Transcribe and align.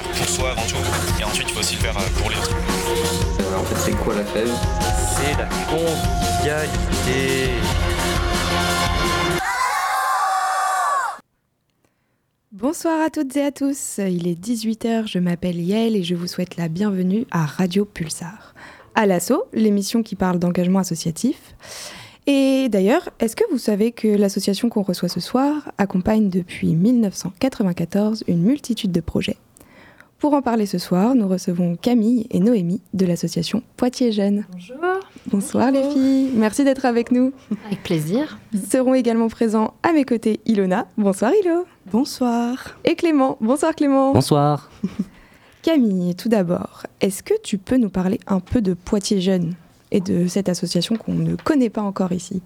Faire 0.00 0.12
pour 0.12 0.28
soi 0.28 0.50
avant 0.50 0.62
tout. 0.62 1.20
Et 1.20 1.24
ensuite, 1.24 1.48
il 1.48 1.54
faut 1.54 1.60
aussi 1.60 1.74
le 1.74 1.80
faire 1.80 1.94
pour 1.94 2.30
les 2.30 2.36
autres. 2.36 2.56
en 3.58 3.64
fait, 3.64 3.76
c'est 3.76 3.96
quoi 3.96 4.14
la 4.14 4.24
fève 4.24 4.50
C'est 5.16 5.36
la 5.36 5.48
convivialité. 5.68 7.50
Bonsoir 12.52 13.00
à 13.00 13.10
toutes 13.10 13.36
et 13.36 13.44
à 13.44 13.52
tous, 13.52 13.98
il 13.98 14.26
est 14.26 14.38
18h, 14.38 15.06
je 15.06 15.18
m'appelle 15.20 15.60
Yael 15.60 15.94
et 15.94 16.02
je 16.02 16.16
vous 16.16 16.26
souhaite 16.26 16.56
la 16.56 16.68
bienvenue 16.68 17.24
à 17.30 17.46
Radio 17.46 17.84
Pulsar. 17.84 18.54
À 18.96 19.06
l'assaut, 19.06 19.44
l'émission 19.52 20.02
qui 20.02 20.16
parle 20.16 20.40
d'engagement 20.40 20.80
associatif. 20.80 21.54
Et 22.26 22.68
d'ailleurs, 22.68 23.10
est-ce 23.20 23.36
que 23.36 23.44
vous 23.52 23.58
savez 23.58 23.92
que 23.92 24.08
l'association 24.08 24.68
qu'on 24.68 24.82
reçoit 24.82 25.08
ce 25.08 25.20
soir 25.20 25.72
accompagne 25.78 26.28
depuis 26.30 26.74
1994 26.74 28.24
une 28.26 28.42
multitude 28.42 28.90
de 28.90 29.00
projets? 29.00 29.36
Pour 30.18 30.34
en 30.34 30.42
parler 30.42 30.66
ce 30.66 30.78
soir, 30.78 31.14
nous 31.14 31.28
recevons 31.28 31.76
Camille 31.76 32.26
et 32.32 32.40
Noémie 32.40 32.80
de 32.92 33.06
l'association 33.06 33.62
Poitiers 33.76 34.10
Jeunes. 34.10 34.46
Bonjour. 34.50 34.76
Bonsoir 35.28 35.70
les 35.70 35.88
filles, 35.90 36.32
merci 36.34 36.64
d'être 36.64 36.86
avec 36.86 37.12
nous. 37.12 37.32
Avec 37.66 37.84
plaisir. 37.84 38.36
Seront 38.68 38.94
également 38.94 39.28
présents 39.28 39.74
à 39.84 39.92
mes 39.92 40.04
côtés 40.04 40.40
Ilona. 40.44 40.88
Bonsoir 40.96 41.30
Ilo. 41.40 41.66
Bonsoir. 41.92 42.76
Et 42.84 42.96
Clément. 42.96 43.36
Bonsoir 43.40 43.76
Clément. 43.76 44.12
Bonsoir. 44.12 44.72
Camille, 45.62 46.16
tout 46.16 46.28
d'abord, 46.28 46.82
est-ce 47.00 47.22
que 47.22 47.34
tu 47.44 47.56
peux 47.56 47.76
nous 47.76 47.90
parler 47.90 48.18
un 48.26 48.40
peu 48.40 48.60
de 48.60 48.74
Poitiers 48.74 49.20
Jeunes 49.20 49.54
et 49.92 50.00
de 50.00 50.26
cette 50.26 50.48
association 50.48 50.96
qu'on 50.96 51.14
ne 51.14 51.36
connaît 51.36 51.70
pas 51.70 51.82
encore 51.82 52.10
ici? 52.10 52.42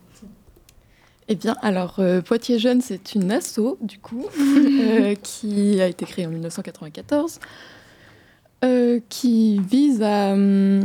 Eh 1.28 1.34
bien, 1.34 1.56
alors, 1.62 1.94
euh, 1.98 2.20
Poitiers 2.20 2.58
Jeunes, 2.58 2.80
c'est 2.80 3.14
une 3.14 3.30
asso, 3.30 3.78
du 3.80 3.98
coup, 3.98 4.26
euh, 4.38 5.14
qui 5.14 5.80
a 5.80 5.86
été 5.86 6.04
créée 6.04 6.26
en 6.26 6.30
1994, 6.30 7.38
euh, 8.64 9.00
qui 9.08 9.60
vise 9.60 10.02
à... 10.02 10.34
euh, 10.34 10.82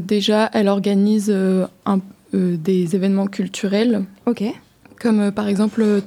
déjà, 0.00 0.50
elle 0.52 0.68
organise 0.68 1.30
euh, 1.30 1.66
un- 1.86 2.00
euh, 2.34 2.56
des 2.56 2.94
événements 2.94 3.26
culturels, 3.26 4.04
Ok. 4.26 4.42
comme 5.00 5.20
euh, 5.20 5.30
par 5.30 5.48
exemple, 5.48 5.82
euh, 5.82 6.00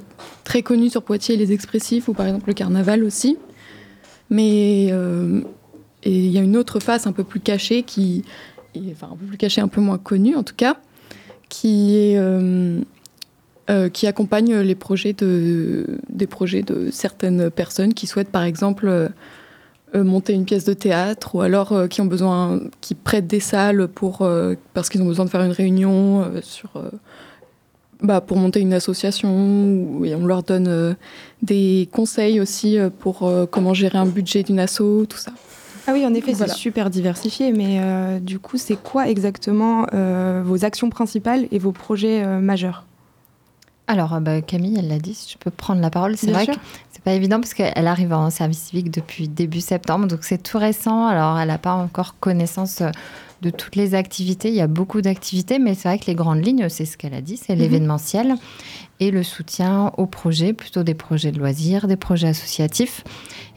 très 0.43 0.61
connu 0.61 0.89
sur 0.89 1.03
Poitiers, 1.03 1.35
les 1.37 1.51
expressifs, 1.51 2.07
ou 2.07 2.13
par 2.13 2.25
exemple 2.27 2.47
le 2.47 2.53
carnaval 2.53 3.03
aussi. 3.03 3.37
Mais 4.29 4.87
euh, 4.91 5.41
il 6.05 6.27
y 6.27 6.37
a 6.37 6.41
une 6.41 6.57
autre 6.57 6.79
face 6.79 7.05
un 7.07 7.11
peu 7.11 7.23
plus 7.23 7.39
cachée, 7.39 7.83
qui, 7.83 8.23
enfin 8.91 9.09
un 9.11 9.15
peu 9.15 9.25
plus 9.25 9.37
cachée, 9.37 9.61
un 9.61 9.67
peu 9.67 9.81
moins 9.81 9.97
connue 9.97 10.35
en 10.35 10.43
tout 10.43 10.55
cas, 10.55 10.77
qui 11.49 11.95
est 11.97 12.17
euh, 12.17 12.79
euh, 13.69 13.89
qui 13.89 14.07
accompagne 14.07 14.55
les 14.57 14.75
projets 14.75 15.13
de 15.13 15.85
des 16.09 16.27
projets 16.27 16.63
de 16.63 16.89
certaines 16.91 17.49
personnes 17.51 17.93
qui 17.93 18.07
souhaitent 18.07 18.31
par 18.31 18.43
exemple 18.43 18.87
euh, 18.87 19.07
euh, 19.07 19.09
monter 20.01 20.33
une 20.33 20.45
pièce 20.45 20.65
de 20.65 20.73
théâtre 20.73 21.35
ou 21.35 21.41
alors 21.41 21.71
euh, 21.73 21.87
qui 21.87 22.01
ont 22.01 22.05
besoin 22.05 22.59
qui 22.81 22.95
prêtent 22.95 23.27
des 23.27 23.39
salles 23.39 23.87
pour 23.87 24.23
euh, 24.23 24.55
parce 24.73 24.89
qu'ils 24.89 25.01
ont 25.03 25.05
besoin 25.05 25.25
de 25.25 25.29
faire 25.29 25.43
une 25.43 25.51
réunion 25.51 26.21
euh, 26.23 26.41
sur 26.41 26.71
euh, 26.77 26.89
bah, 28.01 28.19
pour 28.21 28.37
monter 28.37 28.59
une 28.59 28.73
association 28.73 29.29
ou- 29.29 30.05
et 30.05 30.15
on 30.15 30.25
leur 30.25 30.43
donne 30.43 30.67
euh, 30.67 30.93
des 31.41 31.87
conseils 31.91 32.39
aussi 32.39 32.79
euh, 32.79 32.89
pour 32.89 33.23
euh, 33.27 33.45
comment 33.45 33.73
gérer 33.73 33.97
un 33.97 34.05
budget 34.05 34.43
d'une 34.43 34.59
asso, 34.59 35.05
tout 35.07 35.17
ça. 35.17 35.31
Ah 35.85 35.91
oui, 35.93 36.05
en 36.05 36.13
effet, 36.13 36.33
Voilà. 36.33 36.53
c'est 36.53 36.59
super 36.59 36.89
diversifié, 36.89 37.51
mais 37.51 37.79
euh, 37.81 38.19
du 38.19 38.39
coup, 38.39 38.57
c'est 38.57 38.77
quoi 38.77 39.09
exactement 39.09 39.85
euh, 39.93 40.41
vos 40.45 40.63
actions 40.63 40.89
principales 40.89 41.45
et 41.51 41.59
vos 41.59 41.73
projets 41.73 42.23
euh, 42.23 42.39
majeurs? 42.39 42.85
Alors, 43.87 44.13
euh, 44.13 44.19
bah, 44.21 44.41
Camille, 44.41 44.77
elle 44.79 44.87
l'a 44.87 44.97
dit, 44.99 45.13
si 45.13 45.29
je 45.33 45.37
peux 45.37 45.51
prendre 45.51 45.81
la 45.81 45.89
parole. 45.89 46.15
C'est 46.15 46.31
vrai 46.31 46.45
sûr. 46.45 46.53
que 46.53 46.59
c'est 46.91 46.92
pas 47.03 47.13
évident 47.13 47.39
parce 47.39 47.53
qu'elle 47.53 47.87
arrive 47.87 48.13
en 48.13 48.29
service 48.29 48.59
civique 48.59 48.91
depuis 48.91 49.27
début 49.27 49.61
septembre, 49.61 50.07
donc 50.07 50.19
c'est 50.23 50.41
tout 50.41 50.57
récent. 50.57 51.05
Alors, 51.07 51.37
elle 51.39 51.47
n'a 51.49 51.57
pas 51.57 51.73
encore 51.73 52.15
connaissance 52.19 52.81
euh, 52.81 52.89
de 53.41 53.49
toutes 53.49 53.75
les 53.75 53.93
activités. 53.93 54.47
Il 54.49 54.55
y 54.55 54.61
a 54.61 54.67
beaucoup 54.67 55.01
d'activités, 55.01 55.59
mais 55.59 55.75
c'est 55.75 55.89
vrai 55.89 55.99
que 55.99 56.05
les 56.07 56.15
grandes 56.15 56.45
lignes, 56.45 56.69
c'est 56.69 56.85
ce 56.85 56.97
qu'elle 56.97 57.13
a 57.13 57.21
dit, 57.21 57.35
c'est 57.37 57.53
Mhm. 57.55 57.59
l'événementiel 57.59 58.35
et 59.01 59.11
le 59.11 59.21
soutien 59.23 59.91
aux 59.97 60.05
projets, 60.05 60.53
plutôt 60.53 60.83
des 60.83 60.93
projets 60.93 61.31
de 61.33 61.39
loisirs, 61.39 61.87
des 61.87 61.97
projets 61.97 62.29
associatifs. 62.29 63.03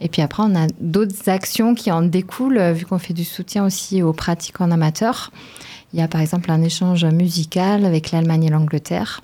Et 0.00 0.08
puis 0.08 0.22
après, 0.22 0.42
on 0.44 0.56
a 0.56 0.66
d'autres 0.80 1.28
actions 1.28 1.74
qui 1.74 1.92
en 1.92 2.02
découlent, 2.02 2.58
euh, 2.58 2.72
vu 2.72 2.84
qu'on 2.84 2.98
fait 2.98 3.14
du 3.14 3.24
soutien 3.24 3.64
aussi 3.64 4.02
aux 4.02 4.12
pratiques 4.12 4.60
en 4.60 4.70
amateur. 4.72 5.30
Il 5.96 6.00
y 6.00 6.02
a 6.02 6.08
par 6.08 6.20
exemple 6.20 6.50
un 6.50 6.60
échange 6.60 7.06
musical 7.06 7.86
avec 7.86 8.10
l'Allemagne 8.10 8.44
et 8.44 8.50
l'Angleterre. 8.50 9.22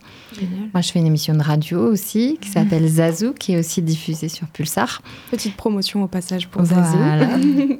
Moi, 0.72 0.80
je 0.80 0.90
fais 0.90 1.00
une 1.00 1.06
émission 1.06 1.34
de 1.34 1.42
radio 1.42 1.80
aussi 1.80 2.38
qui 2.40 2.48
s'appelle 2.48 2.88
Zazou, 2.88 3.34
qui 3.34 3.52
est 3.52 3.58
aussi 3.58 3.82
diffusée 3.82 4.30
sur 4.30 4.46
Pulsar. 4.46 5.02
Petite 5.30 5.54
promotion 5.54 6.02
au 6.02 6.06
passage 6.08 6.48
pour 6.48 6.64
Zazou. 6.64 6.96
Voilà. 6.96 7.28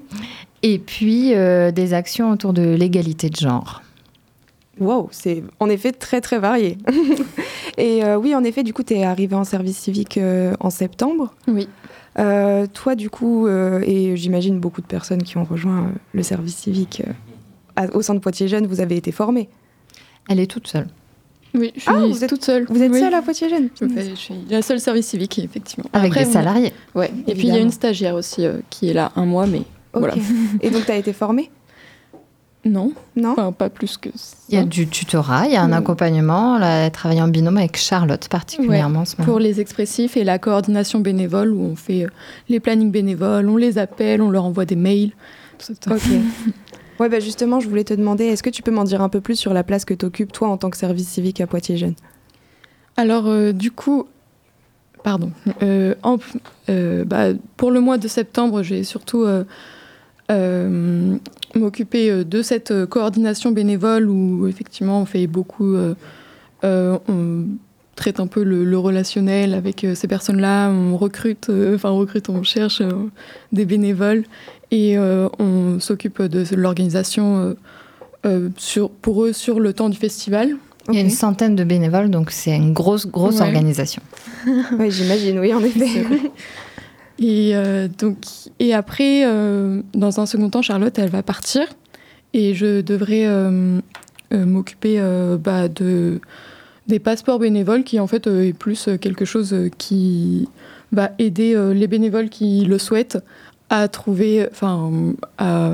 Et 0.63 0.79
puis 0.79 1.33
euh, 1.35 1.71
des 1.71 1.95
actions 1.95 2.31
autour 2.33 2.53
de 2.53 2.75
l'égalité 2.75 3.31
de 3.31 3.37
genre. 3.37 3.81
Wow, 4.79 5.09
c'est 5.11 5.43
en 5.59 5.71
effet 5.71 5.93
très 5.93 6.21
très 6.21 6.39
varié. 6.39 6.77
et 7.79 8.05
euh, 8.05 8.17
oui, 8.17 8.35
en 8.35 8.45
effet, 8.45 8.63
du 8.63 8.75
coup, 8.75 8.83
tu 8.83 8.95
es 8.95 9.05
arrivé 9.05 9.35
en 9.35 9.45
service 9.45 9.79
civique 9.79 10.19
euh, 10.19 10.55
en 10.61 10.71
septembre. 10.71 11.35
Oui. 11.49 11.67
Euh, 12.19 12.67
toi, 12.67 12.95
du 12.95 13.09
coup, 13.11 13.47
euh, 13.47 13.81
et 13.87 14.17
j'imagine 14.17 14.61
beaucoup 14.61 14.83
de 14.83 14.87
personnes 14.87 15.23
qui 15.23 15.39
ont 15.39 15.45
rejoint 15.45 15.85
euh, 15.85 15.93
le 16.13 16.23
service 16.23 16.57
civique 16.57 17.03
à- 17.77 17.87
au 17.95 18.03
sein 18.03 18.15
de 18.15 18.19
Poitiers 18.21 18.49
Jeunes, 18.49 18.67
vous 18.67 18.81
avez 18.81 18.97
été 18.97 19.13
formés. 19.13 19.49
Elle 20.29 20.41
est 20.41 20.47
toute 20.51 20.67
seule. 20.69 20.87
Oui, 21.55 21.71
je 21.75 21.81
suis 21.81 21.91
Ah, 21.91 22.07
vous 22.07 22.25
êtes- 22.25 22.31
toute 22.31 22.45
seule. 22.45 22.65
Vous 22.69 22.83
êtes 22.83 22.93
Oui. 22.93 22.99
seule 23.01 23.13
à 23.15 23.21
Poitiers 23.21 23.49
Jeunes 23.51 23.69
Je, 23.81 23.87
fais- 23.87 24.09
je 24.11 24.15
suis 24.15 24.35
la 24.49 24.63
seule 24.63 24.81
service 24.81 25.07
civique, 25.07 25.39
effectivement. 25.39 25.85
Avec 25.93 26.13
Après, 26.13 26.25
des 26.25 26.31
on- 26.31 26.33
salariés. 26.33 26.73
Ouais. 26.95 27.11
Et 27.27 27.35
puis 27.35 27.49
il 27.49 27.55
y 27.55 27.57
a 27.57 27.61
une 27.61 27.71
stagiaire 27.71 28.15
aussi 28.15 28.47
euh, 28.47 28.59
qui 28.71 28.89
est 28.89 28.95
là 28.95 29.13
un 29.17 29.27
mois, 29.27 29.47
mais 29.47 29.63
voilà. 29.93 30.15
Et 30.63 30.71
donc, 30.71 30.87
tu 30.87 30.91
as 30.93 30.97
été 30.97 31.13
formée? 31.13 31.51
Non, 32.65 32.93
Non? 33.17 33.33
Enfin 33.33 33.51
pas 33.51 33.69
plus 33.69 33.97
que 33.97 34.09
ça. 34.15 34.37
Il 34.49 34.55
y 34.55 34.59
a 34.59 34.63
du 34.63 34.87
tutorat, 34.87 35.47
il 35.47 35.53
y 35.53 35.57
a 35.57 35.63
un 35.63 35.69
Mm. 35.69 35.73
accompagnement. 35.73 36.59
Là, 36.59 36.87
elle 36.87 36.93
travaille 36.93 37.21
en 37.21 37.27
binôme 37.27 37.57
avec 37.59 37.77
Charlotte 37.77 38.29
particulièrement 38.29 39.01
en 39.01 39.05
ce 39.05 39.17
moment. 39.17 39.27
Pour 39.29 39.41
les 39.41 39.61
expressifs 39.61 40.17
et 40.17 40.23
la 40.23 40.39
coordination 40.39 41.01
bénévole 41.01 41.51
où 41.53 41.61
on 41.61 41.75
fait 41.75 42.05
euh, 42.05 42.09
les 42.49 42.61
plannings 42.61 42.93
bénévoles, 42.93 43.49
on 43.49 43.57
les 43.57 43.79
appelle, 43.79 44.23
on 44.23 44.31
leur 44.31 44.45
envoie 44.45 44.65
des 44.65 44.77
mails. 44.77 45.11
tout 45.59 45.75
ça. 45.81 45.93
Ok. 45.95 46.03
Ouais, 47.01 47.09
bah 47.09 47.21
justement, 47.21 47.61
je 47.61 47.69
voulais 47.69 47.85
te 47.85 47.95
demander, 47.95 48.25
est-ce 48.25 48.43
que 48.43 48.51
tu 48.51 48.63
peux 48.63 48.71
m'en 48.71 48.85
dire 48.85 49.01
un 49.01 49.09
peu 49.09 49.21
plus 49.21 49.37
sur 49.37 49.53
la 49.55 49.65
place 49.65 49.85
que 49.85 49.95
tu 49.95 50.05
occupes, 50.05 50.33
toi, 50.33 50.49
en 50.49 50.57
tant 50.57 50.71
que 50.71 50.77
service 50.77 51.09
civique 51.09 51.41
à 51.41 51.47
Poitiers 51.47 51.77
Jeunes 51.77 51.95
Alors, 52.97 53.27
euh, 53.27 53.53
du 53.53 53.71
coup, 53.71 54.07
pardon. 55.03 55.33
Euh, 55.63 55.95
euh, 56.69 57.05
bah, 57.05 57.29
pour 57.57 57.71
le 57.71 57.81
mois 57.81 57.99
de 57.99 58.09
septembre, 58.09 58.63
j'ai 58.63 58.85
surtout 58.85 59.27
m'occuper 61.55 62.11
euh, 62.11 62.25
de 62.25 62.41
cette 62.43 62.87
coordination 62.87 63.51
bénévole 63.51 64.09
où 64.09 64.47
effectivement 64.47 65.03
on 65.03 65.05
fait 65.05 65.27
beaucoup. 65.27 65.77
on 66.63 67.47
traite 67.95 68.21
un 68.21 68.27
peu 68.27 68.43
le, 68.43 68.65
le 68.65 68.79
relationnel 68.79 69.53
avec 69.53 69.87
ces 69.95 70.09
personnes-là. 70.09 70.71
On 70.71 70.97
recrute, 70.97 71.51
enfin 71.75 71.91
on 71.91 71.99
recrute, 71.99 72.29
on 72.31 72.43
cherche 72.43 72.83
des 73.53 73.67
bénévoles 73.67 74.25
et 74.73 74.97
euh, 74.99 75.29
on 75.39 75.79
s'occupe 75.79 76.21
de 76.23 76.45
l'organisation 76.57 77.37
euh, 77.39 77.55
euh, 78.27 78.49
sur, 78.57 78.91
pour 78.91 79.23
eux 79.25 79.33
sur 79.33 79.61
le 79.61 79.73
temps 79.73 79.89
du 79.91 79.97
festival. 79.99 80.57
Il 80.89 80.95
y 80.95 80.99
a 80.99 81.03
une 81.03 81.11
centaine 81.11 81.55
de 81.55 81.63
bénévoles, 81.63 82.11
donc 82.11 82.33
c'est 82.33 82.57
une 82.57 82.73
grosse, 82.73 83.07
grosse 83.07 83.37
Ouais. 83.37 83.47
organisation. 83.47 84.03
Oui, 84.79 84.91
j'imagine, 84.91 85.39
oui, 85.39 85.55
en 85.55 85.63
effet. 85.63 86.05
Et, 87.21 87.53
euh, 87.55 87.87
donc, 87.99 88.17
et 88.59 88.75
après, 88.75 89.23
euh, 89.25 89.83
dans 89.95 90.19
un 90.19 90.27
second 90.27 90.51
temps, 90.51 90.63
Charlotte, 90.63 90.99
elle 90.99 91.11
va 91.11 91.23
partir. 91.23 91.63
Et 92.35 92.55
je 92.55 92.81
devrais 92.81 93.27
euh, 93.27 93.79
euh, 94.33 94.47
m'occuper 94.47 94.97
euh, 94.99 95.37
bah, 95.37 95.69
de, 95.69 96.21
des 96.89 96.99
passeports 96.99 97.39
bénévoles, 97.39 97.85
qui 97.85 98.01
en 98.01 98.07
fait 98.09 98.27
euh, 98.27 98.49
est 98.49 98.53
plus 98.53 98.89
quelque 99.01 99.25
chose 99.25 99.55
qui 99.79 100.49
va 100.91 101.13
aider 101.21 101.55
euh, 101.55 101.73
les 101.75 101.87
bénévoles 101.87 102.29
qui 102.29 102.65
le 102.65 102.79
souhaitent 102.79 103.19
à 103.73 103.89
trouver, 103.89 104.47
enfin, 104.53 104.91
à, 105.39 105.73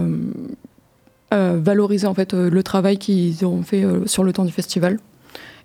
à 1.33 1.53
valoriser 1.55 2.07
en 2.07 2.15
fait 2.15 2.33
euh, 2.33 2.49
le 2.49 2.63
travail 2.63 2.97
qu'ils 2.97 3.45
auront 3.45 3.63
fait 3.63 3.83
euh, 3.85 4.07
sur 4.07 4.23
le 4.23 4.33
temps 4.33 4.45
du 4.45 4.53
festival. 4.53 4.99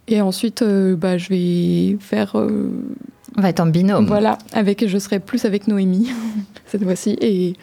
Et 0.07 0.19
ensuite, 0.19 0.63
euh, 0.63 0.95
bah, 0.95 1.17
je 1.19 1.29
vais 1.29 1.97
faire 1.99 2.35
On 2.35 3.41
va 3.41 3.49
être 3.49 3.59
en 3.59 3.67
binôme. 3.67 4.07
voilà, 4.07 4.39
avec, 4.51 4.85
je 4.85 4.97
serai 4.97 5.19
plus 5.19 5.45
avec 5.45 5.67
Noémie 5.67 6.09
cette 6.65 6.83
fois-ci. 6.83 7.15
Et 7.21 7.53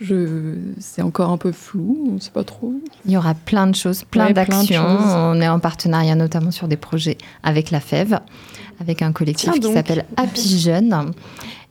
je, 0.00 0.54
c'est 0.78 1.02
encore 1.02 1.30
un 1.30 1.38
peu 1.38 1.50
flou, 1.50 2.06
on 2.10 2.12
ne 2.16 2.20
sait 2.20 2.30
pas 2.30 2.44
trop. 2.44 2.74
Il 3.06 3.12
y 3.12 3.16
aura 3.16 3.32
plein 3.34 3.66
de 3.66 3.74
choses, 3.74 4.04
plein 4.04 4.26
Ouais, 4.26 4.32
d'actions. 4.34 4.84
On 4.86 5.40
est 5.40 5.48
en 5.48 5.58
partenariat 5.58 6.14
notamment 6.14 6.50
sur 6.50 6.68
des 6.68 6.76
projets 6.76 7.16
avec 7.42 7.70
la 7.70 7.80
FEV, 7.80 8.18
avec 8.78 9.00
un 9.00 9.12
collectif 9.12 9.50
Tiens 9.50 9.60
qui 9.60 9.72
s'appelle 9.72 10.04
Happy 10.18 10.58
Jeune. 10.60 11.12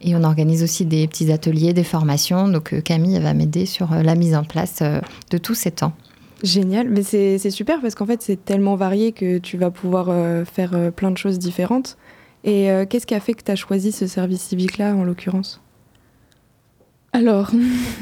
Et 0.02 0.16
on 0.16 0.24
organise 0.24 0.64
aussi 0.64 0.86
des 0.86 1.08
petits 1.08 1.32
ateliers, 1.32 1.74
des 1.74 1.84
formations. 1.84 2.48
Donc 2.48 2.74
euh, 2.74 2.82
Camille 2.82 3.20
va 3.20 3.34
m'aider 3.34 3.66
sur 3.66 3.94
euh, 3.94 4.04
la 4.04 4.16
mise 4.16 4.36
en 4.36 4.44
place 4.44 4.80
euh, 4.82 5.02
de 5.32 5.38
tous 5.38 5.56
ces 5.56 5.72
temps. 5.72 5.94
Génial, 6.44 6.88
mais 6.90 7.02
c'est 7.02 7.50
super 7.50 7.82
parce 7.82 7.96
qu'en 7.96 8.06
fait 8.06 8.22
c'est 8.22 8.44
tellement 8.46 8.76
varié 8.76 9.12
que 9.12 9.40
tu 9.40 9.58
vas 9.58 9.72
pouvoir 9.72 10.46
faire 10.46 10.92
plein 10.96 11.10
de 11.10 11.18
choses 11.18 11.40
différentes. 11.40 11.98
Et 12.44 12.70
qu'est-ce 12.88 13.08
qui 13.08 13.16
a 13.16 13.20
fait 13.20 13.34
que 13.34 13.42
tu 13.44 13.50
as 13.52 13.56
choisi 13.56 13.92
ce 13.92 14.06
service 14.06 14.42
civique-là 14.44 14.96
en 14.96 15.04
l'occurrence? 15.04 15.62
Alors, 17.12 17.50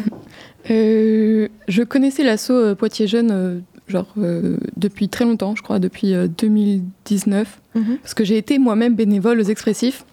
euh, 0.70 1.48
je 1.70 1.84
connaissais 1.84 2.26
l'asso 2.26 2.52
euh, 2.52 2.76
Poitiers 2.76 3.08
Jeunes 3.08 3.64
genre, 3.88 4.08
euh, 4.18 4.58
depuis 4.78 5.10
très 5.10 5.26
longtemps, 5.26 5.56
je 5.56 5.62
crois, 5.62 5.80
depuis 5.80 6.14
euh, 6.14 6.28
2019, 6.28 7.62
Mhm. 7.76 7.98
parce 8.02 8.14
que 8.14 8.24
j'ai 8.24 8.38
été 8.38 8.58
moi-même 8.58 8.96
bénévole 8.96 9.40
aux 9.40 9.44
expressifs, 9.44 10.06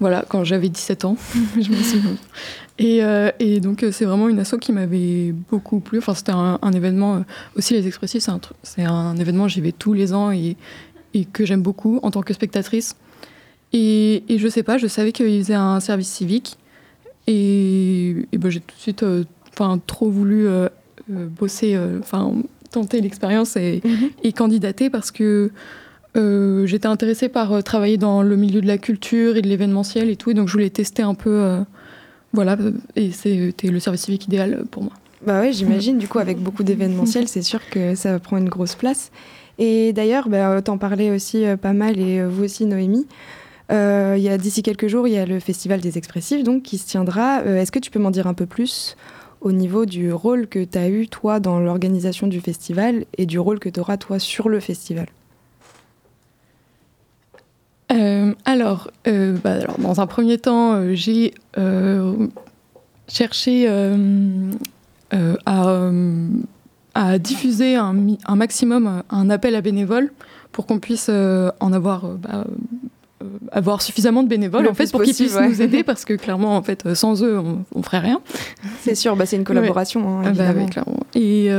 voilà, 0.00 0.24
quand 0.28 0.44
j'avais 0.44 0.68
17 0.68 1.04
ans, 1.04 1.16
je 1.60 1.70
me 1.70 1.76
souviens. 1.76 2.16
Et, 2.78 3.04
euh, 3.04 3.30
et 3.38 3.60
donc 3.60 3.82
euh, 3.82 3.92
c'est 3.92 4.04
vraiment 4.04 4.28
une 4.28 4.38
asso 4.38 4.56
qui 4.60 4.72
m'avait 4.72 5.32
beaucoup 5.32 5.80
plu. 5.80 5.98
Enfin, 5.98 6.14
c'était 6.14 6.32
un, 6.32 6.58
un 6.60 6.72
événement 6.72 7.16
euh, 7.16 7.20
aussi 7.56 7.74
les 7.74 7.86
expressifs, 7.86 8.28
c'est 8.62 8.82
un, 8.82 8.92
un 8.92 9.16
événement 9.16 9.48
j'y 9.48 9.60
vais 9.60 9.72
tous 9.72 9.92
les 9.92 10.12
ans 10.12 10.30
et, 10.30 10.56
et 11.14 11.24
que 11.24 11.44
j'aime 11.44 11.62
beaucoup 11.62 12.00
en 12.02 12.10
tant 12.10 12.22
que 12.22 12.32
spectatrice. 12.32 12.96
Et, 13.72 14.24
et 14.28 14.38
je 14.38 14.48
sais 14.48 14.62
pas, 14.62 14.78
je 14.78 14.86
savais 14.86 15.12
qu'ils 15.12 15.42
faisaient 15.42 15.54
un 15.54 15.80
service 15.80 16.08
civique 16.08 16.58
et, 17.26 18.26
ben, 18.32 18.50
j'ai 18.50 18.60
tout 18.60 18.74
de 18.74 18.80
suite 18.80 19.02
euh, 19.02 19.24
trop 19.86 20.10
voulu 20.10 20.46
euh, 20.46 20.68
bosser, 21.08 21.78
enfin 22.00 22.34
tenter 22.70 23.00
l'expérience 23.00 23.56
et, 23.56 23.82
et 24.22 24.32
candidater 24.32 24.90
parce 24.90 25.10
que 25.10 25.50
euh, 26.16 26.66
j'étais 26.66 26.86
intéressée 26.86 27.28
par 27.28 27.52
euh, 27.52 27.60
travailler 27.60 27.96
dans 27.96 28.22
le 28.22 28.36
milieu 28.36 28.60
de 28.60 28.66
la 28.66 28.78
culture 28.78 29.36
et 29.36 29.42
de 29.42 29.48
l'événementiel 29.48 30.10
et 30.10 30.16
tout, 30.16 30.30
et 30.30 30.34
donc 30.34 30.48
je 30.48 30.52
voulais 30.52 30.70
tester 30.70 31.02
un 31.02 31.14
peu, 31.14 31.30
euh, 31.30 31.60
voilà, 32.32 32.56
et 32.96 33.10
c'était 33.10 33.68
le 33.68 33.80
service 33.80 34.02
civique 34.02 34.26
idéal 34.26 34.64
pour 34.70 34.82
moi. 34.82 34.92
Bah 35.26 35.40
ouais, 35.40 35.52
j'imagine, 35.52 35.98
du 35.98 36.08
coup, 36.08 36.18
avec 36.18 36.38
beaucoup 36.38 36.64
d'événementiels, 36.64 37.28
c'est 37.28 37.42
sûr 37.42 37.60
que 37.70 37.94
ça 37.94 38.18
prend 38.18 38.36
une 38.38 38.48
grosse 38.48 38.74
place. 38.74 39.12
Et 39.58 39.92
d'ailleurs, 39.92 40.28
bah, 40.28 40.60
t'en 40.62 40.78
parlais 40.78 41.10
aussi 41.10 41.44
pas 41.60 41.72
mal, 41.72 41.98
et 42.00 42.24
vous 42.24 42.44
aussi, 42.44 42.66
Noémie. 42.66 43.06
Il 43.70 44.38
d'ici 44.38 44.62
quelques 44.62 44.88
jours, 44.88 45.06
il 45.06 45.14
y 45.14 45.18
a 45.18 45.26
le 45.26 45.38
Festival 45.38 45.80
des 45.80 45.96
Expressifs, 45.96 46.42
donc, 46.42 46.64
qui 46.64 46.76
se 46.76 46.88
tiendra. 46.88 47.44
Est-ce 47.44 47.70
que 47.70 47.78
tu 47.78 47.92
peux 47.92 48.00
m'en 48.00 48.10
dire 48.10 48.26
un 48.26 48.34
peu 48.34 48.46
plus 48.46 48.96
au 49.40 49.52
niveau 49.52 49.86
du 49.86 50.12
rôle 50.12 50.48
que 50.48 50.64
tu 50.64 50.76
as 50.76 50.88
eu, 50.88 51.06
toi, 51.06 51.38
dans 51.38 51.60
l'organisation 51.60 52.26
du 52.26 52.40
festival, 52.40 53.04
et 53.16 53.26
du 53.26 53.38
rôle 53.38 53.60
que 53.60 53.68
tu 53.68 53.78
auras, 53.78 53.98
toi, 53.98 54.18
sur 54.18 54.48
le 54.48 54.58
festival? 54.58 55.06
Euh, 57.92 58.34
alors, 58.44 58.90
euh, 59.06 59.36
bah, 59.42 59.54
alors, 59.54 59.78
dans 59.78 60.00
un 60.00 60.06
premier 60.06 60.38
temps, 60.38 60.74
euh, 60.74 60.94
j'ai 60.94 61.34
cherché 63.08 63.68
à, 65.46 65.90
à 66.94 67.18
diffuser 67.18 67.76
un, 67.76 67.94
maximum 68.34 69.02
un 69.10 69.30
appel 69.30 69.54
à 69.54 69.60
bénévoles 69.60 70.12
pour 70.52 70.66
qu'on 70.66 70.78
puisse 70.78 71.08
en 71.08 71.72
avoir, 71.72 72.06
bah, 72.06 72.44
avoir 73.50 73.82
suffisamment 73.82 74.22
de 74.22 74.28
bénévoles 74.28 74.64
Le 74.64 74.70
en 74.70 74.74
fait 74.74 74.90
pour 74.90 75.02
qu'ils 75.02 75.14
puissent 75.14 75.34
ouais. 75.34 75.48
nous 75.48 75.60
aider 75.60 75.82
parce 75.84 76.04
que 76.04 76.14
clairement 76.14 76.56
en 76.56 76.62
fait 76.62 76.94
sans 76.94 77.22
eux 77.22 77.38
on, 77.38 77.64
on 77.74 77.82
ferait 77.82 78.00
rien. 78.00 78.20
C'est 78.80 78.94
sûr, 78.94 79.14
bah, 79.16 79.26
c'est 79.26 79.36
une 79.36 79.44
collaboration, 79.44 80.20
hein, 80.20 80.22
Ah 80.26 80.30
bah. 80.32 80.52
Et, 81.14 81.50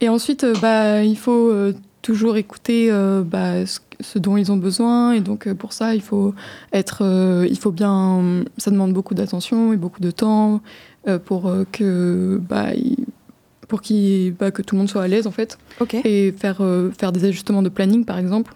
et 0.00 0.08
ensuite, 0.08 0.46
bah, 0.60 1.02
il 1.02 1.18
faut 1.18 1.72
toujours 2.06 2.36
écouter 2.36 2.88
euh, 2.92 3.22
bah, 3.24 3.66
ce, 3.66 3.80
ce 4.00 4.18
dont 4.18 4.36
ils 4.36 4.50
ont 4.52 4.56
besoin. 4.56 5.12
Et 5.12 5.20
donc, 5.20 5.46
euh, 5.46 5.54
pour 5.54 5.72
ça, 5.72 5.94
il 5.94 6.02
faut 6.02 6.34
être. 6.72 6.98
euh, 7.02 7.46
il 7.50 7.58
faut 7.58 7.70
bien. 7.72 8.44
Ça 8.58 8.70
demande 8.70 8.92
beaucoup 8.92 9.14
d'attention 9.14 9.72
et 9.72 9.76
beaucoup 9.76 10.00
de 10.00 10.10
temps 10.10 10.60
euh, 11.08 11.18
pour 11.18 11.46
euh, 11.48 11.64
que. 11.72 12.40
Bah, 12.48 12.66
pour 13.68 13.82
qu'il- 13.82 14.32
bah, 14.34 14.50
que 14.52 14.62
tout 14.62 14.76
le 14.76 14.78
monde 14.78 14.88
soit 14.88 15.02
à 15.02 15.08
l'aise 15.08 15.26
en 15.26 15.32
fait 15.32 15.58
et 16.04 16.32
faire, 16.38 16.62
faire 16.96 17.10
des 17.10 17.24
ajustements 17.24 17.62
de 17.62 17.68
planning 17.68 18.04
par 18.04 18.16
exemple 18.16 18.54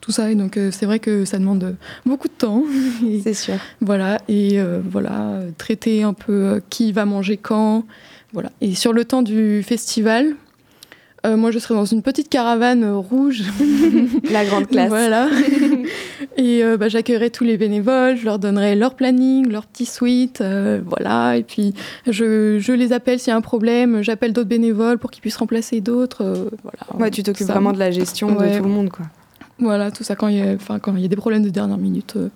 tout 0.00 0.12
ça 0.12 0.30
et 0.30 0.36
donc 0.36 0.56
c'est 0.70 0.86
vrai 0.86 1.00
que 1.00 1.24
ça 1.24 1.36
demande 1.40 1.74
beaucoup 2.06 2.28
de 2.28 2.32
temps 2.34 2.62
C'est 3.24 3.34
sûr. 3.34 3.54
voilà, 3.80 4.18
et 4.28 4.60
voilà, 4.88 5.40
traiter 5.58 6.04
un 6.04 6.12
peu 6.12 6.62
qui 6.70 6.92
va 6.92 7.06
manger 7.06 7.36
quand. 7.38 7.84
Voilà. 8.32 8.52
Et 8.60 8.76
sur 8.76 8.92
le 8.92 9.04
temps 9.04 9.22
du 9.22 9.64
festival, 9.64 10.36
euh, 11.26 11.36
moi 11.36 11.50
je 11.50 11.58
serai 11.58 11.74
dans 11.74 11.84
une 11.84 12.02
petite 12.02 12.28
caravane 12.28 12.82
euh, 12.84 12.96
rouge. 12.96 13.42
La 14.30 14.44
grande 14.44 14.66
classe. 14.68 14.88
voilà. 14.88 15.28
et 16.36 16.64
euh, 16.64 16.76
bah, 16.76 16.88
j'accueillerai 16.88 17.30
tous 17.30 17.44
les 17.44 17.56
bénévoles, 17.56 18.16
je 18.16 18.24
leur 18.24 18.38
donnerai 18.38 18.74
leur 18.76 18.94
planning, 18.94 19.48
leur 19.50 19.66
petit 19.66 19.86
suite. 19.86 20.40
euh, 20.40 20.80
voilà. 20.86 21.36
Et 21.36 21.42
puis 21.42 21.74
je, 22.06 22.58
je 22.58 22.72
les 22.72 22.92
appelle 22.92 23.18
s'il 23.18 23.28
y 23.30 23.32
a 23.32 23.36
un 23.36 23.40
problème, 23.40 24.02
j'appelle 24.02 24.32
d'autres 24.32 24.48
bénévoles 24.48 24.98
pour 24.98 25.10
qu'ils 25.10 25.20
puissent 25.20 25.36
remplacer 25.36 25.80
d'autres. 25.80 26.48
voilà. 26.62 27.02
Ouais, 27.04 27.10
tu 27.10 27.22
t'occupes 27.22 27.46
vraiment 27.48 27.72
de 27.72 27.78
la 27.78 27.90
gestion 27.90 28.36
Ouais. 28.36 28.52
de 28.52 28.58
tout 28.58 28.64
le 28.64 28.70
monde, 28.70 28.90
quoi. 28.90 29.06
Voilà, 29.58 29.90
tout 29.90 30.04
ça 30.04 30.16
quand 30.16 30.28
il 30.28 30.36
y 30.38 30.42
a, 30.42 30.56
quand 30.78 30.96
il 30.96 31.02
y 31.02 31.04
a 31.04 31.08
des 31.08 31.16
problèmes 31.16 31.42
de 31.42 31.50
dernière 31.50 31.76
minute. 31.78 32.14
euh, 32.16 32.28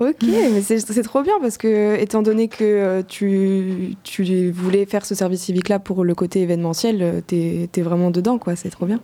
Ok, 0.00 0.16
mais 0.22 0.62
c'est 0.62 0.78
c'est 0.80 1.02
trop 1.02 1.22
bien 1.22 1.34
parce 1.42 1.58
que, 1.58 1.94
étant 2.00 2.22
donné 2.22 2.48
que 2.48 2.64
euh, 2.64 3.02
tu, 3.06 3.96
tu 4.02 4.50
voulais 4.50 4.86
faire 4.86 5.04
ce 5.04 5.14
service 5.14 5.42
civique-là 5.42 5.78
pour 5.78 6.04
le 6.04 6.14
côté 6.14 6.40
événementiel, 6.40 7.02
euh, 7.02 7.20
t'es 7.20 7.68
es 7.76 7.82
vraiment 7.82 8.10
dedans, 8.10 8.38
quoi. 8.38 8.56
C'est 8.56 8.70
trop 8.70 8.86
bien. 8.86 9.00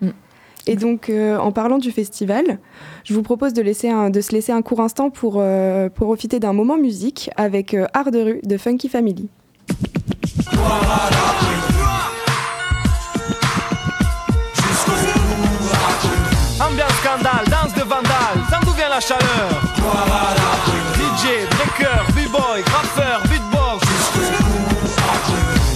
Mm. 0.00 0.10
Et 0.68 0.76
donc, 0.76 1.10
euh, 1.10 1.36
en 1.38 1.50
parlant 1.50 1.78
du 1.78 1.90
festival, 1.90 2.60
je 3.02 3.12
vous 3.12 3.22
propose 3.22 3.54
de, 3.54 3.62
laisser 3.62 3.88
un- 3.90 4.08
de 4.10 4.20
se 4.20 4.30
laisser 4.30 4.52
un 4.52 4.62
court 4.62 4.80
instant 4.80 5.10
pour, 5.10 5.38
euh, 5.38 5.88
pour 5.88 6.06
profiter 6.06 6.38
d'un 6.38 6.52
moment 6.52 6.76
musique 6.78 7.28
avec 7.36 7.74
euh, 7.74 7.86
Art 7.92 8.12
de 8.12 8.20
rue 8.20 8.40
de 8.44 8.56
Funky 8.56 8.88
Family. 8.88 9.28
Ambiance 16.60 16.92
scandale, 17.02 17.45
la 18.96 19.00
chaleur. 19.00 19.48
DJ, 20.94 21.46
breaker, 21.50 22.00
b-boy, 22.14 22.62
graffeur, 22.62 23.20
beatbox. 23.28 23.84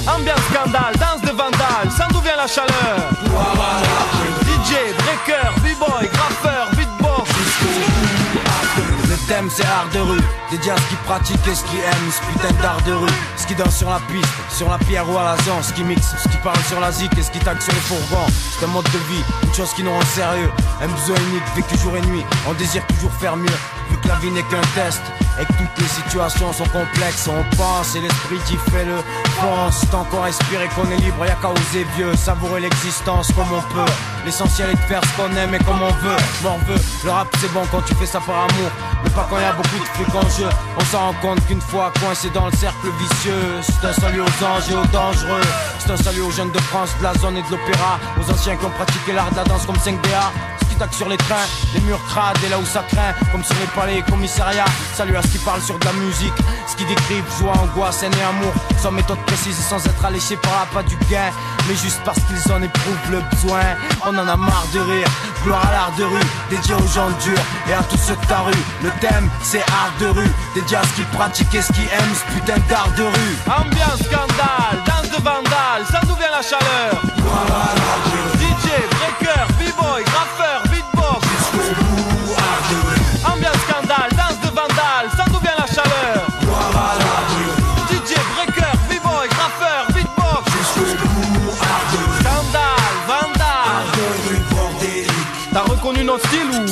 Ambiance 0.07 0.41
scandale, 0.51 0.95
danse 0.99 1.21
de 1.21 1.37
vandale, 1.37 1.91
sans 1.91 2.09
d'où 2.13 2.21
vient 2.21 2.37
la 2.37 2.47
chaleur. 2.47 2.97
DJ, 4.47 4.95
breaker, 5.05 5.60
c'est 9.49 9.65
art 9.65 9.89
de 9.95 10.01
rue, 10.01 10.21
dédié 10.51 10.73
à 10.73 10.77
ce 10.77 10.83
qui 10.89 10.97
pratique 11.05 11.47
et 11.47 11.55
ce 11.55 11.63
qui 11.65 11.77
aime, 11.77 12.11
ce 12.11 12.21
putain 12.33 12.53
d'art 12.61 12.83
de 12.83 12.93
rue, 12.93 13.09
ce 13.37 13.47
qui 13.47 13.55
danse 13.55 13.77
sur 13.77 13.89
la 13.89 14.01
piste, 14.11 14.27
sur 14.51 14.69
la 14.69 14.77
pierre 14.79 15.09
ou 15.09 15.17
à 15.17 15.23
la 15.23 15.37
zone, 15.45 15.63
ce 15.63 15.73
qui 15.73 15.85
mixe, 15.85 16.17
ce 16.21 16.29
qui 16.29 16.37
parle 16.39 16.59
sur 16.69 16.81
la 16.81 16.91
zik 16.91 17.17
et 17.17 17.23
ce 17.23 17.31
qui 17.31 17.39
taxe 17.39 17.65
sur 17.65 17.73
les 17.73 17.81
fourgons. 17.81 18.27
C'est 18.59 18.65
un 18.65 18.69
mode 18.69 18.87
de 18.87 18.99
vie, 19.09 19.23
une 19.45 19.55
chose 19.55 19.73
qui 19.75 19.85
nous 19.85 19.93
rend 19.93 20.05
sérieux, 20.05 20.51
un 20.83 20.89
besoin 20.89 21.17
unique, 21.31 21.45
vécu 21.55 21.79
jour 21.79 21.97
et 21.97 22.03
nuit, 22.03 22.25
on 22.49 22.55
désire 22.55 22.85
toujours 22.89 23.13
faire 23.13 23.37
mieux, 23.37 23.59
vu 23.89 23.97
que 24.03 24.09
la 24.09 24.17
vie 24.17 24.33
n'est 24.33 24.43
qu'un 24.43 24.61
test. 24.75 25.01
Et 25.41 25.47
que 25.47 25.53
toutes 25.53 25.79
les 25.79 25.89
situations 25.89 26.53
sont 26.53 26.67
complexes, 26.67 27.27
on 27.29 27.57
pense 27.57 27.95
et 27.95 28.01
l'esprit 28.01 28.37
qui 28.45 28.59
fait 28.71 28.85
le 28.85 28.97
pense. 29.41 29.89
Tant 29.91 30.05
qu'on 30.05 30.21
respire 30.21 30.61
et 30.61 30.69
qu'on 30.69 30.91
est 30.91 30.99
libre, 30.99 31.25
y'a 31.25 31.35
qu'à 31.37 31.49
oser 31.49 31.87
vieux, 31.97 32.15
savourer 32.15 32.61
l'existence 32.61 33.29
comme 33.29 33.51
on 33.51 33.63
peut. 33.73 33.91
L'essentiel 34.27 34.69
est 34.71 34.75
de 34.75 34.81
faire 34.81 35.01
ce 35.03 35.17
qu'on 35.17 35.35
aime 35.37 35.55
et 35.55 35.59
comme 35.59 35.81
on 35.81 35.93
veut. 36.05 36.17
Morveux, 36.43 36.81
le 37.05 37.11
rap 37.11 37.29
c'est 37.41 37.51
bon 37.55 37.63
quand 37.71 37.81
tu 37.83 37.95
fais 37.95 38.05
ça 38.05 38.21
par 38.21 38.37
amour, 38.37 38.71
quand 39.29 39.39
y 39.39 39.45
a 39.45 39.53
beaucoup 39.53 39.79
de 39.79 39.85
fric 39.95 40.15
en 40.15 40.29
jeu. 40.29 40.49
On 40.79 40.85
s'en 40.85 40.99
rend 40.99 41.15
compte 41.21 41.47
qu'une 41.47 41.61
fois 41.61 41.93
coincé 42.01 42.31
dans 42.31 42.47
le 42.47 42.53
cercle 42.53 42.89
vicieux, 42.99 43.61
c'est 43.63 43.87
un 43.87 43.93
salut 43.93 44.21
aux 44.21 44.45
anges 44.45 44.71
et 44.71 44.77
aux 44.77 44.87
dangereux. 44.87 45.41
C'est 45.79 45.91
un 45.91 45.97
salut 45.97 46.23
aux 46.23 46.31
jeunes 46.31 46.53
de 46.53 46.59
France, 46.59 46.91
de 46.99 47.05
la 47.05 47.15
zone 47.15 47.37
et 47.37 47.43
de 47.43 47.51
l'opéra, 47.51 47.99
aux 48.19 48.31
anciens 48.31 48.57
qui 48.57 48.65
ont 48.65 48.71
pratiqué 48.71 49.13
l'art 49.13 49.31
de 49.31 49.37
la 49.37 49.45
danse 49.45 49.67
comme 49.67 49.77
5DA. 49.77 50.31
Ce 50.63 50.67
qui 50.69 50.75
taque 50.77 50.95
sur 50.95 51.09
les 51.09 51.17
trains, 51.17 51.47
les 51.75 51.81
murs 51.81 52.03
crades 52.09 52.39
et 52.45 52.49
là 52.49 52.59
où 52.59 52.65
ça 52.65 52.85
craint, 52.89 53.13
comme 53.33 53.45
sur 53.45 53.57
les 53.57 53.67
palais 53.75 53.99
et 53.99 54.03
commissariats. 54.03 54.65
Salut 54.95 55.17
à 55.17 55.23
ce 55.23 55.29
qui 55.29 55.39
parle 55.39 55.61
sur 55.61 55.79
de 55.79 55.85
la 55.85 55.93
musique, 55.93 56.35
ce 56.67 56.77
qui 56.77 56.85
décrivent 56.85 57.25
joie, 57.39 57.53
angoisse, 57.53 58.03
haine 58.03 58.13
et 58.19 58.23
amour, 58.23 58.53
sans 58.79 58.93
méthode 58.93 59.19
précise 59.27 59.59
et 59.59 59.63
sans 59.63 59.85
être 59.85 60.05
alléché 60.05 60.37
par 60.37 60.53
la 60.53 60.67
pas 60.67 60.83
du 60.83 60.97
gain, 61.11 61.31
mais 61.69 61.75
juste 61.75 62.01
parce 62.05 62.21
qu'ils 62.21 62.53
en 62.53 62.63
éprouvent 62.63 63.11
le 63.11 63.21
besoin. 63.33 63.61
On 64.07 64.17
en 64.17 64.29
a 64.29 64.37
marre 64.37 64.67
de 64.73 64.81
rire, 64.81 65.09
gloire 65.45 65.67
à 65.67 65.73
l'art 65.73 65.93
de 65.97 66.05
rue, 66.05 66.27
dédié 66.51 66.75
aux 66.75 66.89
gens 66.89 67.11
durs 67.23 67.43
et 67.69 67.73
à 67.73 67.83
tous 67.83 67.99
ceux 67.99 68.17
de 68.17 68.27
ta 68.27 68.41
rue. 68.41 68.65
Le 68.83 68.91
thème 69.01 69.29
c'est 69.43 69.63
art 69.63 69.93
de 70.01 70.07
rue, 70.07 70.31
dédié 70.55 70.77
à 70.77 70.83
ce 70.83 70.95
qui 70.97 71.03
pratique 71.17 71.55
et 71.55 71.63
ce 71.63 71.73
qui 71.73 71.83
aime 71.83 72.15
ce 72.15 72.35
putain 72.35 72.59
d'art 72.69 72.91
de 72.97 73.03
rue. 73.03 73.37
Ambiance 73.47 74.03
scandale, 74.03 74.79
danse 74.87 75.11
de 75.11 75.23
vandale, 75.23 75.85
sans 75.91 76.07
d'où 76.07 76.15
vient 76.17 76.31
la 76.31 76.43
chaleur 76.43 77.01
DJ, 78.07 78.10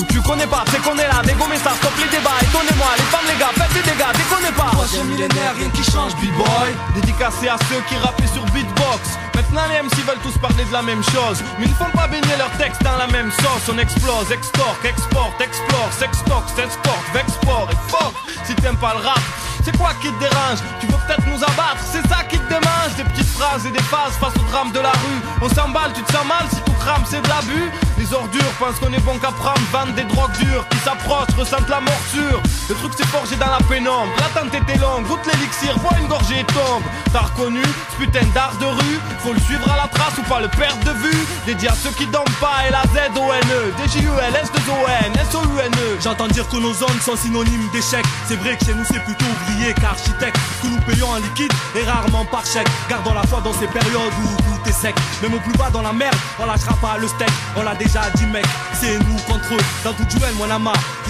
tu 0.08 0.20
connais 0.22 0.46
pas 0.46 0.64
C'est 0.70 0.80
qu'on 0.82 0.96
est 0.96 1.06
là, 1.06 1.22
dégommer 1.24 1.56
ça, 1.56 1.70
stop 1.76 1.92
les 1.98 2.08
débats. 2.08 2.38
Étonnez-moi, 2.42 2.90
les 2.96 3.08
femmes, 3.12 3.28
les 3.28 3.38
gars, 3.38 3.52
faites 3.54 3.74
des 3.74 3.90
dégâts, 3.90 4.12
déconnez 4.16 4.52
pas. 4.56 4.70
Troisième 4.72 5.08
millénaire, 5.08 5.54
rien 5.56 5.70
qui 5.70 5.84
change, 5.84 6.14
B-boy. 6.16 6.70
Dédicacé 6.94 7.48
à 7.48 7.56
ceux 7.68 7.80
qui 7.88 7.96
rappaient 7.96 8.32
sur 8.32 8.44
beatbox. 8.52 9.18
Maintenant 9.34 9.62
les 9.70 9.82
MC 9.82 10.04
veulent 10.06 10.22
tous 10.22 10.36
parler 10.38 10.64
de 10.64 10.72
la 10.72 10.82
même 10.82 11.02
chose. 11.04 11.42
Mais 11.58 11.66
ils 11.66 11.70
ne 11.70 11.76
font 11.76 11.90
pas 11.96 12.08
baigner 12.08 12.36
leurs 12.36 12.50
textes 12.58 12.82
dans 12.82 12.96
la 12.96 13.06
même 13.06 13.30
sauce. 13.30 13.70
On 13.72 13.78
explose, 13.78 14.32
extorque, 14.32 14.84
exporte, 14.84 15.40
explore, 15.40 15.88
sextox, 15.92 16.52
s'exporte, 16.56 17.06
vexport 17.14 17.68
et 17.70 17.90
fuck 17.90 18.14
Si 18.44 18.54
t'aimes 18.56 18.76
pas 18.76 18.94
le 18.94 19.06
rap 19.06 19.20
c'est 19.68 19.78
quoi 19.78 19.90
qui 20.00 20.08
te 20.08 20.18
dérange 20.18 20.58
Tu 20.80 20.86
veux 20.86 20.98
peut-être 21.06 21.26
nous 21.26 21.42
abattre, 21.42 21.82
c'est 21.84 22.06
ça 22.08 22.24
qui 22.24 22.38
te 22.38 22.48
démange. 22.48 22.94
Des 22.96 23.04
petites 23.04 23.28
phrases 23.28 23.66
et 23.66 23.70
des 23.70 23.82
phases 23.82 24.16
face 24.20 24.34
au 24.36 24.44
drame 24.50 24.72
de 24.72 24.80
la 24.80 24.92
rue. 24.92 25.20
On 25.42 25.48
s'emballe, 25.48 25.92
tu 25.94 26.02
te 26.02 26.12
sens 26.12 26.26
mal 26.26 26.44
si 26.50 26.60
tout 26.62 26.72
crame, 26.80 27.02
c'est 27.04 27.20
de 27.22 27.28
l'abus. 27.28 27.70
Les 27.98 28.12
ordures 28.14 28.52
pensent 28.58 28.78
qu'on 28.80 28.92
est 28.92 29.04
bon 29.04 29.18
qu'à 29.18 29.32
prendre 29.32 29.60
Vendent 29.72 29.94
des 29.94 30.04
drogues 30.04 30.36
dures 30.38 30.66
qui 30.68 30.78
s'approchent, 30.78 31.34
ressentent 31.36 31.68
la 31.68 31.80
morsure. 31.80 32.40
Le 32.68 32.74
truc 32.76 32.94
s'est 32.94 33.06
forgé 33.06 33.36
dans 33.36 33.50
la 33.50 33.60
pénombre. 33.68 34.12
L'attente 34.18 34.54
était 34.54 34.78
longue, 34.78 35.04
goûte 35.06 35.26
l'élixir, 35.26 35.76
bois 35.78 35.96
une 36.00 36.06
gorgée 36.06 36.40
et 36.40 36.44
tombe. 36.44 36.82
T'as 37.12 37.28
reconnu 37.28 37.62
ce 37.62 37.96
putain 37.96 38.24
d'art 38.34 38.56
de 38.60 38.66
rue. 38.66 38.98
Faut 39.20 39.32
le 39.32 39.40
suivre 39.40 39.68
à 39.70 39.76
la 39.76 39.88
trace 39.88 40.16
ou 40.18 40.22
pas 40.22 40.40
le 40.40 40.48
perdre 40.48 40.82
de 40.84 40.92
vue. 40.92 41.26
Dédié 41.44 41.68
à 41.68 41.74
ceux 41.74 41.90
qui 41.90 42.06
dorment 42.06 42.38
pas 42.40 42.66
et 42.66 42.70
la 42.70 42.82
Z-O-N-E 42.94 43.72
D-J-U-L, 43.82 44.34
S-2-O-N, 44.42 45.12
S-O-U-N-E 45.28 45.98
J'entends 46.02 46.28
dire 46.28 46.48
que 46.48 46.56
nos 46.56 46.72
zones 46.72 47.00
sont 47.00 47.16
synonymes 47.16 47.68
d'échec 47.72 48.04
C'est 48.26 48.36
vrai 48.36 48.56
que 48.56 48.64
chez 48.64 48.74
nous 48.74 48.84
c'est 48.84 49.02
plutôt 49.04 49.24
oublié 49.24 49.57
qu'architecte 49.80 50.38
Que 50.62 50.68
nous 50.68 50.80
payons 50.80 51.08
en 51.08 51.16
liquide 51.16 51.52
et 51.74 51.84
rarement 51.84 52.24
par 52.24 52.44
chèque. 52.46 52.68
Gardons 52.88 53.14
la 53.14 53.22
foi 53.22 53.40
dans 53.40 53.52
ces 53.52 53.66
périodes 53.66 54.12
où 54.22 54.42
tout 54.42 54.57
sec 54.72 54.94
Même 55.22 55.34
au 55.34 55.40
plus 55.40 55.56
bas 55.56 55.70
dans 55.70 55.82
la 55.82 55.92
merde, 55.92 56.16
on 56.38 56.46
lâchera 56.46 56.74
pas 56.76 56.98
le 56.98 57.08
steak. 57.08 57.30
On 57.56 57.62
l'a 57.62 57.74
déjà 57.74 58.02
dit 58.14 58.26
mec, 58.26 58.44
c'est 58.74 58.98
nous 58.98 59.16
contre 59.26 59.54
eux. 59.54 59.64
Dans 59.84 59.92
tout 59.92 60.04
duel, 60.04 60.34
moi 60.36 60.46
la 60.46 60.58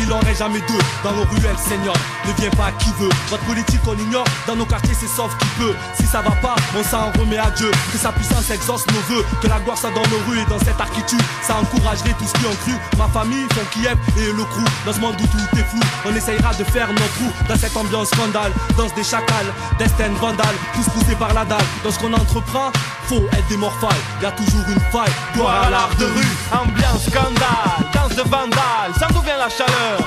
il 0.01 0.13
en 0.13 0.21
reste 0.21 0.39
jamais 0.39 0.61
deux. 0.61 0.79
Dans 1.03 1.13
nos 1.13 1.25
ruelles, 1.25 1.59
seigneur, 1.59 1.95
ne 2.27 2.33
viens 2.35 2.51
pas 2.51 2.71
qui 2.79 2.91
veut. 2.99 3.09
Votre 3.31 3.45
politique 3.45 3.81
on 3.87 3.97
ignore, 3.99 4.25
dans 4.47 4.57
nos 4.57 4.67
quartiers 4.67 4.95
c'est 4.99 5.09
sauf 5.09 5.37
qui 5.39 5.47
peut. 5.59 5.75
Si 5.95 6.07
ça 6.07 6.21
va 6.21 6.33
pas, 6.43 6.57
on 6.79 6.85
s'en 6.85 7.11
remet 7.19 7.39
à 7.39 7.51
Dieu. 7.51 7.71
Que 7.93 7.99
sa 7.99 8.13
puissance 8.13 8.51
exauce 8.51 8.87
nos 8.89 9.15
voeux. 9.15 9.25
Que 9.43 9.49
la 9.49 9.59
gloire 9.61 9.79
soit 9.79 9.91
dans 9.91 10.07
nos 10.09 10.31
rues 10.31 10.41
et 10.41 10.47
dans 10.47 10.59
cette 10.59 10.81
architecture. 10.81 11.19
Ça 11.43 11.57
encouragerait 11.57 12.15
tout 12.19 12.27
ce 12.27 12.33
qui 12.35 12.47
ont 12.47 12.57
cru 12.63 12.73
Ma 12.99 13.09
famille, 13.09 13.47
son 13.55 13.65
Kiev 13.73 13.97
et 14.17 14.33
le 14.33 14.45
crew. 14.45 14.65
Dans 14.87 14.93
ce 14.93 15.01
monde 15.01 15.15
où 15.21 15.27
tout 15.27 15.59
est 15.59 15.65
flou, 15.65 15.81
on 16.07 16.15
essayera 16.15 16.55
de 16.55 16.65
faire 16.65 16.89
notre 16.89 17.15
trou 17.15 17.31
Dans 17.49 17.57
cette 17.57 17.77
ambiance 17.77 18.09
scandale, 18.09 18.53
danse 18.77 18.95
des 18.95 19.05
chacals 19.05 19.53
Destin 19.79 20.13
vandale, 20.21 20.55
tous 20.75 20.89
poussés 20.91 21.17
par 21.17 21.35
la 21.35 21.45
dalle. 21.45 21.65
Dans 21.85 21.91
ce 21.91 21.99
qu'on 21.99 22.13
entreprend, 22.13 22.73
faut 23.05 23.25
être 23.33 23.48
des 23.49 23.57
morphales 23.57 23.91
Y 24.23 24.27
a 24.27 24.33
toujours 24.33 24.65
une 24.69 24.81
faille, 24.93 25.13
gloire 25.35 25.65
à 25.65 25.71
l'art 25.71 25.95
de 25.99 26.05
rue. 26.05 26.37
Ambiance 26.53 27.05
scandale, 27.05 27.87
danse 27.95 28.17
de 28.17 28.23
vandale. 28.23 28.93
Ça 28.99 29.07
d'où 29.13 29.21
vient 29.21 29.39
la 29.39 29.49
chaleur 29.49 29.99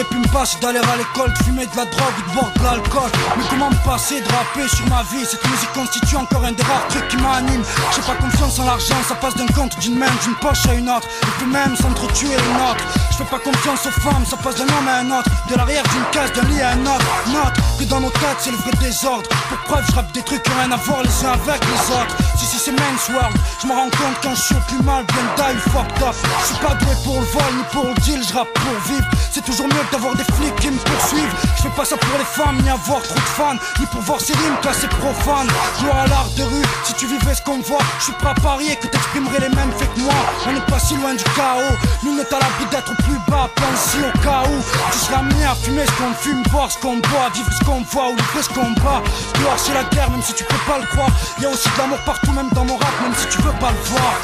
j'aurais 0.00 0.08
pu 0.08 0.16
me 0.16 0.32
passer 0.32 0.56
d'aller 0.60 0.78
à 0.78 0.96
l'école, 0.96 1.32
de 1.32 1.44
fumer 1.44 1.66
de 1.66 1.76
la 1.76 1.84
drogue 1.84 2.14
ou 2.18 2.30
de 2.30 2.34
boire 2.34 2.52
de 2.54 2.62
l'alcool. 2.62 3.10
Mais 3.36 3.44
comment 3.48 3.70
me 3.70 3.84
passer 3.84 4.20
de 4.20 4.28
rapper 4.28 4.68
sur 4.68 4.86
ma 4.88 5.02
vie? 5.02 5.24
Cette 5.24 5.44
musique 5.48 5.72
constitue 5.72 6.16
encore 6.16 6.44
un 6.44 6.52
des 6.52 6.62
rares 6.62 6.86
trucs 6.88 7.08
qui 7.08 7.16
m'anime. 7.16 7.62
J'ai 7.94 8.02
pas 8.02 8.14
confiance 8.14 8.58
en 8.58 8.64
l'argent, 8.64 8.96
ça 9.06 9.14
passe 9.14 9.34
d'un 9.34 9.46
compte, 9.46 9.78
d'une 9.80 9.98
main, 9.98 10.10
d'une 10.22 10.34
poche 10.36 10.66
à 10.68 10.74
une 10.74 10.88
autre. 10.88 11.08
Et 11.22 11.30
puis 11.38 11.46
même 11.46 11.76
s'entretuer 11.76 12.28
une 12.28 12.56
autre. 12.70 12.84
Je 13.10 13.16
fais 13.16 13.24
pas 13.24 13.38
confiance 13.38 13.86
aux 13.86 14.00
femmes, 14.00 14.24
ça 14.24 14.36
passe 14.36 14.56
d'un 14.56 14.64
homme 14.64 14.88
à 14.88 14.96
un 15.00 15.10
autre. 15.18 15.30
De 15.48 15.56
l'arrière 15.56 15.84
d'une 15.92 16.04
case, 16.12 16.32
d'un 16.32 16.48
lit 16.48 16.62
à 16.62 16.70
un 16.70 16.86
autre. 16.86 17.06
Note 17.28 17.54
que 17.78 17.84
dans 17.84 18.00
nos 18.00 18.10
têtes, 18.10 18.40
c'est 18.40 18.50
le 18.50 18.56
vrai 18.56 18.72
désordre. 18.80 19.28
Pour 19.48 19.58
preuve, 19.68 19.84
je 19.90 19.94
rappe 19.96 20.12
des 20.12 20.22
trucs 20.22 20.42
qui 20.42 20.50
ont 20.50 20.60
rien 20.60 20.72
à 20.72 20.76
voir 20.76 21.02
les 21.02 21.26
uns 21.26 21.32
avec 21.32 21.60
les 21.64 21.94
autres. 21.94 22.16
Si, 22.38 22.46
si, 22.46 22.58
c'est 22.58 22.72
men's 22.72 23.08
world. 23.10 23.36
Je 23.60 23.66
me 23.66 23.72
rends 23.72 23.90
compte 23.90 24.16
quand 24.22 24.34
je 24.34 24.42
suis 24.42 24.62
plus 24.68 24.82
mal, 24.82 25.04
bien 25.04 25.26
die, 25.36 25.58
fucked 25.70 26.02
up. 26.02 26.14
Je 26.40 26.46
suis 26.46 26.64
pas 26.64 26.74
doué 26.74 26.94
pour 27.04 27.20
le 27.20 27.26
vol 27.26 27.52
ni 27.56 27.62
pour 27.72 27.84
le 27.84 27.94
deal, 28.00 28.22
je 28.26 28.32
rappe 28.32 28.52
pour 28.54 28.92
vivre. 28.92 29.06
C'est 29.32 29.44
toujours 29.44 29.66
mieux 29.66 29.89
d'avoir 29.90 30.14
des 30.14 30.24
flics 30.24 30.56
qui 30.56 30.70
me 30.70 30.78
poursuivent. 30.78 31.34
Je 31.56 31.62
fais 31.62 31.76
pas 31.76 31.84
ça 31.84 31.96
pour 31.96 32.18
les 32.18 32.24
femmes, 32.24 32.58
ni 32.62 32.70
avoir 32.70 33.02
trop 33.02 33.14
de 33.14 33.20
fans, 33.20 33.56
ni 33.78 33.86
pour 33.86 34.00
voir 34.02 34.20
ces 34.20 34.32
rimes 34.34 34.56
classées 34.62 34.88
profanes. 34.88 35.48
Gloire 35.80 35.98
à 35.98 36.06
l'art 36.06 36.30
de 36.36 36.42
rue, 36.42 36.64
si 36.84 36.94
tu 36.94 37.06
vivais 37.06 37.34
ce 37.34 37.42
qu'on 37.42 37.60
voit, 37.60 37.84
je 37.98 38.04
suis 38.04 38.12
prêt 38.14 38.30
à 38.30 38.34
que 38.34 38.86
t'exprimerais 38.86 39.40
les 39.40 39.48
mêmes 39.48 39.72
faits 39.78 39.92
que 39.94 40.00
moi. 40.00 40.14
On 40.46 40.52
n'est 40.52 40.66
pas 40.66 40.78
si 40.78 40.96
loin 40.96 41.14
du 41.14 41.24
chaos, 41.36 41.74
nous 42.02 42.16
n'est 42.16 42.26
à 42.26 42.38
l'abri 42.38 42.66
d'être 42.70 42.94
plus 42.96 43.18
bas, 43.28 43.48
pense 43.56 43.96
au 43.96 44.18
cas 44.20 44.42
où 44.46 44.62
tu 44.92 44.98
seras 44.98 45.18
amené 45.18 45.44
à 45.44 45.54
fumer 45.54 45.84
ce 45.86 45.92
qu'on 45.92 46.14
fume, 46.14 46.42
boire 46.50 46.70
ce 46.70 46.78
qu'on 46.78 46.96
boit, 46.96 47.28
vivre 47.34 47.50
ce 47.52 47.64
qu'on 47.64 47.82
voit 47.82 48.08
ou 48.10 48.16
livrer 48.16 48.42
ce 48.42 48.48
qu'on 48.48 48.70
bat. 48.82 49.02
Gloire 49.38 49.58
c'est 49.58 49.74
la 49.74 49.84
guerre, 49.84 50.10
même 50.10 50.22
si 50.22 50.34
tu 50.34 50.44
peux 50.44 50.62
pas 50.66 50.78
le 50.78 50.86
croire. 50.86 51.10
Y 51.40 51.46
a 51.46 51.48
aussi 51.50 51.68
de 51.68 51.78
l'amour 51.78 51.98
partout, 52.04 52.32
même 52.32 52.48
dans 52.52 52.64
mon 52.64 52.76
rap, 52.76 53.00
même 53.02 53.14
si 53.14 53.26
tu 53.28 53.42
veux 53.42 53.58
pas 53.60 53.70
le 53.70 53.90
voir. 53.90 54.14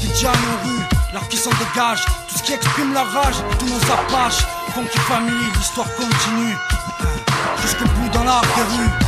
T'es 0.00 0.08
déjà 0.08 0.28
nos 0.28 0.68
rues, 0.68 0.84
l'art 1.12 1.28
qui 1.28 1.36
s'en 1.36 1.50
dégage, 1.50 2.04
tout 2.28 2.38
ce 2.38 2.42
qui 2.42 2.52
exprime 2.52 2.92
la 2.92 3.04
rage, 3.04 3.36
tous 3.58 3.66
nos 3.66 3.92
apaches. 3.92 4.44
Funky 4.74 4.98
Family, 5.00 5.34
l'histoire 5.54 5.86
continue. 5.96 6.56
Jusqu'au 7.60 7.84
bout 7.84 8.08
dans 8.14 8.24
l'art 8.24 8.40
des 8.40 9.01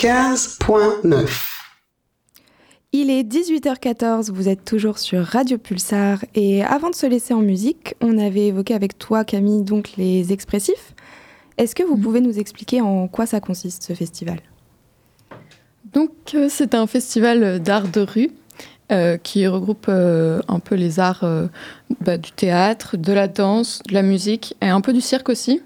95.9. 0.00 1.28
Il 2.92 3.10
est 3.10 3.22
18h14, 3.22 4.32
vous 4.32 4.48
êtes 4.48 4.64
toujours 4.64 4.98
sur 4.98 5.22
Radio 5.22 5.58
Pulsar 5.58 6.24
et 6.34 6.64
avant 6.64 6.88
de 6.88 6.94
se 6.94 7.04
laisser 7.04 7.34
en 7.34 7.42
musique, 7.42 7.96
on 8.00 8.16
avait 8.16 8.46
évoqué 8.46 8.72
avec 8.72 8.96
toi 8.96 9.24
Camille 9.24 9.62
donc 9.62 9.90
les 9.98 10.32
expressifs. 10.32 10.94
Est-ce 11.58 11.74
que 11.74 11.82
vous 11.82 11.98
pouvez 11.98 12.22
nous 12.22 12.38
expliquer 12.38 12.80
en 12.80 13.08
quoi 13.08 13.26
ça 13.26 13.40
consiste 13.40 13.82
ce 13.82 13.92
festival? 13.92 14.40
Donc 15.92 16.12
euh, 16.32 16.46
c'est 16.48 16.74
un 16.74 16.86
festival 16.86 17.60
d'art 17.60 17.88
de 17.88 18.00
rue 18.00 18.30
euh, 18.92 19.18
qui 19.18 19.46
regroupe 19.46 19.84
euh, 19.90 20.40
un 20.48 20.60
peu 20.60 20.76
les 20.76 20.98
arts 20.98 21.24
euh, 21.24 21.46
bah, 22.00 22.16
du 22.16 22.32
théâtre, 22.32 22.96
de 22.96 23.12
la 23.12 23.28
danse, 23.28 23.82
de 23.86 23.92
la 23.92 24.02
musique 24.02 24.56
et 24.62 24.68
un 24.68 24.80
peu 24.80 24.94
du 24.94 25.02
cirque 25.02 25.28
aussi. 25.28 25.60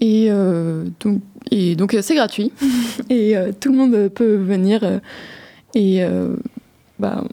Et 0.00 0.26
euh, 0.30 0.84
donc, 1.00 1.22
et 1.50 1.76
donc 1.76 1.94
euh, 1.94 2.02
c'est 2.02 2.14
gratuit 2.14 2.52
et 3.10 3.36
euh, 3.36 3.52
tout 3.58 3.70
le 3.72 3.78
monde 3.78 4.08
peut 4.08 4.36
venir 4.36 4.80
euh, 4.82 4.98
et 5.74 6.02
euh, 6.02 6.36
bah, 6.98 7.24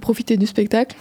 profiter 0.00 0.36
du 0.36 0.46
spectacle. 0.46 0.96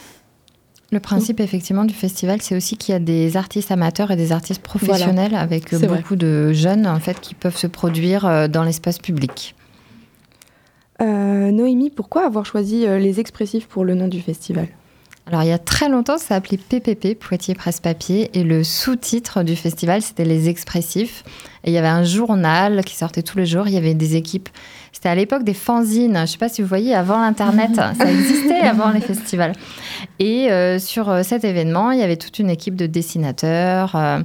Le 0.91 0.99
principe 0.99 1.39
effectivement 1.39 1.83
du 1.83 1.93
festival, 1.93 2.41
c'est 2.41 2.55
aussi 2.55 2.77
qu'il 2.77 2.93
y 2.93 2.95
a 2.95 2.99
des 2.99 3.37
artistes 3.37 3.71
amateurs 3.71 4.11
et 4.11 4.15
des 4.15 4.31
artistes 4.31 4.61
professionnels 4.61 5.31
Voilà. 5.31 5.39
avec 5.41 5.67
C'est 5.69 5.87
vrai. 5.87 5.97
beaucoup 5.97 6.15
de 6.15 6.53
jeunes 6.53 6.85
en 6.87 6.99
fait 6.99 7.19
qui 7.19 7.33
peuvent 7.35 7.57
se 7.57 7.67
produire 7.67 8.25
euh, 8.25 8.47
dans 8.47 8.63
l'espace 8.63 8.99
public. 8.99 9.55
Euh, 11.01 11.51
Noémie, 11.51 11.89
pourquoi 11.89 12.25
avoir 12.25 12.45
choisi 12.45 12.85
euh, 12.85 12.99
les 12.99 13.19
expressifs 13.19 13.67
pour 13.67 13.83
le 13.83 13.95
nom 13.95 14.07
du 14.07 14.21
festival? 14.21 14.67
Alors 15.27 15.41
il 15.41 15.49
y 15.49 15.51
a 15.51 15.57
très 15.57 15.89
longtemps, 15.89 16.19
ça 16.19 16.35
s'appelait 16.35 16.57
PPP, 16.57 17.17
Poitiers 17.17 17.55
Presse 17.55 17.79
Papier, 17.79 18.29
et 18.37 18.43
le 18.43 18.63
sous-titre 18.63 19.41
du 19.41 19.55
festival, 19.55 20.03
c'était 20.03 20.23
les 20.23 20.49
expressifs. 20.49 21.23
Et 21.63 21.71
il 21.71 21.73
y 21.73 21.79
avait 21.79 21.87
un 21.87 22.03
journal 22.03 22.83
qui 22.83 22.95
sortait 22.95 23.23
tous 23.23 23.39
les 23.39 23.47
jours, 23.47 23.67
il 23.67 23.73
y 23.73 23.77
avait 23.77 23.95
des 23.95 24.15
équipes. 24.15 24.49
C'était 24.91 25.09
à 25.09 25.15
l'époque 25.15 25.43
des 25.43 25.55
fanzines, 25.55 26.13
je 26.15 26.21
ne 26.21 26.25
sais 26.27 26.37
pas 26.37 26.47
si 26.47 26.61
vous 26.61 26.67
voyez, 26.67 26.93
avant 26.93 27.19
l'Internet, 27.19 27.71
ça 27.75 28.11
existait 28.11 28.61
avant 28.61 28.91
les 28.91 29.01
festivals. 29.01 29.53
Et 30.19 30.51
euh, 30.51 30.77
sur 30.77 31.09
euh, 31.09 31.23
cet 31.23 31.43
événement, 31.43 31.89
il 31.89 31.99
y 31.99 32.03
avait 32.03 32.17
toute 32.17 32.37
une 32.37 32.51
équipe 32.51 32.75
de 32.75 32.85
dessinateurs, 32.85 33.95
euh, 33.95 34.19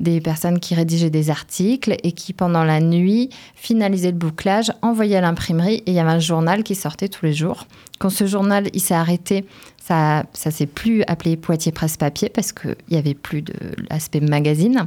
des 0.00 0.22
personnes 0.22 0.60
qui 0.60 0.74
rédigeaient 0.74 1.10
des 1.10 1.28
articles 1.28 1.94
et 2.02 2.12
qui, 2.12 2.32
pendant 2.32 2.64
la 2.64 2.80
nuit, 2.80 3.28
finalisaient 3.54 4.12
le 4.12 4.16
bouclage, 4.16 4.72
envoyaient 4.80 5.16
à 5.16 5.20
l'imprimerie 5.20 5.82
et 5.84 5.90
il 5.90 5.94
y 5.94 6.00
avait 6.00 6.10
un 6.10 6.18
journal 6.18 6.62
qui 6.62 6.74
sortait 6.74 7.08
tous 7.08 7.26
les 7.26 7.34
jours. 7.34 7.66
Quand 7.98 8.10
ce 8.10 8.26
journal 8.26 8.68
il 8.72 8.80
s'est 8.80 8.94
arrêté, 8.94 9.44
ça 9.88 10.24
ça 10.34 10.50
s'est 10.50 10.66
plus 10.66 11.02
appelé 11.06 11.36
Poitiers 11.36 11.72
Presse 11.72 11.96
Papier 11.96 12.28
parce 12.28 12.52
qu'il 12.52 12.76
n'y 12.90 12.98
avait 12.98 13.14
plus 13.14 13.42
de 13.42 13.54
l'aspect 13.90 14.20
magazine. 14.20 14.84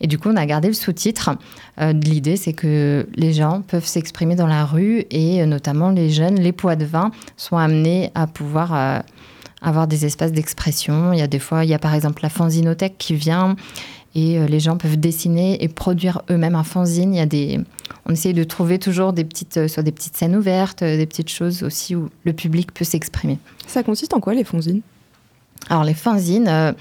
Et 0.00 0.06
du 0.06 0.18
coup, 0.18 0.28
on 0.28 0.36
a 0.36 0.46
gardé 0.46 0.68
le 0.68 0.74
sous-titre. 0.74 1.30
Euh, 1.80 1.92
L'idée, 1.92 2.36
c'est 2.36 2.52
que 2.52 3.08
les 3.14 3.32
gens 3.32 3.62
peuvent 3.62 3.86
s'exprimer 3.86 4.36
dans 4.36 4.46
la 4.46 4.64
rue 4.64 5.04
et 5.10 5.42
euh, 5.42 5.46
notamment 5.46 5.90
les 5.90 6.10
jeunes, 6.10 6.36
les 6.36 6.52
poids 6.52 6.76
de 6.76 6.84
vin, 6.84 7.10
sont 7.36 7.56
amenés 7.56 8.10
à 8.14 8.26
pouvoir 8.26 8.74
euh, 8.74 8.98
avoir 9.62 9.86
des 9.86 10.04
espaces 10.04 10.32
d'expression. 10.32 11.12
Il 11.12 11.18
y 11.18 11.22
a 11.22 11.26
des 11.26 11.38
fois, 11.38 11.64
il 11.64 11.70
y 11.70 11.74
a 11.74 11.78
par 11.78 11.94
exemple 11.94 12.22
la 12.22 12.28
fanzinothèque 12.28 12.96
qui 12.98 13.14
vient 13.14 13.56
Et 14.14 14.38
euh, 14.38 14.46
les 14.46 14.60
gens 14.60 14.76
peuvent 14.76 14.98
dessiner 14.98 15.62
et 15.62 15.68
produire 15.68 16.22
eux-mêmes 16.30 16.54
un 16.54 16.62
fanzine. 16.62 17.14
Il 17.14 17.18
y 17.18 17.20
a 17.20 17.26
des, 17.26 17.60
on 18.06 18.12
essaye 18.12 18.34
de 18.34 18.44
trouver 18.44 18.78
toujours 18.78 19.12
des 19.12 19.24
petites, 19.24 19.56
euh, 19.56 19.68
soit 19.68 19.82
des 19.82 19.92
petites 19.92 20.16
scènes 20.16 20.36
ouvertes, 20.36 20.82
euh, 20.82 20.96
des 20.96 21.06
petites 21.06 21.30
choses 21.30 21.62
aussi 21.62 21.94
où 21.96 22.08
le 22.24 22.32
public 22.32 22.72
peut 22.72 22.84
s'exprimer. 22.84 23.38
Ça 23.66 23.82
consiste 23.82 24.14
en 24.14 24.20
quoi 24.20 24.34
les 24.34 24.44
fanzines? 24.44 24.82
Alors 25.70 25.84
les 25.84 25.94
fanzines, 25.94 26.48
euh, 26.48 26.72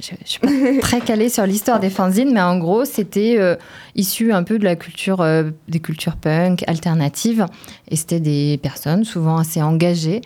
je 0.00 0.12
ne 0.12 0.26
suis 0.26 0.40
pas 0.40 0.48
très 0.80 1.00
calée 1.00 1.28
sur 1.28 1.46
l'histoire 1.46 1.78
des 1.78 1.90
fanzines, 1.90 2.32
mais 2.32 2.40
en 2.40 2.58
gros 2.58 2.84
c'était 2.84 3.36
euh, 3.38 3.56
issu 3.94 4.32
un 4.32 4.42
peu 4.42 4.58
de 4.58 4.64
la 4.64 4.74
culture, 4.74 5.20
euh, 5.20 5.50
des 5.68 5.78
cultures 5.78 6.16
punk 6.16 6.64
alternatives, 6.66 7.46
et 7.88 7.96
c'était 7.96 8.20
des 8.20 8.58
personnes 8.60 9.04
souvent 9.04 9.36
assez 9.36 9.62
engagées 9.62 10.20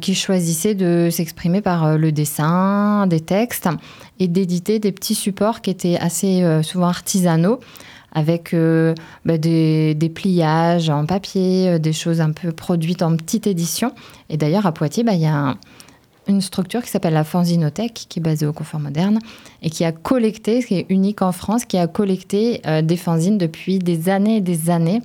qui 0.00 0.16
choisissaient 0.16 0.74
de 0.74 1.08
s'exprimer 1.10 1.62
par 1.62 1.96
le 1.96 2.10
dessin, 2.10 3.06
des 3.06 3.20
textes, 3.20 3.68
et 4.20 4.28
d'éditer 4.28 4.78
des 4.78 4.92
petits 4.92 5.14
supports 5.14 5.60
qui 5.60 5.70
étaient 5.70 5.96
assez 5.98 6.42
euh, 6.42 6.62
souvent 6.62 6.88
artisanaux 6.88 7.60
avec 8.12 8.54
euh, 8.54 8.94
bah, 9.24 9.36
des, 9.38 9.94
des 9.94 10.08
pliages 10.08 10.88
en 10.90 11.04
papier, 11.06 11.68
euh, 11.68 11.78
des 11.78 11.92
choses 11.92 12.20
un 12.20 12.32
peu 12.32 12.52
produites 12.52 13.02
en 13.02 13.14
petite 13.16 13.46
édition. 13.46 13.92
Et 14.30 14.36
d'ailleurs, 14.36 14.66
à 14.66 14.72
Poitiers, 14.72 15.04
bah, 15.04 15.12
il 15.14 15.20
y 15.20 15.26
a 15.26 15.34
un- 15.36 15.58
une 16.26 16.40
structure 16.40 16.82
qui 16.82 16.90
s'appelle 16.90 17.14
la 17.14 17.24
Fanzinothèque, 17.24 18.06
qui 18.08 18.18
est 18.18 18.22
basée 18.22 18.44
au 18.46 18.52
Confort 18.52 18.80
Moderne, 18.80 19.18
et 19.62 19.70
qui 19.70 19.84
a 19.84 19.92
collecté, 19.92 20.60
ce 20.62 20.66
qui 20.66 20.74
est 20.74 20.86
unique 20.90 21.22
en 21.22 21.32
France, 21.32 21.64
qui 21.64 21.78
a 21.78 21.86
collecté 21.86 22.60
euh, 22.66 22.82
des 22.82 22.96
fanzines 22.96 23.38
depuis 23.38 23.78
des 23.78 24.08
années 24.10 24.36
et 24.36 24.40
des 24.42 24.68
années. 24.70 25.00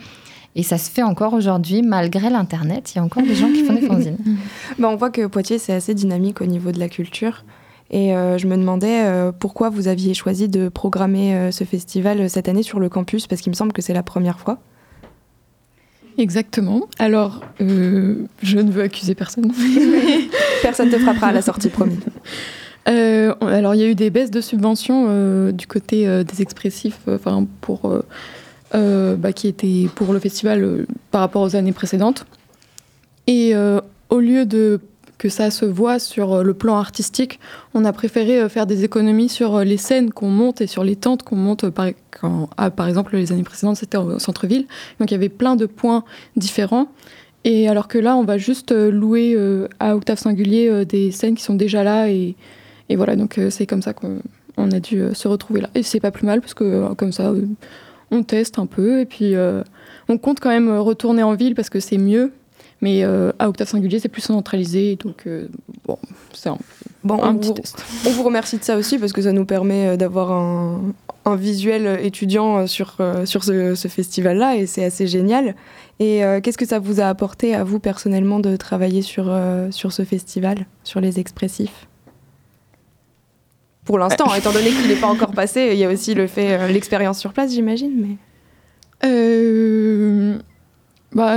Et 0.55 0.63
ça 0.63 0.77
se 0.77 0.89
fait 0.89 1.01
encore 1.03 1.33
aujourd'hui, 1.33 1.81
malgré 1.81 2.29
l'Internet. 2.29 2.91
Il 2.93 2.97
y 2.97 2.99
a 3.01 3.03
encore 3.03 3.23
des 3.23 3.35
gens 3.35 3.47
qui 3.51 3.63
font 3.63 3.73
des 3.73 3.81
fanzines. 3.87 4.17
Bah, 4.79 4.89
on 4.91 4.95
voit 4.95 5.09
que 5.11 5.25
Poitiers, 5.27 5.59
c'est 5.59 5.73
assez 5.73 5.93
dynamique 5.93 6.41
au 6.41 6.45
niveau 6.45 6.71
de 6.71 6.79
la 6.79 6.89
culture. 6.89 7.43
Et 7.93 8.15
euh, 8.15 8.39
je 8.39 8.47
me 8.47 8.57
demandais 8.57 9.05
euh, 9.05 9.31
pourquoi 9.31 9.69
vous 9.69 9.87
aviez 9.87 10.15
choisi 10.15 10.49
de 10.49 10.67
programmer 10.67 11.35
euh, 11.35 11.51
ce 11.51 11.63
festival 11.63 12.27
cette 12.27 12.49
année 12.49 12.63
sur 12.63 12.79
le 12.79 12.89
campus, 12.89 13.27
parce 13.27 13.39
qu'il 13.39 13.51
me 13.51 13.55
semble 13.55 13.71
que 13.71 13.83
c'est 13.83 13.93
la 13.93 14.01
première 14.01 14.39
fois. 14.39 14.57
Exactement. 16.17 16.87
Alors, 16.97 17.41
euh, 17.61 18.25
je 18.41 18.57
ne 18.57 18.71
veux 18.71 18.81
accuser 18.81 19.13
personne. 19.13 19.51
Personne 20.63 20.89
te 20.89 20.97
frappera 20.97 21.27
à 21.27 21.31
la 21.31 21.41
sortie, 21.41 21.69
promis. 21.69 21.99
Euh, 22.89 23.33
alors, 23.39 23.75
il 23.75 23.79
y 23.79 23.83
a 23.85 23.87
eu 23.87 23.95
des 23.95 24.09
baisses 24.09 24.29
de 24.29 24.41
subventions 24.41 25.05
euh, 25.07 25.53
du 25.53 25.67
côté 25.67 26.05
des 26.25 26.41
expressifs, 26.41 26.99
enfin 27.07 27.47
pour 27.61 27.89
bah, 28.73 29.31
qui 29.33 29.47
étaient 29.47 29.87
pour 29.95 30.11
le 30.11 30.19
festival 30.19 30.85
par 31.09 31.21
rapport 31.21 31.43
aux 31.43 31.55
années 31.55 31.71
précédentes. 31.71 32.25
Et 33.25 33.53
au 34.09 34.19
lieu 34.19 34.45
de 34.45 34.81
que 35.23 35.29
ça 35.29 35.51
se 35.51 35.63
voit 35.63 35.99
sur 35.99 36.33
euh, 36.33 36.43
le 36.43 36.53
plan 36.53 36.75
artistique, 36.75 37.39
on 37.73 37.85
a 37.85 37.93
préféré 37.93 38.41
euh, 38.41 38.49
faire 38.49 38.67
des 38.67 38.83
économies 38.83 39.29
sur 39.29 39.55
euh, 39.55 39.63
les 39.63 39.77
scènes 39.77 40.11
qu'on 40.11 40.27
monte 40.27 40.59
et 40.59 40.67
sur 40.67 40.83
les 40.83 40.97
tentes 40.97 41.23
qu'on 41.23 41.37
monte. 41.37 41.69
Par, 41.69 41.91
quand, 42.11 42.49
ah, 42.57 42.69
par 42.69 42.89
exemple, 42.89 43.15
les 43.15 43.31
années 43.31 43.43
précédentes, 43.43 43.77
c'était 43.77 43.95
au 43.95 44.19
centre-ville. 44.19 44.65
Donc 44.99 45.11
il 45.11 45.13
y 45.13 45.15
avait 45.15 45.29
plein 45.29 45.55
de 45.55 45.65
points 45.65 46.03
différents. 46.35 46.89
Et 47.45 47.69
alors 47.69 47.87
que 47.87 47.97
là, 47.97 48.17
on 48.17 48.25
va 48.25 48.37
juste 48.37 48.73
louer 48.73 49.37
à 49.79 49.95
Octave 49.95 50.17
Singulier 50.17 50.85
des 50.85 51.11
scènes 51.11 51.35
qui 51.35 51.43
sont 51.43 51.55
déjà 51.55 51.83
là. 51.83 52.09
Et, 52.09 52.35
voilà, 52.89 53.17
donc 53.17 53.37
c'est 53.49 53.65
comme 53.65 53.81
ça 53.81 53.93
qu'on 53.93 54.19
on 54.55 54.71
a 54.71 54.79
dû 54.79 55.03
se 55.13 55.27
retrouver 55.27 55.59
là. 55.59 55.69
Et 55.75 55.83
c'est 55.83 55.99
pas 55.99 56.11
plus 56.11 56.25
mal 56.25 56.39
parce 56.39 56.53
que 56.53 56.93
comme 56.93 57.11
ça, 57.11 57.33
on 58.11 58.23
teste 58.23 58.59
un 58.59 58.65
peu. 58.65 59.01
Et 59.01 59.05
puis 59.05 59.35
on 60.07 60.17
compte 60.17 60.39
quand 60.39 60.51
même 60.51 60.71
retourner 60.71 61.21
en 61.21 61.33
ville 61.33 61.53
parce 61.53 61.69
que 61.69 61.81
c'est 61.81 61.97
mieux. 61.97 62.31
Mais 62.83 63.05
euh, 63.05 63.31
à 63.39 63.47
Octave 63.47 63.69
Singulier, 63.69 63.99
c'est 63.99 64.09
plus 64.09 64.21
centralisé. 64.21 64.97
Donc 64.97 65.25
euh, 65.25 65.47
bon, 65.85 65.97
c'est 66.33 66.49
un, 66.49 66.57
Bon, 67.05 67.23
un 67.23 67.29
on, 67.29 67.37
petit 67.37 67.47
vous, 67.47 67.53
test. 67.53 67.81
on 68.05 68.09
vous 68.09 68.23
remercie 68.23 68.57
de 68.57 68.63
ça 68.63 68.75
aussi, 68.75 68.97
parce 68.97 69.13
que 69.13 69.21
ça 69.21 69.31
nous 69.31 69.45
permet 69.45 69.87
euh, 69.87 69.95
d'avoir 69.95 70.33
un, 70.33 70.81
un 71.23 71.35
visuel 71.37 71.99
étudiant 72.03 72.67
sur, 72.67 72.97
sur 73.23 73.45
ce, 73.45 73.75
ce 73.75 73.87
festival-là, 73.87 74.57
et 74.57 74.65
c'est 74.65 74.83
assez 74.83 75.07
génial. 75.07 75.55
Et 75.99 76.25
euh, 76.25 76.41
qu'est-ce 76.41 76.57
que 76.57 76.65
ça 76.65 76.79
vous 76.79 76.99
a 76.99 77.05
apporté 77.05 77.55
à 77.55 77.63
vous 77.63 77.79
personnellement 77.79 78.41
de 78.41 78.57
travailler 78.57 79.01
sur, 79.01 79.33
sur 79.71 79.93
ce 79.93 80.03
festival, 80.03 80.65
sur 80.83 80.99
les 80.99 81.21
expressifs? 81.21 81.87
Pour 83.85 83.97
l'instant, 83.97 84.33
étant 84.35 84.51
donné 84.51 84.71
qu'il 84.71 84.87
n'est 84.89 84.99
pas 84.99 85.07
encore 85.07 85.31
passé, 85.31 85.69
il 85.71 85.77
y 85.77 85.85
a 85.85 85.89
aussi 85.89 86.15
le 86.15 86.27
fait, 86.27 86.67
l'expérience 86.67 87.17
sur 87.17 87.31
place, 87.31 87.53
j'imagine. 87.53 87.93
Mais... 87.95 88.17
Euh, 89.05 90.37
bah, 91.13 91.35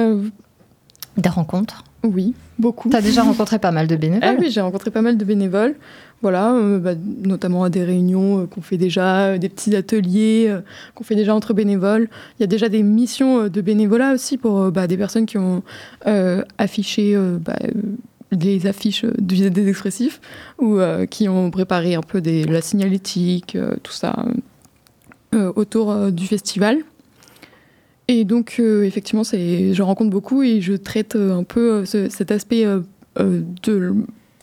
Des 1.16 1.29
rencontres 1.29 1.85
Oui, 2.05 2.35
beaucoup. 2.59 2.90
Tu 2.90 2.96
as 2.96 3.00
déjà 3.00 3.22
rencontré 3.22 3.59
pas 3.59 3.70
mal 3.70 3.87
de 3.87 3.96
bénévoles 3.96 4.22
Ah 4.22 4.35
oui, 4.38 4.50
j'ai 4.50 4.61
rencontré 4.61 4.90
pas 4.90 5.00
mal 5.02 5.16
de 5.16 5.24
bénévoles, 5.24 5.74
voilà, 6.22 6.52
euh, 6.55 6.79
bah, 6.79 6.92
notamment 7.24 7.64
à 7.64 7.70
des 7.70 7.85
réunions 7.85 8.40
euh, 8.42 8.46
qu'on 8.46 8.61
fait 8.61 8.76
déjà, 8.76 9.26
euh, 9.29 9.38
des 9.38 9.48
petits 9.48 9.74
ateliers 9.74 10.55
qu'on 10.94 11.05
fait 11.05 11.14
déjà 11.14 11.35
entre 11.35 11.55
bénévoles. 11.55 12.09
Il 12.38 12.42
y 12.42 12.44
a 12.44 12.46
déjà 12.46 12.68
des 12.68 12.83
missions 12.83 13.48
de 13.48 13.61
bénévolat 13.61 14.12
aussi 14.12 14.37
pour 14.37 14.70
bah, 14.70 14.87
des 14.87 14.96
personnes 14.96 15.26
qui 15.26 15.38
ont 15.38 15.62
affiché 16.59 17.16
bah, 17.40 17.57
des 18.33 18.66
affiches 18.66 19.05
du- 19.18 19.50
des 19.50 19.68
expressifs 19.68 20.20
ou 20.61 20.79
qui 21.11 21.29
ont 21.29 21.50
préparé 21.50 21.94
un 21.94 22.00
peu 22.02 22.20
des, 22.20 22.44
la 22.44 22.61
signalétique, 22.61 23.57
tout 23.83 23.92
ça 23.92 24.14
autour 25.33 26.11
du 26.12 26.26
festival. 26.26 26.79
Et 28.08 28.24
donc, 28.24 28.56
euh, 28.60 28.84
effectivement, 28.84 29.24
c'est, 29.24 29.74
je 29.74 29.82
rencontre 29.82 30.10
beaucoup 30.10 30.42
et 30.42 30.60
je 30.60 30.74
traite 30.74 31.16
euh, 31.16 31.36
un 31.36 31.42
peu 31.42 31.72
euh, 31.72 31.84
ce- 31.84 32.08
cet 32.08 32.30
aspect 32.30 32.64
euh, 32.64 32.80
euh, 33.18 33.40
de 33.64 33.92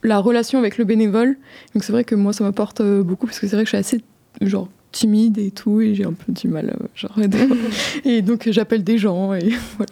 la 0.04 0.20
relation 0.20 0.60
avec 0.60 0.78
le 0.78 0.84
bénévole. 0.84 1.38
Donc, 1.74 1.84
c'est 1.84 1.94
vrai 1.94 2.04
que 2.04 2.16
moi, 2.16 2.34
ça 2.34 2.44
m'apporte 2.44 2.82
euh, 2.82 3.04
beaucoup 3.04 3.26
parce 3.26 3.40
que 3.40 3.48
c'est 3.48 3.56
vrai 3.56 3.64
que 3.64 3.68
je 3.70 3.76
suis 3.76 3.78
assez 3.78 4.02
genre 4.42 4.68
timide 4.92 5.38
et 5.40 5.50
tout 5.52 5.82
et 5.82 5.96
j'ai 5.96 6.06
un 6.06 6.14
peu 6.14 6.32
du 6.34 6.48
mal 6.48 6.70
euh, 6.80 6.86
genre 6.96 7.16
et 8.06 8.22
donc 8.22 8.48
j'appelle 8.52 8.84
des 8.84 9.00
gens 9.00 9.34
et 9.34 9.50
voilà 9.78 9.92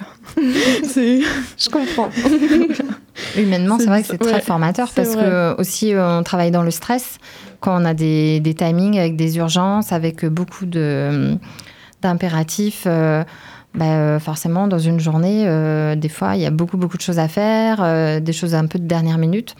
c'est 0.84 1.22
je 1.58 1.70
comprends 1.70 2.10
Humainement, 3.38 3.78
c'est 3.78 3.84
C'est 3.86 3.90
vrai 3.90 4.02
que 4.02 4.08
c'est 4.10 4.18
très 4.20 4.34
ouais, 4.34 4.42
formateur 4.42 4.90
c'est 4.90 4.96
parce 5.04 5.16
vrai. 5.16 5.26
que 5.26 5.60
aussi 5.60 5.94
euh, 5.94 6.20
on 6.20 6.24
travaille 6.24 6.52
dans 6.52 6.64
le 6.64 6.70
stress 6.72 7.18
quand 7.62 7.82
on 7.82 7.86
a 7.86 7.94
des, 7.94 8.40
des 8.42 8.54
timings 8.54 8.98
avec 9.00 9.16
des 9.16 9.38
urgences, 9.38 9.92
avec 9.92 10.26
beaucoup 10.26 10.66
de 10.66 11.36
d'impératifs. 12.02 12.84
euh, 12.88 13.24
bah, 13.74 13.86
euh, 13.86 14.20
forcément, 14.20 14.68
dans 14.68 14.80
une 14.80 15.00
journée, 15.00 15.46
euh, 15.48 15.96
des 15.96 16.10
fois, 16.10 16.36
il 16.36 16.42
y 16.42 16.46
a 16.46 16.52
beaucoup, 16.52 16.78
beaucoup 16.78 16.98
de 16.98 17.02
choses 17.02 17.20
à 17.20 17.28
faire, 17.28 17.82
euh, 17.82 18.20
des 18.20 18.34
choses 18.34 18.54
un 18.54 18.66
peu 18.68 18.80
de 18.80 18.86
dernière 18.86 19.18
minute. 19.18 19.56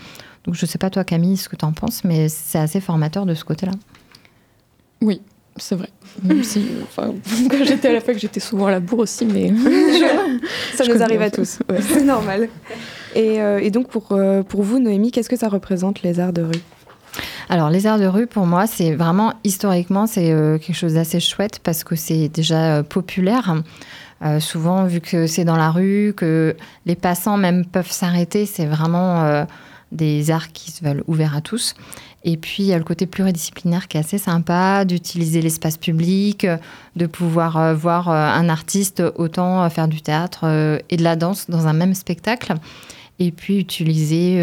Donc, 0.46 0.56
je 0.56 0.66
sais 0.66 0.78
pas, 0.78 0.90
toi, 0.90 1.04
Camille, 1.04 1.38
ce 1.38 1.48
que 1.48 1.56
tu 1.56 1.66
en 1.66 1.72
penses, 1.72 2.04
mais 2.04 2.28
c'est 2.28 2.58
assez 2.60 2.82
formateur 2.82 3.26
de 3.26 3.34
ce 3.34 3.44
côté-là. 3.46 3.74
oui 5.02 5.22
c'est 5.58 5.76
vrai 5.76 5.90
même 6.24 6.44
si 6.46 6.66
enfin, 6.84 7.14
quand 7.52 7.66
j'étais 7.66 7.90
à 7.90 7.92
la 7.92 8.00
fac 8.00 8.18
j'étais 8.18 8.40
souvent 8.40 8.68
à 8.68 8.72
la 8.72 8.80
bourre 8.80 9.00
aussi 9.00 9.26
mais 9.26 9.50
Ça 10.76 10.86
Je 10.86 10.92
nous 10.92 11.02
arrive 11.04 11.22
à 11.22 11.30
tous, 11.30 11.60
Ouais. 11.70 11.82
c'est 11.82 12.06
normal. 12.06 12.48
Et, 13.16 13.42
euh, 13.42 13.60
et 13.60 13.70
donc 13.70 13.90
pour, 13.90 14.14
euh, 14.14 14.44
pour 14.44 14.64
vous, 14.64 14.80
Noémie, 14.80 15.12
qu'est-ce 15.12 15.28
que 15.30 15.36
ça 15.36 15.50
représente 15.50 16.04
les 16.04 16.22
arts 16.22 16.32
de 16.32 16.44
rue? 16.44 16.62
Alors, 17.52 17.70
les 17.70 17.86
arts 17.86 18.00
de 18.00 18.06
rue, 18.06 18.28
pour 18.28 18.46
moi, 18.46 18.66
c'est 18.66 18.96
vraiment 18.96 19.34
historiquement, 19.44 20.08
c'est 20.08 20.32
euh, 20.32 20.58
quelque 20.58 20.74
chose 20.74 20.94
d'assez 20.94 21.20
chouette 21.20 21.60
parce 21.62 21.84
que 21.84 21.98
c'est 21.98 22.30
déjà 22.30 22.78
euh, 22.78 22.82
populaire. 22.82 23.62
Euh, 24.22 24.40
souvent, 24.40 24.86
vu 24.86 25.02
que 25.02 25.28
c'est 25.28 25.44
dans 25.44 25.58
la 25.58 25.70
rue, 25.70 26.14
que 26.16 26.56
les 26.86 26.96
passants 26.96 27.36
même 27.36 27.66
peuvent 27.66 27.92
s'arrêter, 27.92 28.46
c'est 28.46 28.66
vraiment 28.66 29.46
des 29.92 30.32
arts 30.32 30.54
qui 30.54 30.72
se 30.72 30.82
veulent 30.82 31.04
ouverts 31.08 31.36
à 31.36 31.42
tous. 31.42 31.76
Et 32.24 32.38
puis, 32.38 32.64
il 32.64 32.68
y 32.68 32.74
a 32.74 32.78
le 32.78 32.86
côté 32.86 33.06
pluridisciplinaire 33.06 33.90
qui 33.90 33.98
est 33.98 34.00
assez 34.00 34.18
sympa, 34.18 34.86
d'utiliser 34.86 35.42
l'espace 35.42 35.76
public, 35.76 36.48
de 36.96 37.06
pouvoir 37.06 37.76
voir 37.76 38.08
un 38.10 38.48
artiste 38.48 39.04
autant 39.16 39.70
faire 39.70 39.90
du 39.90 40.02
théâtre 40.02 40.80
et 40.90 40.96
de 40.96 41.04
la 41.04 41.18
danse 41.18 41.50
dans 41.50 41.68
un 41.68 41.74
même 41.74 41.96
spectacle. 41.96 42.54
Et 43.20 43.32
puis, 43.32 43.58
utiliser 43.58 44.40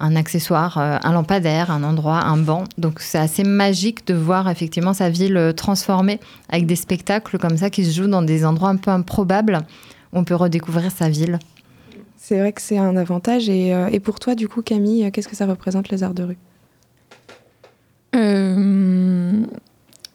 un 0.00 0.16
accessoire, 0.16 0.78
euh, 0.78 0.98
un 1.02 1.12
lampadaire, 1.12 1.70
un 1.70 1.82
endroit, 1.84 2.24
un 2.24 2.38
banc. 2.38 2.64
Donc, 2.78 3.00
c'est 3.00 3.18
assez 3.18 3.44
magique 3.44 4.06
de 4.06 4.14
voir 4.14 4.48
effectivement 4.48 4.94
sa 4.94 5.10
ville 5.10 5.36
euh, 5.36 5.52
transformée 5.52 6.18
avec 6.48 6.66
des 6.66 6.76
spectacles 6.76 7.38
comme 7.38 7.56
ça 7.56 7.70
qui 7.70 7.84
se 7.84 7.94
jouent 7.94 8.10
dans 8.10 8.22
des 8.22 8.44
endroits 8.44 8.70
un 8.70 8.76
peu 8.76 8.90
improbables 8.90 9.58
où 10.12 10.18
on 10.18 10.24
peut 10.24 10.34
redécouvrir 10.34 10.90
sa 10.90 11.08
ville. 11.08 11.38
C'est 12.16 12.38
vrai 12.38 12.52
que 12.52 12.62
c'est 12.62 12.78
un 12.78 12.96
avantage. 12.96 13.48
Et, 13.48 13.74
euh, 13.74 13.88
et 13.90 13.98
pour 13.98 14.20
toi, 14.20 14.34
du 14.34 14.46
coup, 14.46 14.62
Camille, 14.62 15.10
qu'est-ce 15.10 15.26
que 15.26 15.34
ça 15.34 15.46
représente 15.46 15.88
les 15.88 16.02
arts 16.02 16.14
de 16.14 16.22
rue? 16.22 16.38
Euh, 18.14 19.42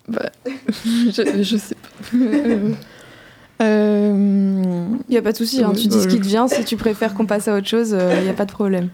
bah, 0.08 0.30
je, 0.86 1.44
je 1.44 1.58
sais 1.58 1.76
pas. 1.76 2.18
Euh, 3.62 4.86
Il 5.08 5.12
n'y 5.12 5.18
a 5.18 5.22
pas 5.22 5.32
de 5.32 5.38
souci, 5.38 5.64
hein, 5.64 5.72
tu 5.72 5.88
dis 5.88 6.02
ce 6.02 6.10
qui 6.10 6.20
te 6.20 6.26
vient. 6.28 6.50
Si 6.50 6.66
tu 6.66 6.76
préfères 6.76 7.14
qu'on 7.14 7.26
passe 7.26 7.48
à 7.48 7.56
autre 7.56 7.68
chose, 7.68 7.92
il 8.18 8.24
n'y 8.24 8.30
a 8.30 8.34
pas 8.34 8.44
de 8.44 8.52
problème. 8.52 8.90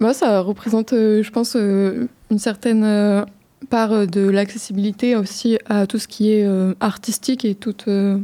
Bah, 0.00 0.14
ça 0.14 0.40
représente, 0.40 0.92
euh, 0.92 1.22
je 1.22 1.30
pense, 1.30 1.56
euh, 1.56 2.06
une 2.30 2.38
certaine 2.38 2.84
euh, 2.84 3.24
part 3.68 3.92
euh, 3.92 4.06
de 4.06 4.20
l'accessibilité 4.28 5.16
aussi 5.16 5.58
à 5.66 5.86
tout 5.88 5.98
ce 5.98 6.06
qui 6.06 6.30
est 6.32 6.44
euh, 6.46 6.74
artistique 6.80 7.44
et 7.44 7.54
tout. 7.56 7.74
euh, 7.88 8.18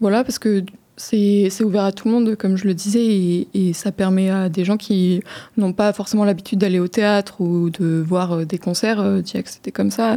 voilà, 0.00 0.24
parce 0.24 0.38
que 0.38 0.64
c'est 0.96 1.48
c'est 1.50 1.62
ouvert 1.62 1.84
à 1.84 1.92
tout 1.92 2.08
le 2.08 2.14
monde, 2.14 2.34
comme 2.36 2.56
je 2.56 2.66
le 2.66 2.74
disais, 2.74 3.04
et, 3.04 3.48
et 3.54 3.72
ça 3.72 3.92
permet 3.92 4.30
à 4.30 4.48
des 4.48 4.64
gens 4.64 4.76
qui 4.76 5.22
n'ont 5.56 5.72
pas 5.72 5.92
forcément 5.92 6.24
l'habitude 6.24 6.58
d'aller 6.58 6.80
au 6.80 6.88
théâtre 6.88 7.40
ou 7.40 7.70
de 7.70 8.02
voir 8.06 8.44
des 8.44 8.58
concerts, 8.58 9.00
euh, 9.00 9.20
d'y 9.20 9.36
accéder 9.36 9.70
comme 9.72 9.90
ça. 9.90 10.16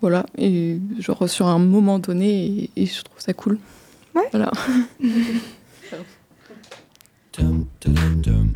Voilà, 0.00 0.24
et 0.38 0.78
genre 0.98 1.28
sur 1.28 1.46
un 1.48 1.58
moment 1.58 1.98
donné, 1.98 2.70
et, 2.74 2.82
et 2.82 2.86
je 2.86 3.02
trouve 3.02 3.20
ça 3.20 3.34
cool. 3.34 3.58
Ouais. 4.14 4.22
Voilà. 4.32 4.50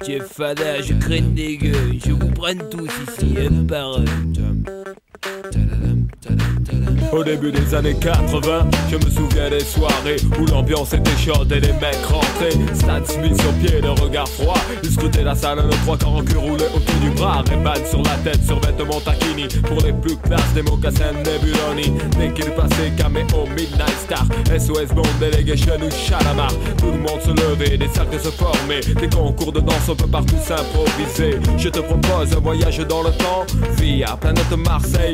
Jeff 0.07 0.33
Fada, 0.33 0.81
je 0.83 0.95
craigne 0.95 1.35
des 1.35 1.57
gueules, 1.57 1.99
je 2.05 2.13
vous 2.13 2.31
prenne 2.31 2.63
tous 2.71 2.91
ici, 3.09 3.35
un 3.39 3.65
par 3.65 3.99
un. 3.99 4.05
Au 7.13 7.23
début 7.23 7.53
des 7.53 7.75
années 7.75 7.95
80, 7.95 8.67
je 8.91 8.97
me 8.97 9.09
souviens 9.09 9.49
des 9.49 9.61
soirées 9.61 10.17
où 10.41 10.47
l'ambiance 10.47 10.93
était 10.95 11.17
chaude 11.17 11.51
et 11.53 11.61
les 11.61 11.73
mecs 11.75 12.05
rentraient. 12.05 12.75
Stan 12.75 13.05
Smith 13.05 13.41
sur 13.41 13.53
pied, 13.55 13.81
le 13.81 13.91
regard 13.91 14.29
froid. 14.29 14.59
Ils 14.83 14.91
scrutaient 14.91 15.23
la 15.23 15.37
salle, 15.37 15.59
le 15.59 15.71
trois 15.85 15.97
quarts 15.97 16.17
en 16.17 16.25
cul 16.25 16.37
roulé 16.37 16.65
autour 16.75 16.95
du 17.01 17.11
bras. 17.11 17.45
Ray-Ban 17.49 17.87
sur 17.89 18.03
la 18.03 18.17
tête, 18.25 18.45
sur 18.45 18.59
vêtements 18.61 19.01
taquini. 19.01 19.47
Pour 19.63 19.81
les 19.87 19.93
plus 19.93 20.17
classes, 20.17 20.53
des 20.55 20.63
mocassins 20.63 21.13
Nebuloni. 21.13 21.93
Dès 22.19 22.33
qu'il 22.33 22.51
passait, 22.51 22.91
caméo, 22.99 23.47
Midnight 23.57 23.97
Star. 24.05 24.27
SOS 24.59 24.93
Bond, 24.93 25.03
Delegation 25.21 25.77
ou 25.77 25.91
Chalamar. 25.91 26.53
Tout 26.79 26.91
le 26.91 26.99
monde 26.99 27.21
se 27.23 27.31
levait, 27.31 27.79
des 27.79 27.89
cercles 27.89 28.19
se 28.19 28.31
formaient. 28.31 28.81
Des 28.81 29.09
concours 29.09 29.53
de 29.53 29.61
danse, 29.61 29.89
on 29.89 29.95
peut 29.95 30.09
partout 30.09 30.37
s'improviser. 30.43 31.39
Je 31.59 31.69
te 31.69 31.79
propose 31.79 32.37
un 32.37 32.41
voyage 32.41 32.79
dans 32.89 33.03
le 33.03 33.11
temps. 33.13 33.47
Via 33.79 34.17
planète 34.17 34.51
Marseille, 34.57 35.14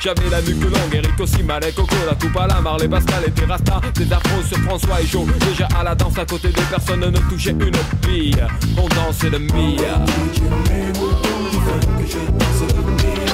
J'avais 0.00 0.28
la 0.30 0.42
nuque 0.42 0.62
longue, 0.64 0.94
Eric 0.94 1.20
aussi, 1.20 1.42
Malek, 1.42 1.74
Coco, 1.74 1.94
la 2.06 2.14
coupe 2.14 2.36
à 2.36 2.46
la 2.46 2.60
Marley, 2.60 2.88
Pascal 2.88 3.22
et 3.26 3.30
Terrasta. 3.30 3.80
Des 3.94 4.12
afros 4.12 4.42
sur 4.42 4.58
François 4.58 5.00
et 5.00 5.06
Joe. 5.06 5.26
Déjà 5.48 5.68
à 5.78 5.84
la 5.84 5.94
danse 5.94 6.18
à 6.18 6.24
côté 6.24 6.48
de 6.48 6.60
personne 6.70 7.00
ne 7.00 7.18
touchait 7.30 7.50
une 7.50 7.72
fille. 8.04 8.36
On 8.76 8.88
dansait 8.88 9.30
le 9.30 9.38
Mia. 9.38 10.04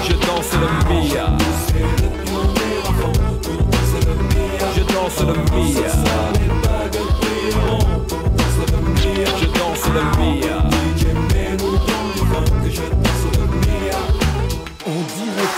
Je 0.05 0.13
danse 0.13 0.53
le 0.55 0.69
Mia. 0.89 1.37
Je 4.77 4.83
danse 4.93 5.21
le 5.21 5.35
Mia. 5.57 5.89
Je 9.41 9.47
danse 9.47 9.89
le 9.95 10.03
Mia. 10.21 10.68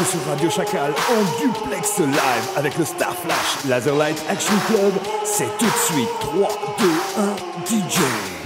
Sur 0.05 0.21
Radio 0.29 0.49
Chacal, 0.49 0.93
en 1.11 1.41
duplex 1.41 1.99
live 1.99 2.49
avec 2.57 2.79
le 2.79 2.85
Star 2.85 3.15
Flash 3.15 3.65
Laserlight 3.69 4.17
Action 4.31 4.55
Club, 4.67 4.93
c'est 5.25 5.49
tout 5.59 5.67
de 5.67 5.95
suite 5.95 6.09
3, 6.21 6.49
2, 6.79 6.87
1, 7.19 7.27
DJ. 7.67 7.99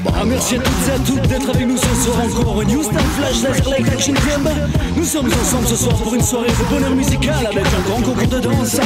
Ah, 0.06 0.24
merci 0.24 0.56
à 0.56 0.58
toutes 0.58 0.88
et 0.88 0.90
à 0.90 0.98
toutes 0.98 1.28
d'être 1.28 1.48
avec 1.50 1.66
nous 1.66 1.76
ce 1.76 1.94
soir 2.02 2.16
encore 2.24 2.64
New 2.64 2.82
Star 2.82 3.02
Flash 3.16 3.42
Laserlight 3.42 3.88
Action 3.88 4.14
Club. 4.14 4.48
Nous 4.96 5.04
sommes 5.04 5.26
ensemble 5.26 5.68
ce 5.68 5.76
soir 5.76 5.96
pour 5.96 6.14
une 6.14 6.22
soirée 6.22 6.48
de 6.48 6.74
bonheur 6.74 6.90
musical 6.90 7.46
avec 7.46 7.66
un 7.66 7.88
grand 7.88 8.00
concours 8.02 8.28
de 8.28 8.40
danse. 8.40 8.76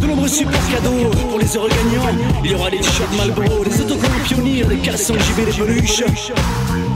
De 0.00 0.06
nombreux 0.06 0.28
super 0.28 0.60
cadeaux 0.68 1.10
pour 1.28 1.38
les 1.38 1.56
heureux 1.56 1.68
gagnants. 1.68 2.18
Il 2.44 2.50
y 2.50 2.54
aura 2.54 2.70
des 2.70 2.82
shots 2.82 3.04
Malboro, 3.16 3.64
des 3.64 3.80
autocollants 3.80 4.24
pionniers, 4.24 4.64
des 4.64 4.78
cassons 4.78 5.14
JB, 5.14 5.46
des 5.46 5.52
peluches. 5.52 6.02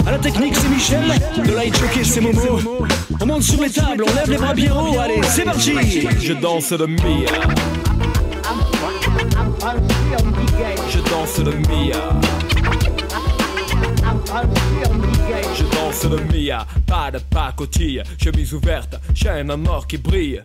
À 0.07 0.13
la 0.13 0.19
technique, 0.19 0.55
c'est 0.57 0.69
Michel. 0.69 1.05
De 1.37 1.53
light 1.53 1.77
jockey, 1.79 2.05
c'est 2.05 2.21
Momo. 2.21 2.59
On 3.25 3.27
monte 3.27 3.43
sur 3.43 3.63
les 3.63 3.71
tables, 3.71 4.05
on 4.07 4.15
lève 4.15 4.29
les 4.29 4.37
bras 4.37 4.53
bien 4.53 4.77
haut. 4.77 4.99
Allez, 5.01 5.23
c'est 5.23 5.45
parti. 5.45 5.73
Je 6.21 6.35
danse 6.35 6.73
le 6.73 6.87
Mia. 6.87 7.33
Je 10.91 10.99
danse 11.09 11.39
le 11.39 11.53
Mia. 11.53 12.21
Je 15.55 15.65
danse 15.75 16.05
le 16.05 16.19
Mia, 16.35 16.67
pas 16.87 17.11
de 17.11 17.19
pacotille, 17.19 18.03
chemise 18.23 18.53
ouverte, 18.53 18.97
chaîne 19.15 19.51
en 19.51 19.65
or 19.65 19.87
qui 19.87 19.97
brille. 19.97 20.45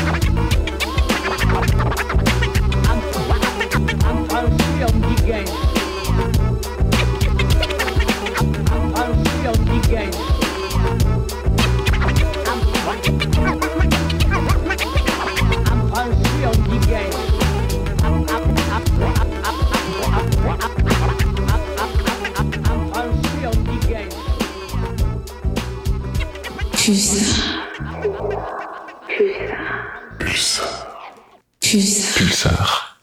Pulsar. 31.61 32.97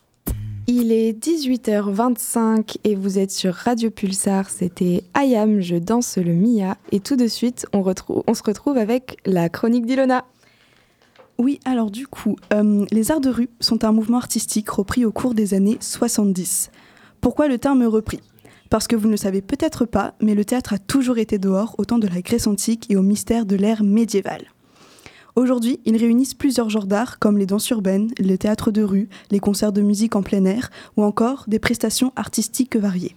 Il 0.67 0.91
est 0.91 1.13
18h25 1.13 2.79
et 2.83 2.97
vous 2.97 3.21
êtes 3.21 3.31
sur 3.31 3.55
Radio 3.55 3.91
Pulsar. 3.91 4.51
C'était 4.51 5.05
Ayam, 5.15 5.61
je 5.61 5.77
danse 5.77 6.19
le 6.19 6.33
Mia. 6.33 6.77
Et 6.91 6.99
tout 6.99 7.15
de 7.15 7.29
suite, 7.29 7.67
on 7.73 7.85
se 8.35 8.43
retrouve 8.43 8.79
avec 8.79 9.19
la 9.25 9.49
chronique 9.49 9.87
d'Ilona. 9.87 10.25
Oui, 11.39 11.61
alors 11.65 11.93
du 11.93 12.09
coup, 12.09 12.35
euh, 12.53 12.85
les 12.91 13.13
arts 13.13 13.21
de 13.21 13.31
rue 13.31 13.49
sont 13.61 13.85
un 13.85 13.93
mouvement 13.93 14.19
artistique 14.19 14.71
repris 14.71 15.05
au 15.05 15.13
cours 15.13 15.35
des 15.35 15.55
années 15.55 15.79
70. 15.81 16.73
Pourquoi 17.21 17.47
le 17.47 17.59
terme 17.59 17.85
repris? 17.85 18.19
Parce 18.71 18.87
que 18.87 18.97
vous 18.97 19.07
ne 19.07 19.13
le 19.13 19.17
savez 19.17 19.41
peut-être 19.41 19.87
pas, 19.87 20.15
mais 20.21 20.35
le 20.35 20.45
théâtre 20.45 20.75
a 20.75 20.79
toujours 20.79 21.19
été 21.19 21.39
dehors 21.39 21.75
au 21.79 21.85
temps 21.85 21.99
de 21.99 22.07
la 22.07 22.21
Grèce 22.21 22.47
antique 22.47 22.87
et 22.91 22.97
au 22.97 23.03
mystère 23.03 23.47
de 23.47 23.57
l'ère 23.57 23.83
médiévale. 23.83 24.47
Aujourd'hui, 25.37 25.79
ils 25.85 25.97
réunissent 25.97 26.35
plusieurs 26.35 26.69
genres 26.69 26.87
d'art 26.87 27.19
comme 27.19 27.39
les 27.39 27.47
danses 27.47 27.71
urbaines, 27.71 28.11
les 28.19 28.39
théâtres 28.39 28.73
de 28.73 28.83
rue, 28.83 29.09
les 29.31 29.39
concerts 29.39 29.73
de 29.73 29.83
musique 29.83 30.17
en 30.17 30.23
plein 30.23 30.45
air 30.45 30.71
ou 30.97 31.05
encore 31.05 31.45
des 31.47 31.61
prestations 31.61 32.13
artistiques 32.17 32.77
variées. 32.77 33.15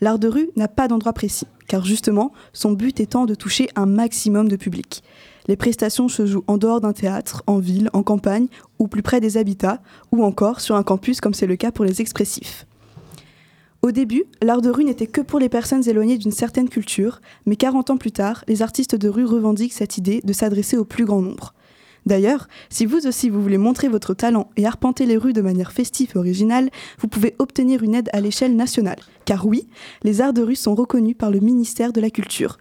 L'art 0.00 0.18
de 0.18 0.28
rue 0.28 0.50
n'a 0.56 0.68
pas 0.68 0.88
d'endroit 0.88 1.12
précis, 1.12 1.48
car 1.66 1.84
justement, 1.84 2.32
son 2.52 2.72
but 2.72 3.00
étant 3.00 3.26
de 3.26 3.34
toucher 3.34 3.68
un 3.76 3.84
maximum 3.84 4.48
de 4.48 4.56
public. 4.56 5.02
Les 5.46 5.56
prestations 5.56 6.08
se 6.08 6.24
jouent 6.24 6.44
en 6.46 6.56
dehors 6.56 6.80
d'un 6.80 6.92
théâtre, 6.92 7.42
en 7.46 7.58
ville, 7.58 7.90
en 7.92 8.02
campagne 8.02 8.46
ou 8.78 8.86
plus 8.86 9.02
près 9.02 9.20
des 9.20 9.36
habitats, 9.36 9.82
ou 10.12 10.24
encore 10.24 10.60
sur 10.60 10.76
un 10.76 10.82
campus 10.84 11.20
comme 11.20 11.34
c'est 11.34 11.46
le 11.46 11.56
cas 11.56 11.72
pour 11.72 11.84
les 11.84 12.00
expressifs. 12.00 12.66
Au 13.82 13.92
début, 13.92 14.24
l'art 14.42 14.60
de 14.60 14.68
rue 14.68 14.84
n'était 14.84 15.06
que 15.06 15.22
pour 15.22 15.38
les 15.38 15.48
personnes 15.48 15.88
éloignées 15.88 16.18
d'une 16.18 16.32
certaine 16.32 16.68
culture, 16.68 17.20
mais 17.46 17.56
40 17.56 17.90
ans 17.90 17.96
plus 17.96 18.12
tard, 18.12 18.44
les 18.46 18.60
artistes 18.60 18.94
de 18.94 19.08
rue 19.08 19.24
revendiquent 19.24 19.72
cette 19.72 19.96
idée 19.96 20.20
de 20.22 20.32
s'adresser 20.34 20.76
au 20.76 20.84
plus 20.84 21.06
grand 21.06 21.22
nombre. 21.22 21.54
D'ailleurs, 22.04 22.48
si 22.68 22.84
vous 22.84 23.06
aussi 23.06 23.30
vous 23.30 23.42
voulez 23.42 23.58
montrer 23.58 23.88
votre 23.88 24.12
talent 24.12 24.50
et 24.56 24.66
arpenter 24.66 25.06
les 25.06 25.16
rues 25.16 25.32
de 25.32 25.40
manière 25.40 25.72
festive 25.72 26.12
et 26.14 26.18
originale, 26.18 26.70
vous 26.98 27.08
pouvez 27.08 27.34
obtenir 27.38 27.82
une 27.82 27.94
aide 27.94 28.10
à 28.12 28.20
l'échelle 28.20 28.54
nationale. 28.54 29.00
Car 29.24 29.46
oui, 29.46 29.66
les 30.02 30.20
arts 30.20 30.32
de 30.34 30.42
rue 30.42 30.56
sont 30.56 30.74
reconnus 30.74 31.16
par 31.16 31.30
le 31.30 31.40
ministère 31.40 31.92
de 31.92 32.00
la 32.00 32.10
Culture. 32.10 32.58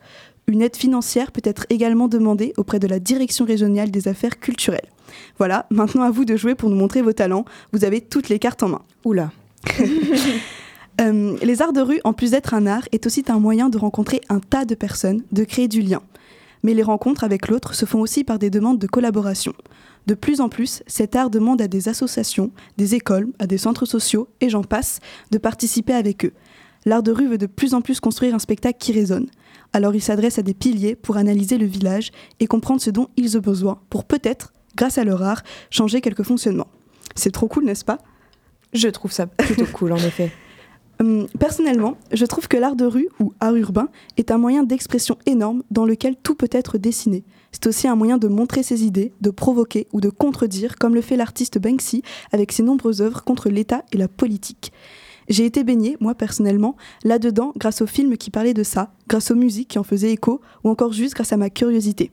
Une 0.48 0.62
aide 0.62 0.76
financière 0.76 1.32
peut 1.32 1.42
être 1.44 1.66
également 1.70 2.08
demandée 2.08 2.54
auprès 2.58 2.80
de 2.80 2.88
la 2.88 3.00
Direction 3.00 3.46
régionale 3.46 3.92
des 3.92 4.08
affaires 4.08 4.40
culturelles. 4.40 4.90
Voilà, 5.38 5.68
maintenant 5.70 6.04
à 6.04 6.12
vous 6.12 6.26
de 6.26 6.36
jouer 6.38 6.56
pour 6.56 6.70
nous 6.70 6.76
montrer 6.78 7.02
vos 7.02 7.14
talents. 7.14 7.46
Vous 7.74 7.84
avez 7.84 8.02
toutes 8.02 8.30
les 8.30 8.40
cartes 8.40 8.64
en 8.64 8.70
main. 8.70 8.82
Oula. 9.04 9.32
Euh, 11.00 11.38
les 11.42 11.62
arts 11.62 11.74
de 11.74 11.82
rue, 11.82 12.02
en 12.04 12.14
plus 12.14 12.32
d'être 12.32 12.54
un 12.54 12.68
art, 12.68 12.88
est 12.92 13.06
aussi 13.06 13.24
un 13.30 13.40
moyen 13.40 13.70
de 13.70 13.78
rencontrer 13.78 14.22
un 14.30 14.40
tas 14.40 14.66
de 14.66 14.76
personnes, 14.76 15.24
de 15.32 15.44
créer 15.44 15.68
du 15.68 15.82
lien. 15.82 16.02
Mais 16.64 16.74
les 16.74 16.84
rencontres 16.84 17.24
avec 17.24 17.48
l'autre 17.48 17.74
se 17.74 17.86
font 17.86 18.02
aussi 18.02 18.26
par 18.26 18.38
des 18.38 18.50
demandes 18.50 18.80
de 18.80 18.88
collaboration. 18.88 19.54
De 20.08 20.14
plus 20.14 20.42
en 20.42 20.50
plus, 20.50 20.84
cet 20.88 21.16
art 21.16 21.30
demande 21.30 21.62
à 21.62 21.68
des 21.68 21.88
associations, 21.88 22.52
des 22.78 22.96
écoles, 22.96 23.30
à 23.40 23.48
des 23.48 23.58
centres 23.58 23.86
sociaux, 23.86 24.28
et 24.42 24.50
j'en 24.50 24.64
passe, 24.64 25.00
de 25.32 25.38
participer 25.38 25.94
avec 25.94 26.26
eux. 26.26 26.34
L'art 26.86 27.04
de 27.04 27.12
rue 27.12 27.28
veut 27.28 27.38
de 27.38 27.46
plus 27.46 27.74
en 27.74 27.82
plus 27.82 28.00
construire 28.00 28.36
un 28.36 28.40
spectacle 28.40 28.78
qui 28.80 28.92
résonne. 28.92 29.28
Alors 29.72 29.96
il 29.96 30.02
s'adresse 30.02 30.40
à 30.40 30.42
des 30.42 30.54
piliers 30.54 30.96
pour 30.96 31.18
analyser 31.18 31.58
le 31.58 31.66
village 31.66 32.12
et 32.40 32.48
comprendre 32.48 32.82
ce 32.82 32.90
dont 32.90 33.08
ils 33.16 33.38
ont 33.38 33.42
besoin 33.42 33.80
pour 33.90 34.06
peut-être, 34.06 34.52
grâce 34.76 34.98
à 34.98 35.04
leur 35.04 35.22
art, 35.22 35.44
changer 35.70 36.02
quelques 36.02 36.24
fonctionnements. 36.24 36.68
C'est 37.16 37.32
trop 37.32 37.48
cool, 37.48 37.66
n'est-ce 37.66 37.86
pas? 37.86 38.00
Je 38.74 38.88
trouve 38.88 39.12
ça 39.12 39.28
plutôt 39.28 39.66
cool, 39.66 39.94
en 39.94 39.98
effet. 39.98 40.32
Hum, 41.02 41.28
personnellement, 41.40 41.96
je 42.12 42.26
trouve 42.26 42.50
que 42.50 42.58
l'art 42.58 42.76
de 42.76 42.84
rue 42.84 43.08
ou 43.22 43.32
art 43.40 43.56
urbain 43.56 43.88
est 44.18 44.32
un 44.32 44.38
moyen 44.38 44.64
d'expression 44.64 45.18
énorme 45.26 45.64
dans 45.72 45.86
lequel 45.86 46.18
tout 46.22 46.36
peut 46.36 46.50
être 46.52 46.78
dessiné. 46.78 47.24
C'est 47.54 47.68
aussi 47.68 47.88
un 47.88 47.96
moyen 47.96 48.18
de 48.18 48.28
montrer 48.28 48.64
ses 48.64 48.84
idées, 48.84 49.14
de 49.22 49.30
provoquer 49.30 49.88
ou 49.94 50.02
de 50.02 50.10
contredire, 50.10 50.76
comme 50.76 50.96
le 50.96 51.02
fait 51.02 51.16
l'artiste 51.16 51.58
Banksy 51.58 52.04
avec 52.34 52.52
ses 52.52 52.64
nombreuses 52.64 53.02
œuvres 53.02 53.24
contre 53.24 53.48
l'État 53.48 53.86
et 53.94 53.98
la 53.98 54.10
politique. 54.10 54.74
J'ai 55.30 55.46
été 55.46 55.64
baignée, 55.64 55.96
moi 56.02 56.16
personnellement, 56.16 56.76
là-dedans 57.06 57.54
grâce 57.56 57.82
aux 57.82 57.88
films 57.88 58.18
qui 58.18 58.30
parlaient 58.30 58.54
de 58.54 58.64
ça, 58.64 58.92
grâce 59.08 59.32
aux 59.32 59.36
musiques 59.36 59.70
qui 59.70 59.80
en 59.80 59.84
faisaient 59.84 60.12
écho, 60.12 60.42
ou 60.66 60.70
encore 60.70 60.92
juste 60.92 61.14
grâce 61.14 61.32
à 61.32 61.38
ma 61.38 61.50
curiosité. 61.50 62.12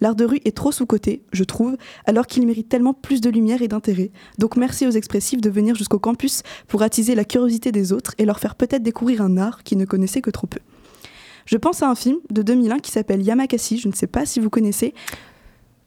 L'art 0.00 0.14
de 0.14 0.24
rue 0.24 0.40
est 0.44 0.56
trop 0.56 0.72
sous-coté, 0.72 1.22
je 1.32 1.44
trouve, 1.44 1.76
alors 2.06 2.26
qu'il 2.26 2.46
mérite 2.46 2.68
tellement 2.68 2.94
plus 2.94 3.20
de 3.20 3.30
lumière 3.30 3.62
et 3.62 3.68
d'intérêt. 3.68 4.10
Donc 4.38 4.56
merci 4.56 4.86
aux 4.86 4.90
expressifs 4.90 5.40
de 5.40 5.50
venir 5.50 5.74
jusqu'au 5.74 5.98
campus 5.98 6.42
pour 6.68 6.82
attiser 6.82 7.14
la 7.14 7.24
curiosité 7.24 7.72
des 7.72 7.92
autres 7.92 8.14
et 8.18 8.24
leur 8.24 8.38
faire 8.38 8.54
peut-être 8.54 8.82
découvrir 8.82 9.22
un 9.22 9.36
art 9.36 9.62
qu'ils 9.62 9.78
ne 9.78 9.84
connaissaient 9.84 10.22
que 10.22 10.30
trop 10.30 10.46
peu. 10.46 10.60
Je 11.46 11.56
pense 11.56 11.82
à 11.82 11.88
un 11.88 11.94
film 11.94 12.18
de 12.30 12.42
2001 12.42 12.78
qui 12.78 12.90
s'appelle 12.90 13.22
Yamakasi, 13.22 13.78
je 13.78 13.88
ne 13.88 13.94
sais 13.94 14.06
pas 14.06 14.26
si 14.26 14.38
vous 14.38 14.50
connaissez. 14.50 14.92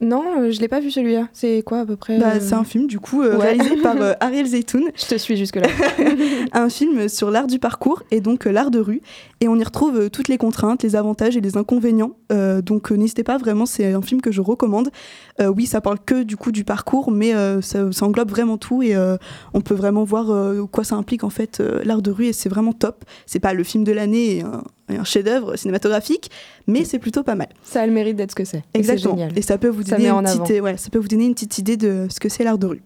Non, 0.01 0.23
euh, 0.39 0.51
je 0.51 0.59
l'ai 0.59 0.67
pas 0.67 0.79
vu 0.79 0.89
celui-là. 0.89 1.27
C'est 1.31 1.61
quoi 1.61 1.81
à 1.81 1.85
peu 1.85 1.95
près 1.95 2.17
Bah, 2.17 2.33
euh 2.35 2.39
C'est 2.41 2.55
un 2.55 2.63
film 2.63 2.87
du 2.87 2.99
coup 2.99 3.21
euh, 3.21 3.37
Ouais. 3.37 3.53
réalisé 3.53 3.77
par 3.77 3.95
Ariel 4.19 4.47
Zeytoun. 4.47 4.85
Je 4.95 5.05
te 5.05 5.15
suis 5.15 5.37
jusque-là. 5.37 5.67
un 6.53 6.69
film 6.69 7.07
sur 7.07 7.29
l'art 7.29 7.47
du 7.47 7.59
parcours 7.59 8.01
et 8.09 8.19
donc 8.19 8.45
l'art 8.45 8.71
de 8.71 8.79
rue. 8.79 9.01
Et 9.41 9.47
on 9.47 9.55
y 9.55 9.63
retrouve 9.63 10.09
toutes 10.09 10.27
les 10.27 10.37
contraintes, 10.37 10.83
les 10.83 10.95
avantages 10.95 11.37
et 11.37 11.41
les 11.41 11.55
inconvénients. 11.57 12.11
Donc 12.63 12.91
n'hésitez 12.91 13.23
pas, 13.23 13.37
vraiment, 13.37 13.65
c'est 13.65 13.93
un 13.93 14.01
film 14.01 14.21
que 14.21 14.31
je 14.31 14.41
recommande. 14.41 14.89
Oui, 15.39 15.65
ça 15.65 15.81
parle 15.81 15.97
que 15.99 16.21
du 16.21 16.37
coup 16.37 16.51
du 16.51 16.63
parcours, 16.63 17.11
mais 17.11 17.33
ça, 17.61 17.91
ça 17.91 18.05
englobe 18.05 18.29
vraiment 18.29 18.57
tout 18.57 18.83
et 18.83 18.95
on 19.55 19.61
peut 19.61 19.73
vraiment 19.73 20.03
voir 20.03 20.31
quoi 20.71 20.83
ça 20.83 20.95
implique 20.95 21.23
en 21.23 21.31
fait 21.31 21.59
l'art 21.83 22.03
de 22.03 22.11
rue 22.11 22.27
et 22.27 22.33
c'est 22.33 22.49
vraiment 22.49 22.73
top. 22.73 23.03
C'est 23.25 23.39
pas 23.39 23.53
le 23.53 23.63
film 23.63 23.83
de 23.83 23.91
l'année 23.91 24.37
et 24.37 24.41
un, 24.43 24.63
et 24.80 24.80
un 24.97 25.03
chef-d'œuvre 25.03 25.55
cinématographique, 25.55 26.31
mais 26.67 26.85
c'est 26.85 26.99
plutôt 26.99 27.23
pas 27.23 27.35
mal. 27.35 27.49
Ça 27.63 27.81
a 27.81 27.85
le 27.85 27.91
mérite 27.91 28.15
d'être 28.15 28.31
ce 28.31 28.35
que 28.35 28.45
c'est. 28.45 28.63
Exactement. 28.73 29.17
Et 29.35 29.41
ça 29.41 29.57
peut 29.57 29.69
vous 29.69 29.83
donner 29.83 30.09
une 30.09 30.23
petite, 30.23 30.61
ouais, 30.61 30.77
ça 30.77 30.89
peut 30.89 30.99
vous 30.99 31.07
donner 31.07 31.25
une 31.25 31.33
petite 31.33 31.57
idée 31.57 31.77
de 31.77 32.07
ce 32.09 32.19
que 32.19 32.29
c'est 32.29 32.43
l'art 32.43 32.57
de 32.57 32.67
rue. 32.67 32.81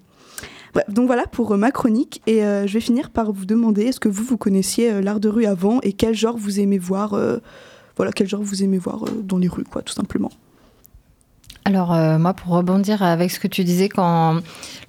Bref, 0.74 0.86
donc 0.90 1.08
voilà 1.08 1.26
pour 1.28 1.54
euh, 1.54 1.58
ma 1.58 1.72
chronique 1.72 2.22
et 2.28 2.44
euh, 2.44 2.68
je 2.68 2.74
vais 2.74 2.82
finir 2.82 3.10
par 3.10 3.32
vous 3.32 3.46
demander 3.46 3.84
est-ce 3.84 4.00
que 4.00 4.10
vous 4.10 4.24
vous 4.26 4.38
connaissiez 4.38 4.92
euh, 4.92 5.02
l'art 5.02 5.22
de 5.22 5.30
rue 5.30 5.46
avant 5.46 5.80
et 5.84 5.94
quel 5.94 6.14
genre 6.14 6.36
vous 6.38 6.60
aimez 6.60 6.78
voir 6.78 7.14
euh, 7.14 7.38
voilà 7.96 8.12
quel 8.12 8.28
genre 8.28 8.42
vous 8.42 8.62
aimez 8.62 8.78
voir 8.78 9.06
euh, 9.06 9.22
dans 9.24 9.38
les 9.38 9.48
rues 9.48 9.64
quoi 9.64 9.82
tout 9.84 9.94
simplement. 9.94 10.32
Alors 11.68 11.94
euh, 11.94 12.20
moi, 12.20 12.34
pour 12.34 12.54
rebondir 12.54 13.02
avec 13.02 13.32
ce 13.32 13.40
que 13.40 13.48
tu 13.48 13.64
disais, 13.64 13.90
quand 13.90 14.40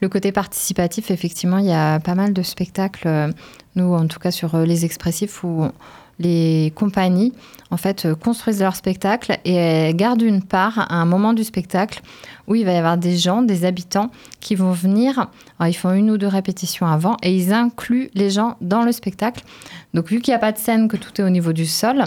le 0.02 0.08
côté 0.10 0.30
participatif, 0.30 1.10
effectivement, 1.10 1.56
il 1.56 1.64
y 1.64 1.72
a 1.72 2.00
pas 2.00 2.14
mal 2.14 2.34
de 2.34 2.42
spectacles, 2.42 3.08
euh, 3.08 3.32
nous 3.76 3.94
en 3.94 4.06
tout 4.06 4.18
cas 4.18 4.30
sur 4.30 4.54
euh, 4.54 4.66
les 4.66 4.84
expressifs, 4.84 5.42
où 5.42 5.64
les 6.18 6.72
compagnies 6.74 7.32
en 7.70 7.76
fait 7.76 8.06
euh, 8.06 8.14
construisent 8.14 8.60
leur 8.60 8.76
spectacle 8.76 9.38
et 9.44 9.92
gardent 9.94 10.22
une 10.22 10.42
part 10.42 10.78
à 10.90 10.94
un 10.94 11.04
moment 11.04 11.32
du 11.32 11.44
spectacle 11.44 12.00
où 12.46 12.54
il 12.54 12.64
va 12.64 12.72
y 12.72 12.76
avoir 12.76 12.96
des 12.96 13.16
gens, 13.16 13.42
des 13.42 13.64
habitants 13.64 14.10
qui 14.40 14.54
vont 14.54 14.70
venir. 14.70 15.26
Ils 15.60 15.74
font 15.74 15.92
une 15.92 16.10
ou 16.10 16.16
deux 16.16 16.28
répétitions 16.28 16.86
avant 16.86 17.16
et 17.22 17.34
ils 17.34 17.52
incluent 17.52 18.08
les 18.14 18.30
gens 18.30 18.56
dans 18.60 18.82
le 18.82 18.92
spectacle. 18.92 19.42
Donc 19.94 20.08
vu 20.08 20.20
qu'il 20.20 20.32
n'y 20.32 20.36
a 20.36 20.38
pas 20.38 20.52
de 20.52 20.58
scène, 20.58 20.86
que 20.86 20.96
tout 20.96 21.20
est 21.20 21.24
au 21.24 21.30
niveau 21.30 21.52
du 21.52 21.66
sol, 21.66 22.04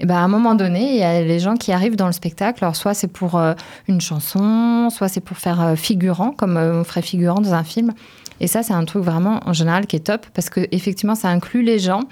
et 0.00 0.06
ben 0.06 0.16
à 0.16 0.20
un 0.20 0.28
moment 0.28 0.54
donné, 0.54 0.92
il 0.92 0.98
y 0.98 1.02
a 1.02 1.22
les 1.22 1.40
gens 1.40 1.56
qui 1.56 1.72
arrivent 1.72 1.96
dans 1.96 2.06
le 2.06 2.12
spectacle. 2.12 2.62
Alors 2.62 2.76
soit 2.76 2.94
c'est 2.94 3.08
pour 3.08 3.36
euh, 3.36 3.54
une 3.88 4.00
chanson, 4.00 4.90
soit 4.90 5.08
c'est 5.08 5.20
pour 5.20 5.38
faire 5.38 5.60
euh, 5.60 5.74
figurant, 5.74 6.32
comme 6.32 6.56
on 6.56 6.84
ferait 6.84 7.02
figurant 7.02 7.40
dans 7.40 7.54
un 7.54 7.64
film. 7.64 7.92
Et 8.40 8.46
ça, 8.46 8.62
c'est 8.62 8.74
un 8.74 8.84
truc 8.84 9.02
vraiment 9.02 9.40
en 9.46 9.52
général 9.52 9.86
qui 9.86 9.96
est 9.96 10.06
top 10.06 10.26
parce 10.34 10.50
que 10.50 10.68
effectivement, 10.70 11.14
ça 11.14 11.28
inclut 11.28 11.62
les 11.62 11.78
gens. 11.78 12.02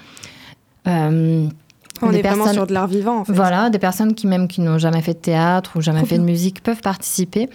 Euh, 0.87 1.47
On 2.01 2.11
des 2.11 2.17
est 2.17 2.21
vraiment 2.21 2.35
personnes- 2.43 2.53
sur 2.53 2.67
de 2.67 2.73
l'art 2.73 2.87
vivant 2.87 3.19
en 3.19 3.25
fait. 3.25 3.33
Voilà, 3.33 3.69
des 3.71 3.79
personnes 3.79 4.13
qui 4.13 4.27
même 4.27 4.47
qui 4.47 4.61
n'ont 4.61 4.77
jamais 4.77 5.01
fait 5.01 5.13
de 5.13 5.19
théâtre 5.19 5.71
ou 5.75 5.81
jamais 5.81 6.05
fait 6.05 6.17
de 6.19 6.23
musique 6.23 6.61
peuvent 6.61 6.81
participer. 6.81 7.49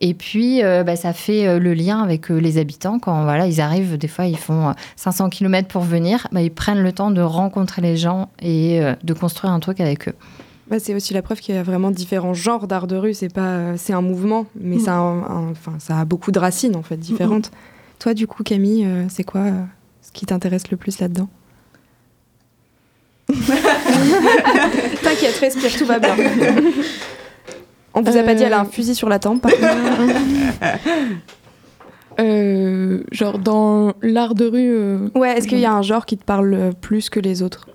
Et 0.00 0.12
puis, 0.14 0.62
euh, 0.64 0.82
bah, 0.82 0.96
ça 0.96 1.12
fait 1.12 1.46
euh, 1.46 1.58
le 1.60 1.72
lien 1.74 2.02
avec 2.02 2.30
euh, 2.30 2.36
les 2.38 2.58
habitants. 2.58 2.98
Quand 2.98 3.22
voilà, 3.22 3.46
ils 3.46 3.60
arrivent, 3.60 3.96
des 3.96 4.08
fois, 4.08 4.26
ils 4.26 4.36
font 4.36 4.70
euh, 4.70 4.72
500 4.96 5.28
km 5.30 5.68
pour 5.68 5.82
venir. 5.82 6.26
Bah, 6.32 6.42
ils 6.42 6.50
prennent 6.50 6.82
le 6.82 6.90
temps 6.92 7.10
de 7.12 7.20
rencontrer 7.20 7.80
les 7.82 7.96
gens 7.96 8.28
et 8.42 8.80
de 9.02 9.12
construire 9.14 9.52
un 9.52 9.60
truc 9.60 9.80
avec 9.80 10.08
eux. 10.08 10.14
Bah, 10.68 10.78
c'est 10.80 10.94
aussi 10.94 11.14
la 11.14 11.22
preuve 11.22 11.38
qu'il 11.40 11.54
y 11.54 11.58
a 11.58 11.62
vraiment 11.62 11.90
différents 11.92 12.34
genres 12.34 12.66
d'art 12.66 12.86
de 12.88 12.96
rue. 12.96 13.14
C'est 13.14 13.32
pas, 13.32 13.76
c'est 13.76 13.92
un 13.92 14.00
mouvement, 14.02 14.46
mais 14.60 14.76
Mm. 14.76 14.80
ça, 14.80 14.92
a 14.94 14.98
un- 14.98 15.22
un- 15.22 15.50
enfin, 15.52 15.74
ça 15.78 15.98
a 16.00 16.04
beaucoup 16.04 16.32
de 16.32 16.38
racines 16.40 16.74
en 16.74 16.82
fait 16.82 16.96
différentes. 16.96 17.50
Toi, 18.00 18.12
du 18.14 18.26
coup, 18.26 18.42
Camille, 18.42 18.86
c'est 19.08 19.24
quoi 19.24 19.44
ce 20.02 20.10
qui 20.10 20.26
t'intéresse 20.26 20.70
le 20.70 20.76
plus 20.76 20.98
là-dedans? 20.98 21.28
T'inquiète, 25.02 25.36
respire, 25.40 25.76
tout 25.76 25.86
va 25.86 25.98
bien. 25.98 26.14
On 27.94 28.02
vous 28.02 28.16
a 28.16 28.22
pas 28.22 28.34
dit, 28.34 28.42
elle 28.42 28.52
a 28.52 28.60
un 28.60 28.64
fusil 28.64 28.94
sur 28.94 29.08
la 29.08 29.18
tempe. 29.18 29.42
par 29.42 29.50
contre. 29.52 30.14
Euh, 32.20 33.02
genre 33.10 33.40
dans 33.40 33.92
l'art 34.00 34.34
de 34.36 34.44
rue. 34.46 34.70
euh, 34.70 35.08
Ouais, 35.16 35.36
est-ce 35.36 35.48
qu'il 35.48 35.58
y 35.58 35.64
a 35.64 35.72
un 35.72 35.82
genre 35.82 36.06
qui 36.06 36.16
te 36.16 36.22
parle 36.24 36.54
euh, 36.54 36.70
plus 36.80 37.10
que 37.10 37.18
les 37.18 37.42
autres? 37.42 37.66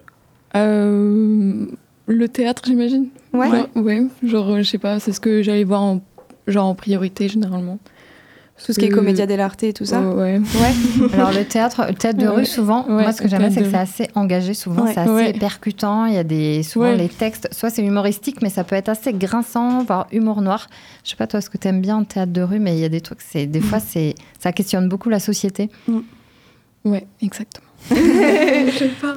Euh, 0.56 1.66
Le 2.08 2.28
théâtre, 2.30 2.62
j'imagine. 2.66 3.08
Ouais. 3.34 3.50
Genre, 3.50 3.68
ouais. 3.76 4.08
Genre, 4.24 4.50
euh, 4.52 4.58
je 4.60 4.64
sais 4.70 4.78
pas, 4.78 4.98
c'est 5.02 5.12
ce 5.12 5.20
que 5.20 5.44
j'allais 5.44 5.66
voir 5.66 5.82
en, 5.82 6.02
genre 6.48 6.68
en 6.68 6.74
priorité 6.76 7.28
généralement. 7.28 7.80
Tout 8.66 8.74
ce 8.74 8.80
qui 8.80 8.86
est 8.86 8.92
Euh, 8.92 8.96
comédia 8.96 9.26
dell'arte 9.26 9.64
et 9.64 9.74
tout 9.74 9.86
ça 9.86 10.02
Ouais. 10.02 10.38
Ouais. 10.40 11.10
Alors 11.14 11.32
le 11.32 11.46
théâtre, 11.46 11.86
le 11.88 11.94
théâtre 11.96 12.20
de 12.20 12.28
Ouais. 12.28 12.36
rue, 12.36 12.46
souvent, 12.46 12.86
Ouais, 12.88 13.04
moi 13.04 13.12
ce 13.14 13.22
que 13.22 13.28
j'aime 13.28 13.40
bien, 13.40 13.50
c'est 13.50 13.62
que 13.62 13.66
c'est 13.66 13.72
de 13.72 13.78
assez 13.78 14.08
engagé. 14.16 14.54
Souvent, 14.54 14.84
Ouais. 14.84 14.94
c'est 14.94 15.00
assez 15.00 15.12
Ouais. 15.12 15.34
percutant. 15.34 16.06
Il 16.06 16.14
y 16.14 16.18
a 16.18 16.24
des 16.24 16.62
souvent 16.64 16.86
Ouais. 16.88 16.98
les 16.98 17.08
textes, 17.10 17.48
soit 17.54 17.70
c'est 17.70 17.84
humoristique, 17.84 18.42
mais 18.42 18.50
ça 18.50 18.64
peut 18.64 18.76
être 18.76 18.90
assez 18.90 19.14
grinçant, 19.14 19.84
voire 19.84 20.08
humour 20.12 20.42
noir. 20.42 20.68
Je 21.06 21.12
sais 21.12 21.16
pas 21.16 21.28
toi 21.28 21.40
ce 21.42 21.50
que 21.50 21.58
tu 21.58 21.68
aimes 21.68 21.82
bien 21.82 21.98
en 21.98 22.04
théâtre 22.04 22.32
de 22.34 22.42
rue, 22.42 22.60
mais 22.60 22.76
il 22.76 22.80
y 22.80 22.86
a 22.86 22.90
des 22.90 23.02
trucs. 23.02 23.22
C'est 23.22 23.46
des 23.48 23.62
fois, 23.62 23.80
c'est 23.80 24.14
ça 24.40 24.52
questionne 24.52 24.90
beaucoup 24.90 25.10
la 25.10 25.20
société. 25.20 25.70
Ouais, 26.86 27.06
exactement. 27.22 27.66
Je 27.92 28.72
sais 28.78 28.88
pas. 29.02 29.14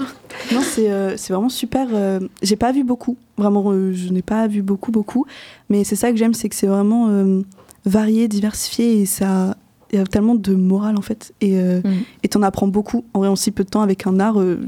Non, 0.52 0.60
c'est 0.62 0.90
euh, 0.90 1.16
c'est 1.16 1.32
vraiment 1.32 1.48
super. 1.48 1.88
euh, 1.92 2.20
J'ai 2.42 2.56
pas 2.56 2.70
vu 2.72 2.84
beaucoup, 2.84 3.16
vraiment, 3.36 3.70
euh, 3.72 3.92
je 3.92 4.08
n'ai 4.12 4.22
pas 4.22 4.46
vu 4.46 4.62
beaucoup, 4.62 4.92
beaucoup. 4.92 5.26
Mais 5.68 5.82
c'est 5.84 5.96
ça 5.96 6.10
que 6.12 6.16
j'aime, 6.16 6.32
c'est 6.34 6.48
que 6.48 6.54
c'est 6.54 6.66
vraiment 6.68 7.08
euh, 7.08 7.42
varié, 7.84 8.28
diversifié 8.28 9.00
et 9.00 9.06
ça. 9.06 9.56
Il 9.92 9.98
y 9.98 10.00
a 10.00 10.06
tellement 10.06 10.34
de 10.34 10.54
morale 10.54 10.96
en 10.96 11.02
fait. 11.02 11.34
Et 11.42 11.58
euh, 11.58 11.82
et 12.22 12.28
t'en 12.28 12.42
apprends 12.42 12.66
beaucoup 12.66 13.04
en 13.12 13.18
vrai 13.18 13.28
en 13.28 13.36
si 13.36 13.50
peu 13.50 13.62
de 13.62 13.68
temps 13.68 13.82
avec 13.82 14.06
un 14.06 14.20
art. 14.20 14.40
euh, 14.40 14.60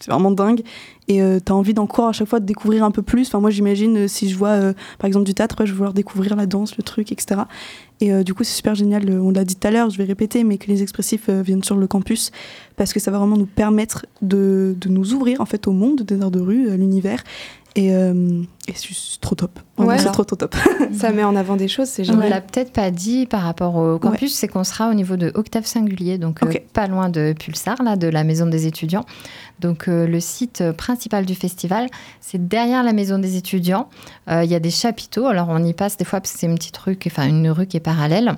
c'est 0.00 0.10
vraiment 0.10 0.32
dingue. 0.32 0.62
Et 1.06 1.18
tu 1.18 1.52
as 1.52 1.54
envie 1.54 1.74
d'encore 1.74 2.08
à 2.08 2.12
chaque 2.12 2.26
fois 2.26 2.40
de 2.40 2.44
découvrir 2.44 2.82
un 2.82 2.90
peu 2.90 3.02
plus. 3.02 3.28
Enfin, 3.28 3.38
moi, 3.38 3.50
j'imagine 3.50 4.08
si 4.08 4.28
je 4.28 4.36
vois, 4.36 4.74
par 4.98 5.06
exemple, 5.06 5.24
du 5.24 5.32
théâtre, 5.32 5.54
je 5.60 5.70
vais 5.70 5.76
vouloir 5.76 5.92
découvrir 5.92 6.34
la 6.34 6.46
danse, 6.46 6.76
le 6.76 6.82
truc, 6.82 7.12
etc. 7.12 7.42
Et 8.00 8.24
du 8.24 8.34
coup, 8.34 8.42
c'est 8.42 8.56
super 8.56 8.74
génial. 8.74 9.08
On 9.10 9.30
l'a 9.30 9.44
dit 9.44 9.54
tout 9.54 9.68
à 9.68 9.70
l'heure, 9.70 9.90
je 9.90 9.98
vais 9.98 10.04
répéter, 10.04 10.42
mais 10.42 10.58
que 10.58 10.66
les 10.66 10.82
expressifs 10.82 11.28
viennent 11.28 11.62
sur 11.62 11.76
le 11.76 11.86
campus 11.86 12.32
parce 12.74 12.92
que 12.92 12.98
ça 12.98 13.12
va 13.12 13.18
vraiment 13.18 13.36
nous 13.36 13.46
permettre 13.46 14.06
de, 14.22 14.74
de 14.80 14.88
nous 14.88 15.14
ouvrir 15.14 15.40
en 15.40 15.46
fait 15.46 15.68
au 15.68 15.72
monde 15.72 16.02
des 16.02 16.20
arts 16.20 16.32
de 16.32 16.40
rue, 16.40 16.68
à 16.70 16.76
l'univers. 16.76 17.22
Et, 17.76 17.92
et 18.68 18.74
c'est 18.74 19.20
trop 19.20 19.34
top. 19.34 19.58
Ouais. 19.76 19.98
c'est 19.98 20.12
trop, 20.12 20.22
trop 20.22 20.36
top. 20.36 20.54
ça 20.92 21.10
met 21.10 21.24
en 21.24 21.34
avant 21.34 21.56
des 21.56 21.66
choses, 21.66 21.88
c'est 21.88 22.02
On 22.02 22.12
génial. 22.12 22.24
ne 22.26 22.30
l'a 22.30 22.40
peut-être 22.40 22.72
pas 22.72 22.92
dit 22.92 23.26
par 23.26 23.42
rapport 23.42 23.74
au 23.74 23.98
campus, 23.98 24.32
c'est 24.34 24.46
qu'on 24.46 24.62
sera 24.62 24.88
au 24.88 24.94
niveau 24.94 25.16
de 25.16 25.32
Octave 25.34 25.66
Singulier, 25.66 26.16
donc 26.18 26.42
euh, 26.44 26.52
pas 26.72 26.86
loin 26.86 27.08
de 27.08 27.34
Pulsar, 27.36 27.82
là, 27.82 27.96
de 27.96 28.06
la 28.06 28.22
maison 28.22 28.46
des 28.46 28.66
étudiants. 28.68 29.04
Donc 29.58 29.88
euh, 29.88 30.06
le 30.06 30.20
site 30.20 30.62
principal 30.72 31.24
du 31.26 31.34
festival, 31.34 31.88
c'est 32.20 32.46
derrière 32.48 32.84
la 32.84 32.92
maison 32.92 33.18
des 33.18 33.36
étudiants. 33.36 33.88
Euh, 34.30 34.44
Il 34.44 34.50
y 34.50 34.54
a 34.54 34.60
des 34.60 34.70
chapiteaux, 34.70 35.26
alors 35.26 35.48
on 35.50 35.64
y 35.64 35.72
passe 35.74 35.96
des 35.96 36.04
fois 36.04 36.20
parce 36.20 36.32
que 36.32 36.38
c'est 36.38 36.46
une 36.46 36.54
petite 36.56 36.76
rue, 36.76 36.94
qui- 36.96 37.08
enfin 37.08 37.26
une 37.28 37.50
rue 37.50 37.66
qui 37.66 37.76
est 37.76 37.80
parallèle. 37.80 38.36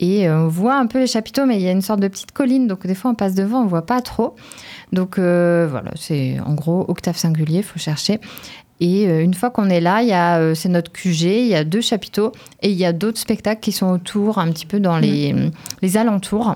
Et 0.00 0.28
euh, 0.28 0.44
on 0.44 0.48
voit 0.48 0.76
un 0.76 0.86
peu 0.86 0.98
les 0.98 1.06
chapiteaux, 1.06 1.44
mais 1.44 1.56
il 1.56 1.62
y 1.62 1.68
a 1.68 1.72
une 1.72 1.82
sorte 1.82 2.00
de 2.00 2.08
petite 2.08 2.32
colline, 2.32 2.68
donc 2.68 2.86
des 2.86 2.94
fois 2.94 3.10
on 3.10 3.14
passe 3.14 3.34
devant, 3.34 3.62
on 3.62 3.66
voit 3.66 3.84
pas 3.84 4.00
trop. 4.00 4.34
Donc 4.92 5.18
euh, 5.18 5.66
voilà, 5.70 5.90
c'est 5.96 6.38
en 6.40 6.54
gros 6.54 6.86
Octave 6.88 7.16
Singulier, 7.18 7.58
il 7.58 7.62
faut 7.64 7.78
chercher. 7.78 8.18
Et 8.80 9.08
euh, 9.08 9.22
une 9.22 9.34
fois 9.34 9.50
qu'on 9.50 9.68
est 9.68 9.80
là, 9.80 10.02
il 10.02 10.08
y 10.08 10.12
a, 10.12 10.38
euh, 10.38 10.54
c'est 10.54 10.68
notre 10.68 10.92
QG, 10.92 11.22
il 11.22 11.46
y 11.46 11.54
a 11.54 11.64
deux 11.64 11.80
chapiteaux 11.80 12.32
et 12.62 12.70
il 12.70 12.76
y 12.76 12.84
a 12.84 12.92
d'autres 12.92 13.18
spectacles 13.18 13.60
qui 13.60 13.72
sont 13.72 13.86
autour, 13.86 14.38
un 14.38 14.50
petit 14.52 14.66
peu 14.66 14.80
dans 14.80 14.98
les, 14.98 15.34
les 15.82 15.96
alentours. 15.96 16.54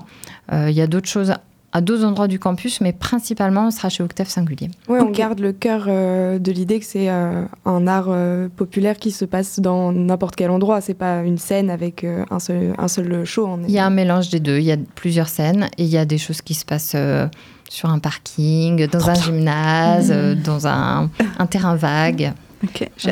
Euh, 0.51 0.69
il 0.69 0.75
y 0.75 0.81
a 0.81 0.87
d'autres 0.87 1.09
choses 1.09 1.33
à 1.73 1.81
d'autres 1.81 2.05
endroits 2.05 2.27
du 2.27 2.37
campus, 2.37 2.81
mais 2.81 2.93
principalement, 2.93 3.67
on 3.67 3.71
sera 3.71 3.89
chez 3.89 4.03
Octave 4.03 4.29
Singulier. 4.29 4.69
Ouais, 4.87 5.01
on 5.01 5.09
garde 5.09 5.39
le 5.39 5.51
cœur 5.51 5.85
euh, 5.87 6.37
de 6.37 6.51
l'idée 6.51 6.79
que 6.79 6.85
c'est 6.85 7.09
euh, 7.09 7.45
un 7.65 7.87
art 7.87 8.05
euh, 8.09 8.47
populaire 8.55 8.97
qui 8.97 9.09
se 9.09 9.25
passe 9.25 9.59
dans 9.59 9.91
n'importe 9.91 10.35
quel 10.35 10.51
endroit. 10.51 10.81
C'est 10.81 10.93
pas 10.93 11.23
une 11.23 11.39
scène 11.39 11.71
avec 11.71 12.03
euh, 12.03 12.23
un, 12.29 12.39
seul, 12.39 12.75
un 12.77 12.87
seul 12.87 13.25
show. 13.25 13.49
Il 13.67 13.73
y 13.73 13.79
a 13.79 13.85
un 13.87 13.89
mélange 13.89 14.29
des 14.29 14.39
deux. 14.39 14.59
Il 14.59 14.65
y 14.65 14.71
a 14.71 14.77
plusieurs 14.95 15.27
scènes 15.27 15.67
et 15.79 15.83
il 15.83 15.89
y 15.89 15.97
a 15.97 16.05
des 16.05 16.19
choses 16.19 16.41
qui 16.43 16.53
se 16.53 16.63
passent 16.63 16.93
euh, 16.95 17.27
sur 17.69 17.89
un 17.89 17.97
parking, 17.97 18.87
dans 18.87 19.09
un 19.09 19.15
gymnase, 19.15 20.11
euh, 20.13 20.35
dans 20.35 20.67
un, 20.67 21.09
un 21.39 21.45
terrain 21.47 21.75
vague. 21.75 22.33
Ok, 22.63 22.87
j'ai. 22.97 23.11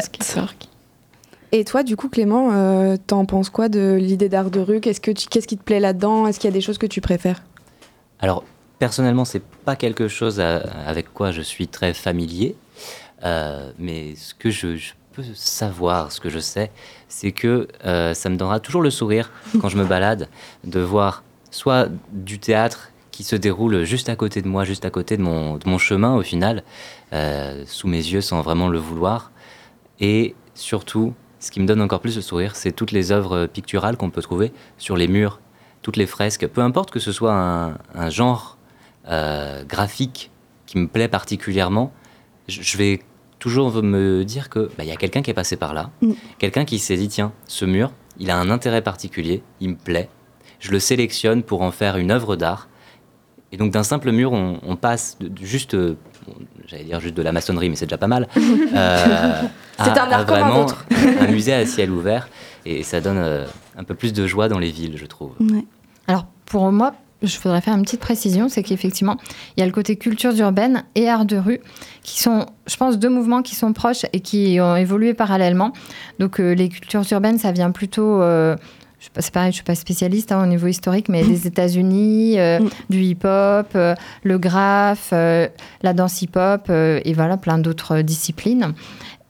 Et 1.54 1.66
toi, 1.66 1.84
du 1.84 1.98
coup, 1.98 2.08
Clément, 2.08 2.52
euh, 2.54 2.96
t'en 3.08 3.26
penses 3.26 3.50
quoi 3.50 3.68
de 3.68 3.98
l'idée 4.00 4.30
d'art 4.30 4.52
de 4.52 4.62
rue? 4.62 4.80
Qu'est-ce 4.80 5.02
que 5.02 5.12
qu'est-ce 5.12 5.48
qui 5.48 5.58
te 5.58 5.64
plaît 5.64 5.82
là-dedans? 5.82 6.28
Est-ce 6.28 6.40
qu'il 6.40 6.48
y 6.50 6.54
a 6.54 6.54
des 6.54 6.62
choses 6.62 6.78
que 6.78 6.86
tu 6.86 7.02
préfères? 7.02 7.44
Alors, 8.22 8.44
personnellement, 8.80 9.26
c'est 9.26 9.44
pas 9.44 9.76
quelque 9.76 10.08
chose 10.08 10.40
à- 10.40 10.58
avec 10.86 11.14
quoi 11.14 11.32
je 11.32 11.42
suis 11.42 11.68
très 11.68 11.94
familier. 11.94 12.56
Euh, 13.24 13.72
mais 13.78 14.16
ce 14.16 14.34
que 14.34 14.50
je, 14.50 14.76
je 14.78 14.94
peux 15.14 15.24
savoir, 15.36 16.12
ce 16.12 16.20
que 16.20 16.30
je 16.30 16.40
sais, 16.40 16.72
c'est 17.08 17.32
que 17.32 17.68
euh, 17.86 18.14
ça 18.14 18.30
me 18.30 18.36
donnera 18.38 18.60
toujours 18.60 18.82
le 18.82 18.90
sourire 18.90 19.32
quand 19.62 19.70
je 19.70 19.78
me 19.78 19.86
balade 19.86 20.30
de 20.64 20.80
voir 20.80 21.24
soit 21.52 21.90
du 22.12 22.40
théâtre 22.40 22.90
qui 23.12 23.24
se 23.24 23.36
déroule 23.36 23.84
juste 23.84 24.08
à 24.10 24.16
côté 24.16 24.42
de 24.42 24.48
moi, 24.48 24.64
juste 24.64 24.86
à 24.86 24.90
côté 24.90 25.18
de 25.18 25.22
mon, 25.22 25.58
de 25.58 25.70
mon 25.70 25.78
chemin 25.78 26.16
au 26.16 26.22
final, 26.24 26.64
euh, 27.14 27.64
sous 27.68 27.88
mes 27.88 27.98
yeux 27.98 28.22
sans 28.22 28.42
vraiment 28.42 28.70
le 28.70 28.80
vouloir. 28.80 29.32
Et 30.00 30.34
surtout, 30.56 31.14
ce 31.40 31.52
qui 31.52 31.60
me 31.60 31.66
donne 31.68 31.82
encore 31.82 32.00
plus 32.00 32.16
le 32.16 32.22
sourire, 32.22 32.56
c'est 32.56 32.72
toutes 32.72 32.92
les 32.92 33.12
œuvres 33.12 33.48
picturales 33.48 33.98
qu'on 33.98 34.10
peut 34.10 34.22
trouver 34.22 34.54
sur 34.78 34.96
les 34.96 35.08
murs, 35.08 35.40
toutes 35.82 35.98
les 35.98 36.06
fresques, 36.08 36.48
peu 36.48 36.62
importe 36.62 36.92
que 36.92 37.00
ce 37.00 37.12
soit 37.12 37.34
un, 37.34 37.78
un 37.96 38.10
genre 38.10 38.58
euh, 39.08 39.64
graphique 39.64 40.30
qui 40.66 40.78
me 40.78 40.88
plaît 40.88 41.08
particulièrement, 41.08 41.92
je 42.48 42.62
je 42.62 42.78
vais 42.78 43.02
toujours 43.40 43.82
me 43.82 44.24
dire 44.24 44.50
que 44.50 44.70
bah, 44.78 44.84
il 44.84 44.88
y 44.88 44.92
a 44.92 44.96
quelqu'un 44.96 45.22
qui 45.24 45.32
est 45.32 45.36
passé 45.36 45.56
par 45.58 45.74
là, 45.74 45.90
Mm. 46.02 46.12
quelqu'un 46.38 46.66
qui 46.66 46.78
s'est 46.80 46.98
dit 46.98 47.08
tiens, 47.08 47.32
ce 47.48 47.66
mur, 47.66 47.92
il 48.20 48.30
a 48.30 48.38
un 48.38 48.50
intérêt 48.52 48.82
particulier, 48.84 49.42
il 49.60 49.70
me 49.70 49.76
plaît, 49.76 50.10
je 50.60 50.72
le 50.72 50.80
sélectionne 50.80 51.42
pour 51.42 51.62
en 51.64 51.72
faire 51.72 51.98
une 51.98 52.12
œuvre 52.12 52.36
d'art. 52.36 52.68
Et 53.54 53.58
donc 53.58 53.72
d'un 53.72 53.84
simple 53.84 54.12
mur, 54.12 54.32
on, 54.32 54.60
on 54.66 54.76
passe 54.78 55.18
de, 55.20 55.28
de 55.28 55.44
juste, 55.44 55.74
euh, 55.74 55.98
bon, 56.28 56.36
j'allais 56.68 56.84
dire 56.86 57.00
juste 57.02 57.16
de 57.16 57.22
la 57.24 57.32
maçonnerie, 57.34 57.70
mais 57.70 57.76
c'est 57.76 57.86
déjà 57.88 57.98
pas 57.98 58.08
mal, 58.08 58.28
euh, 58.38 59.42
C'est 59.78 59.90
à- 59.90 60.06
un 60.06 60.12
art 60.12 60.26
comme 60.26 60.36
vraiment 60.38 60.68
un 61.20 61.28
musée 61.28 61.54
à 61.54 61.66
ciel 61.66 61.92
ouvert, 61.92 62.30
et 62.66 62.84
ça 62.84 63.02
donne 63.02 63.18
euh, 63.18 63.46
un 63.76 63.84
peu 63.84 63.96
plus 63.96 64.14
de 64.14 64.26
joie 64.28 64.48
dans 64.48 64.60
les 64.60 64.70
villes, 64.72 64.96
je 64.98 65.06
trouve. 65.06 65.32
Alors, 65.42 65.51
pour 66.52 66.70
moi, 66.74 66.94
je 67.22 67.40
voudrais 67.40 67.62
faire 67.62 67.78
une 67.78 67.84
petite 67.84 68.02
précision, 68.02 68.50
c'est 68.50 68.62
qu'effectivement, 68.62 69.16
il 69.56 69.62
y 69.62 69.64
a 69.64 69.66
le 69.66 69.72
côté 69.72 69.96
cultures 69.96 70.38
urbaines 70.38 70.84
et 70.96 71.08
art 71.08 71.24
de 71.24 71.38
rue, 71.38 71.62
qui 72.04 72.22
sont, 72.22 72.46
je 72.68 72.76
pense, 72.76 73.00
deux 73.00 73.08
mouvements 73.08 73.42
qui 73.42 73.56
sont 73.56 73.72
proches 73.72 74.06
et 74.12 74.20
qui 74.20 74.58
ont 74.60 74.76
évolué 74.76 75.14
parallèlement. 75.14 75.72
Donc, 76.20 76.42
euh, 76.42 76.52
les 76.52 76.68
cultures 76.68 77.04
urbaines, 77.10 77.38
ça 77.38 77.54
vient 77.54 77.72
plutôt... 77.72 78.22
euh, 78.22 78.58
c'est 79.18 79.34
pareil, 79.34 79.52
je 79.52 79.56
suis 79.56 79.64
pas 79.64 79.76
spécialiste 79.76 80.34
hein, 80.34 80.44
au 80.44 80.46
niveau 80.46 80.68
historique, 80.68 81.08
mais 81.08 81.24
des 81.24 81.48
États-Unis, 81.48 82.38
euh, 82.38 82.60
du 82.90 83.00
hip-hop, 83.00 83.78
le 84.24 84.38
graphe, 84.38 85.12
la 85.12 85.94
danse 85.94 86.22
hip-hop, 86.22 86.70
et 86.70 87.14
voilà, 87.14 87.38
plein 87.38 87.60
d'autres 87.60 88.02
disciplines. 88.02 88.74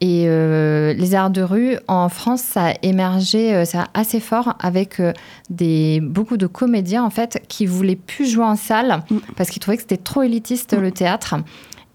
Et 0.03 0.23
euh, 0.27 0.93
les 0.93 1.13
arts 1.13 1.29
de 1.29 1.43
rue, 1.43 1.77
en 1.87 2.09
France, 2.09 2.41
ça 2.41 2.69
a 2.69 2.73
émergé 2.81 3.53
euh, 3.53 3.65
ça 3.65 3.83
a 3.93 3.99
assez 3.99 4.19
fort 4.19 4.55
avec 4.59 4.99
euh, 4.99 5.13
des, 5.51 5.99
beaucoup 6.01 6.37
de 6.37 6.47
comédiens, 6.47 7.03
en 7.03 7.11
fait, 7.11 7.43
qui 7.47 7.67
voulaient 7.67 7.95
plus 7.95 8.25
jouer 8.27 8.43
en 8.45 8.55
salle 8.55 9.03
parce 9.37 9.51
qu'ils 9.51 9.61
trouvaient 9.61 9.77
que 9.77 9.83
c'était 9.83 9.97
trop 9.97 10.23
élitiste, 10.23 10.73
le 10.73 10.91
théâtre. 10.91 11.35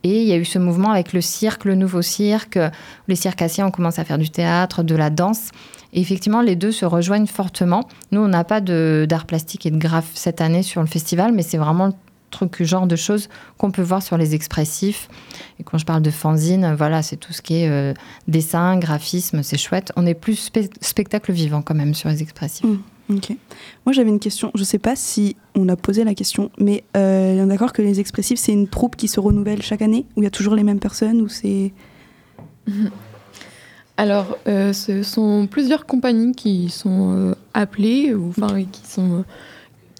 Et 0.04 0.22
il 0.22 0.28
y 0.28 0.32
a 0.32 0.36
eu 0.36 0.44
ce 0.44 0.60
mouvement 0.60 0.92
avec 0.92 1.12
le 1.12 1.20
cirque, 1.20 1.64
le 1.64 1.74
nouveau 1.74 2.00
cirque. 2.00 2.56
où 2.60 2.70
Les 3.08 3.16
circassiens 3.16 3.66
ont 3.66 3.70
commencé 3.72 4.00
à 4.00 4.04
faire 4.04 4.18
du 4.18 4.30
théâtre, 4.30 4.84
de 4.84 4.94
la 4.94 5.10
danse. 5.10 5.50
Et 5.92 6.00
effectivement, 6.00 6.42
les 6.42 6.54
deux 6.54 6.70
se 6.70 6.84
rejoignent 6.84 7.26
fortement. 7.26 7.88
Nous, 8.12 8.20
on 8.20 8.28
n'a 8.28 8.44
pas 8.44 8.60
de- 8.60 9.04
d'art 9.08 9.24
plastique 9.24 9.66
et 9.66 9.70
de 9.72 9.78
graphe 9.78 10.10
cette 10.14 10.40
année 10.40 10.62
sur 10.62 10.80
le 10.80 10.86
festival, 10.86 11.32
mais 11.32 11.42
c'est 11.42 11.56
vraiment 11.58 11.86
le 11.86 11.92
truc, 12.30 12.62
genre 12.62 12.86
de 12.86 12.96
choses 12.96 13.28
qu'on 13.58 13.70
peut 13.70 13.82
voir 13.82 14.02
sur 14.02 14.16
les 14.16 14.34
expressifs. 14.34 15.08
Et 15.58 15.64
quand 15.64 15.78
je 15.78 15.86
parle 15.86 16.02
de 16.02 16.10
fanzine, 16.10 16.74
voilà, 16.76 17.02
c'est 17.02 17.16
tout 17.16 17.32
ce 17.32 17.42
qui 17.42 17.62
est 17.62 17.68
euh, 17.68 17.94
dessin, 18.28 18.78
graphisme, 18.78 19.42
c'est 19.42 19.58
chouette. 19.58 19.92
On 19.96 20.06
est 20.06 20.14
plus 20.14 20.50
spe- 20.50 20.70
spectacle 20.80 21.32
vivant 21.32 21.62
quand 21.62 21.74
même 21.74 21.94
sur 21.94 22.08
les 22.08 22.22
expressifs. 22.22 22.66
Ok. 23.08 23.30
Moi, 23.84 23.92
j'avais 23.92 24.08
une 24.10 24.18
question. 24.18 24.50
Je 24.54 24.64
sais 24.64 24.78
pas 24.78 24.96
si 24.96 25.36
on 25.54 25.68
a 25.68 25.76
posé 25.76 26.02
la 26.04 26.14
question, 26.14 26.50
mais 26.58 26.82
euh, 26.96 27.40
on 27.40 27.44
est 27.44 27.48
d'accord 27.48 27.72
que 27.72 27.82
les 27.82 28.00
expressifs, 28.00 28.38
c'est 28.38 28.52
une 28.52 28.68
troupe 28.68 28.96
qui 28.96 29.06
se 29.08 29.20
renouvelle 29.20 29.62
chaque 29.62 29.82
année 29.82 30.06
Où 30.16 30.22
il 30.22 30.24
y 30.24 30.28
a 30.28 30.30
toujours 30.30 30.54
les 30.54 30.64
mêmes 30.64 30.80
personnes 30.80 31.20
ou 31.20 31.28
c'est... 31.28 31.72
Alors, 33.98 34.36
euh, 34.46 34.74
ce 34.74 35.02
sont 35.02 35.46
plusieurs 35.50 35.86
compagnies 35.86 36.34
qui 36.34 36.68
sont 36.68 37.14
euh, 37.14 37.34
appelées, 37.54 38.12
ou 38.14 38.28
enfin, 38.28 38.62
qui 38.70 38.86
sont, 38.86 39.24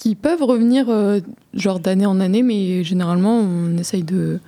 qui 0.07 0.15
peuvent 0.15 0.43
revenir 0.45 0.87
euh, 0.89 1.19
genre 1.55 1.81
d'année 1.81 2.07
en 2.07 2.21
année, 2.21 2.45
mais 2.45 2.85
généralement, 2.85 3.41
on 3.41 3.77
essaye 3.77 4.05
de 4.05 4.39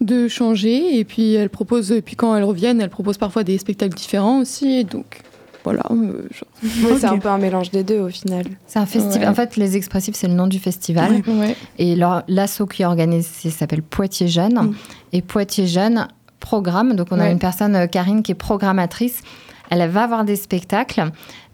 de 0.00 0.28
changer. 0.28 0.96
Et 0.98 1.04
puis, 1.04 1.34
elles 1.34 1.50
proposent, 1.50 1.90
et 1.90 2.02
puis 2.02 2.14
quand 2.14 2.36
elles 2.36 2.44
reviennent, 2.44 2.80
elles 2.80 2.90
proposent 2.90 3.18
parfois 3.18 3.42
des 3.42 3.58
spectacles 3.58 3.96
différents 3.96 4.38
aussi. 4.42 4.70
Et 4.78 4.84
donc, 4.84 5.22
voilà. 5.64 5.82
euh, 5.90 6.28
C'est 7.00 7.04
un 7.06 7.18
peu 7.18 7.28
un 7.28 7.38
mélange 7.38 7.72
des 7.72 7.82
deux 7.82 7.98
au 7.98 8.08
final. 8.10 8.44
C'est 8.68 8.78
un 8.78 8.86
festival. 8.86 9.22
Ouais. 9.22 9.26
En 9.28 9.34
fait, 9.34 9.56
les 9.56 9.76
expressifs, 9.76 10.14
c'est 10.14 10.28
le 10.28 10.34
nom 10.34 10.46
du 10.46 10.60
festival. 10.60 11.22
Ouais. 11.26 11.56
Et 11.78 11.96
leur- 11.96 12.22
l'asso 12.28 12.62
qui 12.72 12.84
organise 12.84 13.26
s'appelle 13.26 13.82
Poitiers 13.82 14.28
Jeunes. 14.28 14.72
Et 15.12 15.20
Poitiers 15.20 15.66
Jeunes 15.66 16.06
programme. 16.38 16.94
Donc, 16.94 17.08
on 17.10 17.18
a 17.18 17.28
une 17.28 17.40
personne, 17.40 17.74
euh, 17.74 17.86
Karine, 17.88 18.22
qui 18.22 18.30
est 18.30 18.36
programmatrice. 18.36 19.22
Elle 19.70 19.88
va 19.90 20.04
avoir 20.04 20.24
des 20.24 20.36
spectacles. 20.36 21.10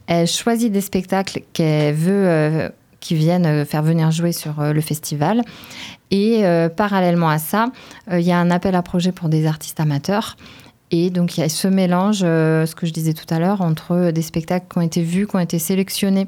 Elle 0.07 0.27
choisit 0.27 0.71
des 0.71 0.83
spectacles 0.83 1.41
qu'elle 1.55 1.95
veut 1.95 2.27
euh, 2.27 2.69
qui 3.03 3.15
viennent 3.17 3.45
euh, 3.45 3.65
faire 3.67 3.83
venir 3.83 4.11
jouer 4.11 4.33
sur 4.33 4.61
euh, 4.61 4.73
le 4.73 4.81
festival. 4.81 5.43
Et 6.11 6.47
euh, 6.47 6.71
parallèlement 6.71 7.29
à 7.29 7.39
ça, 7.39 7.67
il 8.11 8.21
y 8.21 8.33
a 8.33 8.39
un 8.39 8.51
appel 8.51 8.75
à 8.75 8.83
projet 8.83 9.13
pour 9.13 9.29
des 9.29 9.47
artistes 9.47 9.81
amateurs. 9.81 10.37
Et 10.91 11.11
donc, 11.11 11.37
il 11.37 11.41
y 11.41 11.43
a 11.43 11.49
ce 11.49 11.69
mélange, 11.69 12.19
ce 12.19 12.75
que 12.75 12.87
je 12.87 12.93
disais 12.93 13.15
tout 13.15 13.25
à 13.35 13.39
l'heure, 13.39 13.63
entre 13.63 14.11
des 14.11 14.21
spectacles 14.21 14.67
qui 14.71 14.77
ont 14.79 14.83
été 14.83 15.03
vus, 15.03 15.27
qui 15.27 15.37
ont 15.37 15.41
été 15.41 15.59
sélectionnés, 15.59 16.27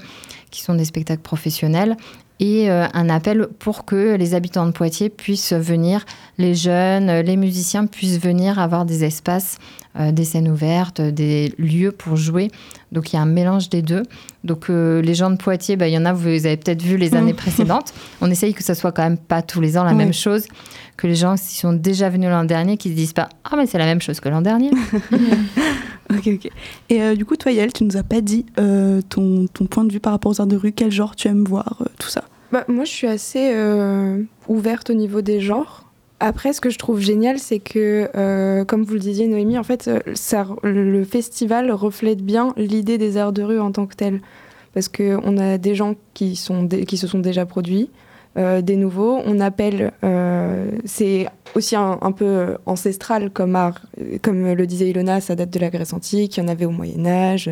qui 0.51 0.63
sont 0.63 0.75
des 0.75 0.87
spectacles 0.87 1.21
professionnels, 1.21 1.99
et 2.41 2.71
un 2.71 3.11
appel 3.11 3.49
pour 3.59 3.85
que 3.85 4.15
les 4.15 4.35
habitants 4.35 4.65
de 4.65 4.71
Poitiers 4.71 5.11
puissent 5.11 5.53
venir, 5.53 6.07
les 6.39 6.55
jeunes, 6.55 7.21
les 7.21 7.37
musiciens 7.37 7.85
puissent 7.85 8.19
venir 8.19 8.59
avoir 8.59 8.87
des 8.87 9.05
espaces, 9.05 9.59
des 9.99 10.25
scènes 10.25 10.49
ouvertes, 10.49 11.03
des 11.03 11.53
lieux 11.59 11.93
pour 11.93 12.17
jouer. 12.17 12.51
Donc 12.95 13.13
il 13.13 13.17
y 13.17 13.19
a 13.19 13.23
un 13.23 13.27
mélange 13.27 13.69
des 13.69 13.83
deux. 13.83 14.05
Donc 14.43 14.71
euh, 14.71 15.03
les 15.03 15.15
gens 15.15 15.31
de 15.31 15.37
Poitiers, 15.37 15.77
bah, 15.77 15.89
il 15.89 15.93
y 15.93 15.99
en 15.99 16.07
a, 16.07 16.15
vous 16.15 16.27
avez 16.27 16.57
peut-être 16.57 16.83
vu 16.83 16.97
les 16.97 17.15
années 17.15 17.35
précédentes. 17.45 17.93
On 18.23 18.31
essaye 18.31 18.55
que 18.55 18.65
ça 18.65 18.75
soit 18.75 18.93
quand 18.93 19.03
même 19.03 19.19
pas 19.19 19.43
tous 19.43 19.61
les 19.61 19.77
ans 19.77 19.85
la 19.85 19.93
même 19.93 20.15
chose, 20.15 20.47
que 20.97 21.07
les 21.07 21.15
gens 21.15 21.35
qui 21.35 21.57
sont 21.57 21.75
déjà 21.75 22.09
venus 22.09 22.31
l'an 22.31 22.45
dernier, 22.45 22.79
qui 22.79 22.89
se 22.89 22.95
disent 22.95 23.13
pas 23.13 23.29
ah 23.45 23.57
mais 23.57 23.67
c'est 23.67 23.79
la 23.79 23.85
même 23.85 24.01
chose 24.01 24.21
que 24.21 24.31
l'an 24.31 24.41
dernier. 24.41 24.71
Ok, 26.11 26.29
ok. 26.29 26.51
Et 26.91 27.03
euh, 27.03 27.15
du 27.15 27.25
coup, 27.25 27.37
toi, 27.37 27.53
Yael, 27.53 27.73
tu 27.73 27.85
nous 27.85 27.97
as 27.97 28.03
pas 28.03 28.21
dit 28.21 28.45
euh, 28.59 29.01
ton, 29.09 29.47
ton 29.47 29.67
point 29.67 29.85
de 29.85 29.93
vue 29.93 30.01
par 30.01 30.13
rapport 30.13 30.33
aux 30.33 30.41
arts 30.41 30.47
de 30.47 30.57
rue, 30.57 30.73
quel 30.73 30.93
genre 30.93 31.17
tu 31.17 31.29
aimes 31.29 31.45
voir, 31.45 31.79
euh, 31.81 31.87
tout 31.99 32.09
ça? 32.09 32.25
Bah, 32.53 32.65
moi, 32.69 32.85
je 32.85 32.91
suis 32.91 33.07
assez 33.07 33.51
euh, 33.53 34.23
ouverte 34.49 34.91
au 34.91 34.95
niveau 34.95 35.23
des 35.23 35.41
genres. 35.41 35.91
Après, 36.27 36.55
ce 36.55 36.63
que 36.63 36.71
je 36.71 36.79
trouve 36.79 37.01
génial, 37.01 37.39
c'est 37.39 37.59
que, 37.59 38.09
euh, 38.17 38.65
comme 38.65 38.83
vous 38.83 38.95
le 38.95 38.99
disiez, 38.99 39.29
Noémie, 39.29 39.59
en 39.59 39.63
fait, 39.63 39.89
euh, 39.89 40.01
le 40.63 41.05
festival 41.05 41.71
reflète 41.71 42.23
bien 42.23 42.55
l'idée 42.57 42.97
des 42.97 43.19
arts 43.19 43.35
de 43.35 43.43
rue 43.43 43.61
en 43.61 43.73
tant 43.73 43.85
que 43.85 43.95
tel. 43.95 44.23
Parce 44.73 44.89
qu'on 44.89 45.37
a 45.37 45.59
des 45.59 45.75
gens 45.75 45.97
qui, 46.15 46.35
se 46.35 47.07
sont 47.07 47.19
déjà 47.19 47.45
produits, 47.45 47.91
euh, 48.39 48.63
des 48.63 48.77
nouveaux. 48.77 49.21
On 49.27 49.39
appelle, 49.39 49.93
c'est 50.87 51.27
aussi 51.55 51.77
un, 51.77 52.13
peu 52.13 52.57
ancestral 52.65 53.29
comme 53.31 53.55
art. 53.55 53.83
Comme 54.23 54.51
le 54.51 54.67
disait 54.67 54.89
Ilona, 54.89 55.21
ça 55.21 55.35
date 55.35 55.51
de 55.51 55.59
la 55.59 55.69
Grèce 55.69 55.93
antique, 55.93 56.39
il 56.39 56.41
y 56.41 56.43
en 56.43 56.49
avait 56.49 56.65
au 56.65 56.71
Moyen-Âge. 56.71 57.51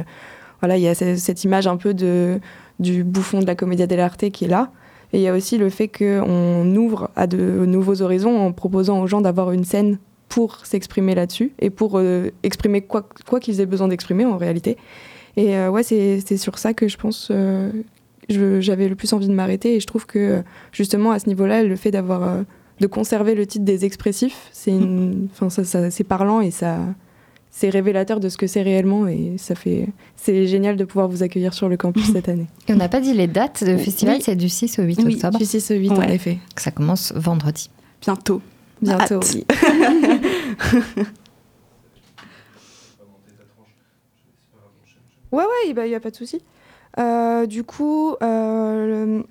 Voilà, 0.62 0.78
il 0.78 0.82
y 0.82 0.88
a 0.88 0.94
ce- 0.94 1.16
cette 1.16 1.44
image 1.44 1.66
un 1.66 1.76
peu 1.76 1.92
de, 1.92 2.40
du 2.80 3.04
bouffon 3.04 3.40
de 3.40 3.46
la 3.46 3.54
commedia 3.54 3.86
dell'arte 3.86 4.30
qui 4.30 4.46
est 4.46 4.48
là. 4.48 4.72
Et 5.12 5.18
il 5.18 5.22
y 5.22 5.28
a 5.28 5.34
aussi 5.34 5.58
le 5.58 5.68
fait 5.68 5.88
qu'on 5.88 6.74
ouvre 6.76 7.10
à 7.16 7.26
de 7.26 7.64
nouveaux 7.66 8.00
horizons 8.02 8.38
en 8.38 8.52
proposant 8.52 9.00
aux 9.02 9.06
gens 9.06 9.20
d'avoir 9.20 9.52
une 9.52 9.64
scène 9.64 9.98
pour 10.28 10.64
s'exprimer 10.64 11.14
là-dessus 11.14 11.52
et 11.60 11.68
pour 11.68 11.98
euh, 11.98 12.30
exprimer 12.42 12.80
quoi, 12.80 13.06
qu'ils 13.40 13.60
aient 13.60 13.66
besoin 13.66 13.88
d'exprimer 13.88 14.24
en 14.24 14.38
réalité. 14.38 14.78
Et 15.36 15.56
euh, 15.56 15.70
ouais, 15.70 15.82
c'est 15.82 16.36
sur 16.38 16.58
ça 16.58 16.72
que 16.72 16.88
je 16.88 16.96
pense 16.96 17.28
euh, 17.30 17.70
j'avais 18.28 18.88
le 18.88 18.94
plus 18.94 19.12
envie 19.12 19.28
de 19.28 19.34
m'arrêter. 19.34 19.76
Et 19.76 19.80
je 19.80 19.86
trouve 19.86 20.06
que 20.06 20.42
justement 20.72 21.10
à 21.10 21.18
ce 21.18 21.28
niveau-là, 21.28 21.62
le 21.62 21.76
fait 21.76 21.90
d'avoir 21.90 22.22
euh, 22.22 22.42
de 22.80 22.86
conserver 22.86 23.34
le 23.34 23.46
titre 23.46 23.64
des 23.66 23.84
expressifs, 23.84 24.48
c'est 24.52 24.72
ça, 25.50 25.64
ça- 25.64 26.04
parlant 26.08 26.40
et 26.40 26.50
ça 26.50 26.78
c'est 27.54 27.68
révélateur 27.68 28.18
de 28.18 28.28
ce 28.30 28.38
que 28.38 28.46
c'est 28.46 28.62
réellement 28.62 29.06
et 29.06 29.34
ça 29.36 29.54
fait 29.54 29.86
c'est 30.16 30.46
génial 30.46 30.76
de 30.76 30.84
pouvoir 30.84 31.06
vous 31.08 31.22
accueillir 31.22 31.52
sur 31.52 31.68
le 31.68 31.76
campus 31.76 32.10
cette 32.12 32.28
année. 32.30 32.46
Et 32.66 32.72
on 32.72 32.76
n'a 32.76 32.88
pas 32.88 33.00
dit 33.00 33.12
les 33.12 33.26
dates 33.26 33.62
de 33.62 33.76
festival, 33.76 34.16
Oui. 34.16 34.22
c'est 34.24 34.34
du 34.36 34.48
6 34.48 34.78
au 34.78 34.82
8 34.84 35.00
Oui, 35.04 35.14
octobre. 35.16 35.38
du 35.38 35.44
6 35.44 35.70
au 35.70 35.74
8 35.74 35.90
en 35.90 36.02
effet. 36.02 36.38
Ça 36.56 36.70
commence 36.70 37.12
vendredi. 37.14 37.70
Bientôt. 38.00 38.40
Bientôt. 38.80 39.20
Oui. 39.34 39.44
Ouais, 45.30 45.44
ouais, 45.44 45.70
il 45.86 45.88
n'y 45.88 45.94
a 45.94 46.00
pas 46.00 46.10
de 46.10 46.16
souci. 46.16 46.42
Euh, 46.98 47.46
du 47.46 47.64
coup, 47.64 48.14
euh, 48.22 49.16
le- 49.18 49.24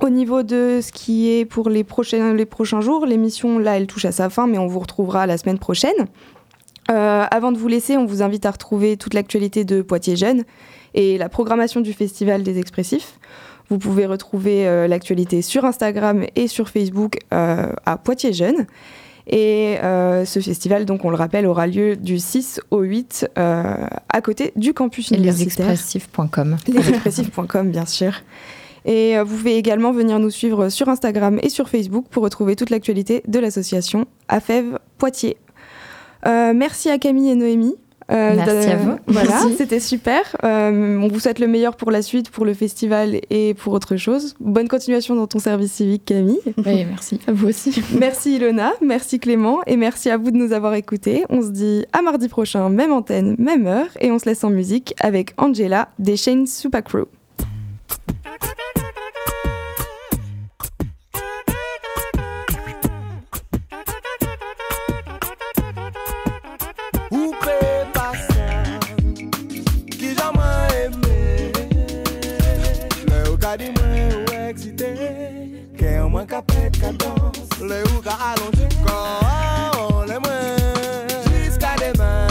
au 0.00 0.08
niveau 0.08 0.42
de 0.42 0.80
ce 0.82 0.90
qui 0.92 1.28
est 1.30 1.44
pour 1.44 1.68
les 1.68 1.84
prochains, 1.84 2.32
les 2.32 2.46
prochains 2.46 2.80
jours, 2.80 3.04
l'émission, 3.04 3.58
là, 3.58 3.76
elle 3.76 3.86
touche 3.86 4.06
à 4.06 4.12
sa 4.12 4.30
fin, 4.30 4.46
mais 4.46 4.56
on 4.58 4.66
vous 4.66 4.78
retrouvera 4.80 5.26
la 5.26 5.36
semaine 5.36 5.58
prochaine. 5.58 5.92
Euh, 6.90 7.24
avant 7.30 7.52
de 7.52 7.58
vous 7.58 7.68
laisser, 7.68 7.96
on 7.96 8.06
vous 8.06 8.22
invite 8.22 8.44
à 8.46 8.50
retrouver 8.50 8.96
toute 8.96 9.14
l'actualité 9.14 9.64
de 9.64 9.82
Poitiers 9.82 10.16
Jeunes 10.16 10.42
et 10.94 11.16
la 11.18 11.28
programmation 11.28 11.80
du 11.80 11.92
Festival 11.92 12.42
des 12.42 12.58
Expressifs. 12.58 13.18
Vous 13.68 13.78
pouvez 13.78 14.06
retrouver 14.06 14.66
euh, 14.66 14.86
l'actualité 14.86 15.40
sur 15.40 15.64
Instagram 15.64 16.26
et 16.36 16.48
sur 16.48 16.68
Facebook 16.68 17.18
euh, 17.32 17.72
à 17.86 17.96
Poitiers 17.96 18.32
Jeunes. 18.32 18.66
Et 19.28 19.76
ce 19.80 20.40
festival, 20.40 20.84
donc 20.84 21.04
on 21.04 21.10
le 21.10 21.16
rappelle, 21.16 21.46
aura 21.46 21.68
lieu 21.68 21.94
du 21.94 22.18
6 22.18 22.60
au 22.72 22.80
8 22.80 23.30
euh, 23.38 23.86
à 24.08 24.20
côté 24.20 24.52
du 24.56 24.74
campus 24.74 25.12
Et 25.12 25.14
universitaire. 25.14 25.68
lesexpressifs.com. 25.68 26.56
Lesexpressifs.com, 26.66 27.70
bien 27.70 27.86
sûr. 27.86 28.14
Et 28.84 29.16
vous 29.20 29.36
pouvez 29.36 29.56
également 29.56 29.92
venir 29.92 30.18
nous 30.18 30.28
suivre 30.28 30.70
sur 30.70 30.88
Instagram 30.88 31.38
et 31.40 31.50
sur 31.50 31.68
Facebook 31.68 32.06
pour 32.10 32.24
retrouver 32.24 32.56
toute 32.56 32.70
l'actualité 32.70 33.22
de 33.28 33.38
l'association 33.38 34.06
AFEV 34.26 34.80
Poitiers. 34.98 35.36
Euh, 36.26 36.52
merci 36.54 36.88
à 36.90 36.98
Camille 36.98 37.30
et 37.30 37.34
Noémie. 37.34 37.76
Euh, 38.10 38.34
Merci 38.36 38.68
à 38.68 38.76
vous. 38.76 38.96
Voilà, 39.06 39.40
c'était 39.56 39.80
super. 39.80 40.36
Euh, 40.44 40.98
on 40.98 41.08
vous 41.08 41.20
souhaite 41.20 41.38
le 41.38 41.46
meilleur 41.46 41.76
pour 41.76 41.90
la 41.90 42.02
suite, 42.02 42.30
pour 42.30 42.44
le 42.44 42.52
festival 42.52 43.20
et 43.30 43.54
pour 43.54 43.72
autre 43.72 43.96
chose. 43.96 44.34
Bonne 44.40 44.68
continuation 44.68 45.14
dans 45.14 45.26
ton 45.26 45.38
service 45.38 45.72
civique, 45.72 46.04
Camille. 46.04 46.40
Oui, 46.58 46.84
merci. 46.84 47.20
À 47.26 47.32
vous 47.32 47.48
aussi. 47.48 47.82
Merci 47.98 48.36
Ilona, 48.36 48.72
merci 48.82 49.18
Clément 49.18 49.60
et 49.66 49.76
merci 49.76 50.10
à 50.10 50.16
vous 50.16 50.30
de 50.30 50.36
nous 50.36 50.52
avoir 50.52 50.74
écoutés. 50.74 51.24
On 51.30 51.42
se 51.42 51.50
dit 51.50 51.84
à 51.92 52.02
mardi 52.02 52.28
prochain, 52.28 52.68
même 52.68 52.92
antenne, 52.92 53.36
même 53.38 53.66
heure 53.66 53.88
et 54.00 54.10
on 54.10 54.18
se 54.18 54.26
laisse 54.26 54.44
en 54.44 54.50
musique 54.50 54.94
avec 55.00 55.32
Angela 55.38 55.88
des 55.98 56.16
Shane 56.16 56.46
Super 56.46 56.82
Crew. 56.82 57.06
Mwen 76.82 76.98
ka 76.98 76.98
pet 76.98 76.98
ka 76.98 77.04
dans 77.04 77.66
Le 77.66 77.82
ou 77.94 78.00
ka 78.02 78.16
alonje 78.30 78.68
Kon 78.84 80.06
le 80.06 80.18
mwen 80.18 81.08
Jiska 81.26 81.76
deman 81.78 82.28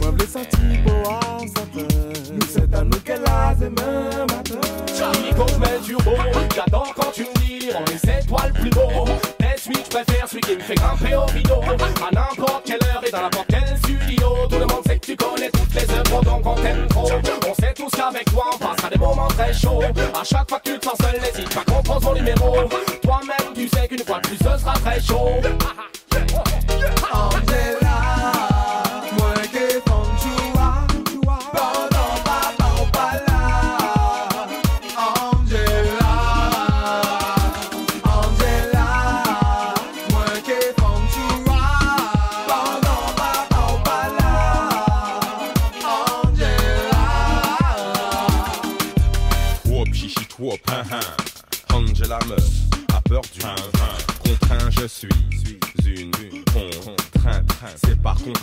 Mwen 0.00 0.16
vle 0.16 0.26
santi 0.26 0.78
po 0.84 0.92
an 1.10 1.48
satan 1.48 1.88
Nou 2.32 2.46
se 2.46 2.66
tan 2.68 2.88
nou 2.90 3.00
ke 3.04 3.16
la 3.24 3.54
zemen 3.58 4.26
matin. 4.28 4.60
Charlie 4.96 5.32
quand 5.36 5.58
mets 5.58 5.78
le 5.78 5.84
turbo 5.84 6.12
J'adore 6.54 6.92
quand 6.94 7.12
tu 7.12 7.22
me 7.22 7.34
dis 7.40 7.70
On 7.74 7.84
est 7.84 7.98
c'est 7.98 8.26
toi 8.26 8.42
le 8.46 8.52
plus 8.52 8.70
beau 8.70 9.06
T'es 9.38 9.56
celui 9.56 9.76
je 9.84 9.90
préfère 9.90 10.28
Celui 10.28 10.40
qui 10.42 10.56
me 10.56 10.60
fait 10.60 10.74
grimper 10.74 11.14
au 11.14 11.24
rideau. 11.24 11.60
À 11.62 12.14
n'importe 12.14 12.64
quelle 12.66 12.82
heure 12.84 13.02
et 13.06 13.10
dans 13.10 13.22
n'importe 13.22 13.46
quel 13.48 13.78
studio 13.78 14.28
Tout 14.50 14.58
le 14.58 14.66
monde 14.66 14.87
connais 15.18 15.50
toutes 15.50 15.74
les 15.74 15.90
œuvres 15.90 16.22
Donc 16.22 16.46
on 16.46 16.54
t'aime 16.54 16.86
trop. 16.88 17.08
On 17.48 17.54
sait 17.54 17.74
tous 17.74 17.90
qu'avec 17.90 18.24
toi 18.30 18.44
on 18.54 18.58
passera 18.58 18.90
des 18.90 18.98
moments 18.98 19.28
très 19.28 19.52
chauds. 19.52 19.80
À 20.18 20.24
chaque 20.24 20.48
fois 20.48 20.60
que 20.60 20.70
tu 20.70 20.78
te 20.78 20.84
sens 20.84 20.96
seul 21.00 21.20
N'hésite 21.20 21.54
pas 21.54 21.64
qu'on 21.64 21.82
prend 21.82 22.00
son 22.00 22.14
numéro. 22.14 22.68
Toi-même 23.02 23.54
tu 23.54 23.68
sais 23.68 23.88
qu'une 23.88 24.04
fois 24.04 24.20
de 24.20 24.28
plus 24.28 24.38
ce 24.38 24.58
sera 24.58 24.74
très 24.74 25.00
chaud. 25.00 25.40
Angela 27.12 27.47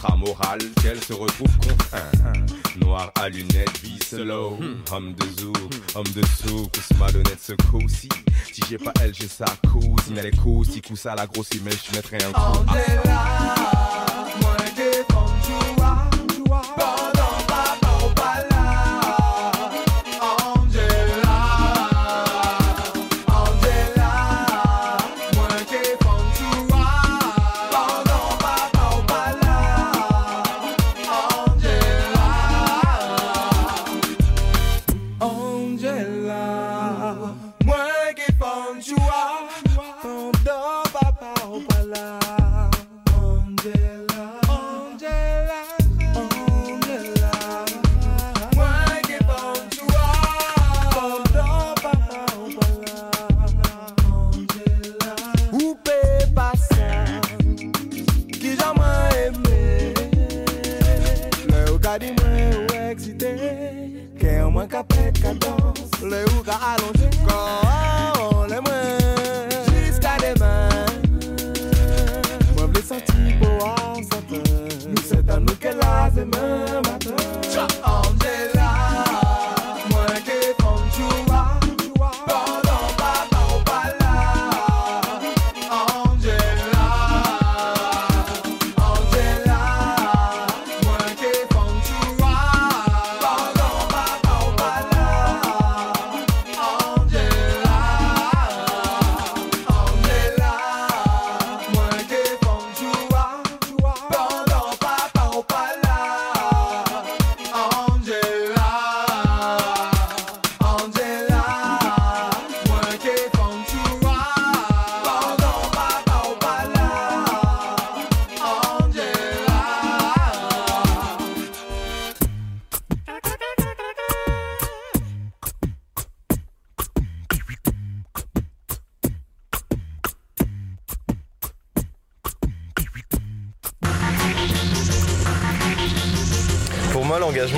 contrat 0.06 0.18
moral 0.18 0.60
qu'elle 0.82 1.04
se 1.04 1.14
retrouve 1.14 1.52
contrainte. 1.58 2.52
Noir 2.78 3.12
à 3.16 3.30
lunettes, 3.30 3.80
vie 3.84 4.00
slow, 4.04 4.58
homme 4.92 5.14
de 5.14 5.42
zoo, 5.42 5.54
homme 5.96 6.08
de 6.16 6.22
souk, 6.26 6.72
malhonnête 7.00 7.40
ce 7.42 7.54
coup-ci. 7.70 8.10
Si 8.52 8.62
j'ai 8.70 8.78
pas 8.78 8.92
elle, 9.02 9.14
j'ai 9.14 9.28
sa 9.28 9.46
cousine, 9.72 10.18
elle 10.18 10.28
est 10.28 10.38
coussi, 10.38 10.82
coup 10.82 10.96
ça 10.96 11.16
la 11.16 11.26
grossit, 11.28 11.62
mais 11.64 11.72
je 11.72 11.96
mettrai 11.96 12.18
un 12.24 12.32
coup. 12.32 12.66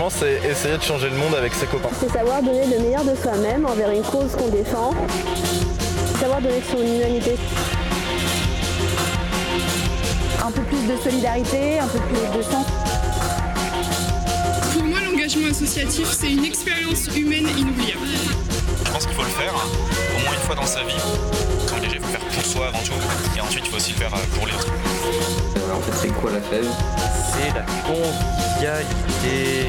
C'est 0.10 0.40
essayer 0.50 0.78
de 0.78 0.84
changer 0.84 1.10
le 1.10 1.16
monde 1.16 1.36
avec 1.36 1.54
ses 1.54 1.66
copains. 1.66 1.90
C'est 2.00 2.12
savoir 2.12 2.42
donner 2.42 2.66
le 2.66 2.80
meilleur 2.80 3.04
de 3.04 3.16
soi-même 3.16 3.66
envers 3.66 3.92
une 3.92 4.04
cause 4.04 4.32
qu'on 4.36 4.48
défend. 4.48 4.92
Savoir 6.20 6.42
donner 6.42 6.62
son 6.72 6.78
humanité. 6.78 7.38
Un 10.46 10.52
peu 10.52 10.62
plus 10.62 10.88
de 10.88 10.98
solidarité, 11.02 11.80
un 11.80 11.88
peu 11.88 12.00
plus 12.00 12.38
de 12.38 12.44
sens. 12.44 12.66
Pour 14.74 14.84
moi, 14.84 15.00
l'engagement 15.06 15.48
associatif, 15.50 16.08
c'est 16.12 16.32
une 16.32 16.46
expérience 16.46 17.08
humaine 17.16 17.48
inoubliable. 17.58 18.08
Je 18.86 18.92
pense 18.92 19.06
qu'il 19.06 19.16
faut 19.16 19.24
le 19.24 19.30
faire, 19.30 19.54
hein, 19.54 19.68
au 20.16 20.24
moins 20.24 20.34
une 20.34 20.42
fois 20.46 20.56
dans 20.56 20.66
sa 20.66 20.84
vie. 20.84 20.96
S'engager, 21.68 21.96
il 21.96 22.02
faut 22.02 22.08
le 22.08 22.12
faire 22.12 22.28
pour 22.28 22.46
soi 22.46 22.68
avant 22.68 22.80
tout. 22.80 22.94
Et 23.38 23.42
ensuite, 23.42 23.64
il 23.66 23.72
faut 23.72 23.78
aussi 23.78 23.92
le 23.92 23.98
faire 23.98 24.14
euh, 24.14 24.38
pour 24.38 24.48
les 24.48 24.54
autres. 24.54 24.72
En 25.76 25.82
fait, 25.82 26.08
c'est 26.08 26.14
quoi 26.14 26.32
la 26.32 26.42
fève? 26.42 26.68
C'est 27.34 27.54
la 27.54 27.66
convivialité. 27.86 29.68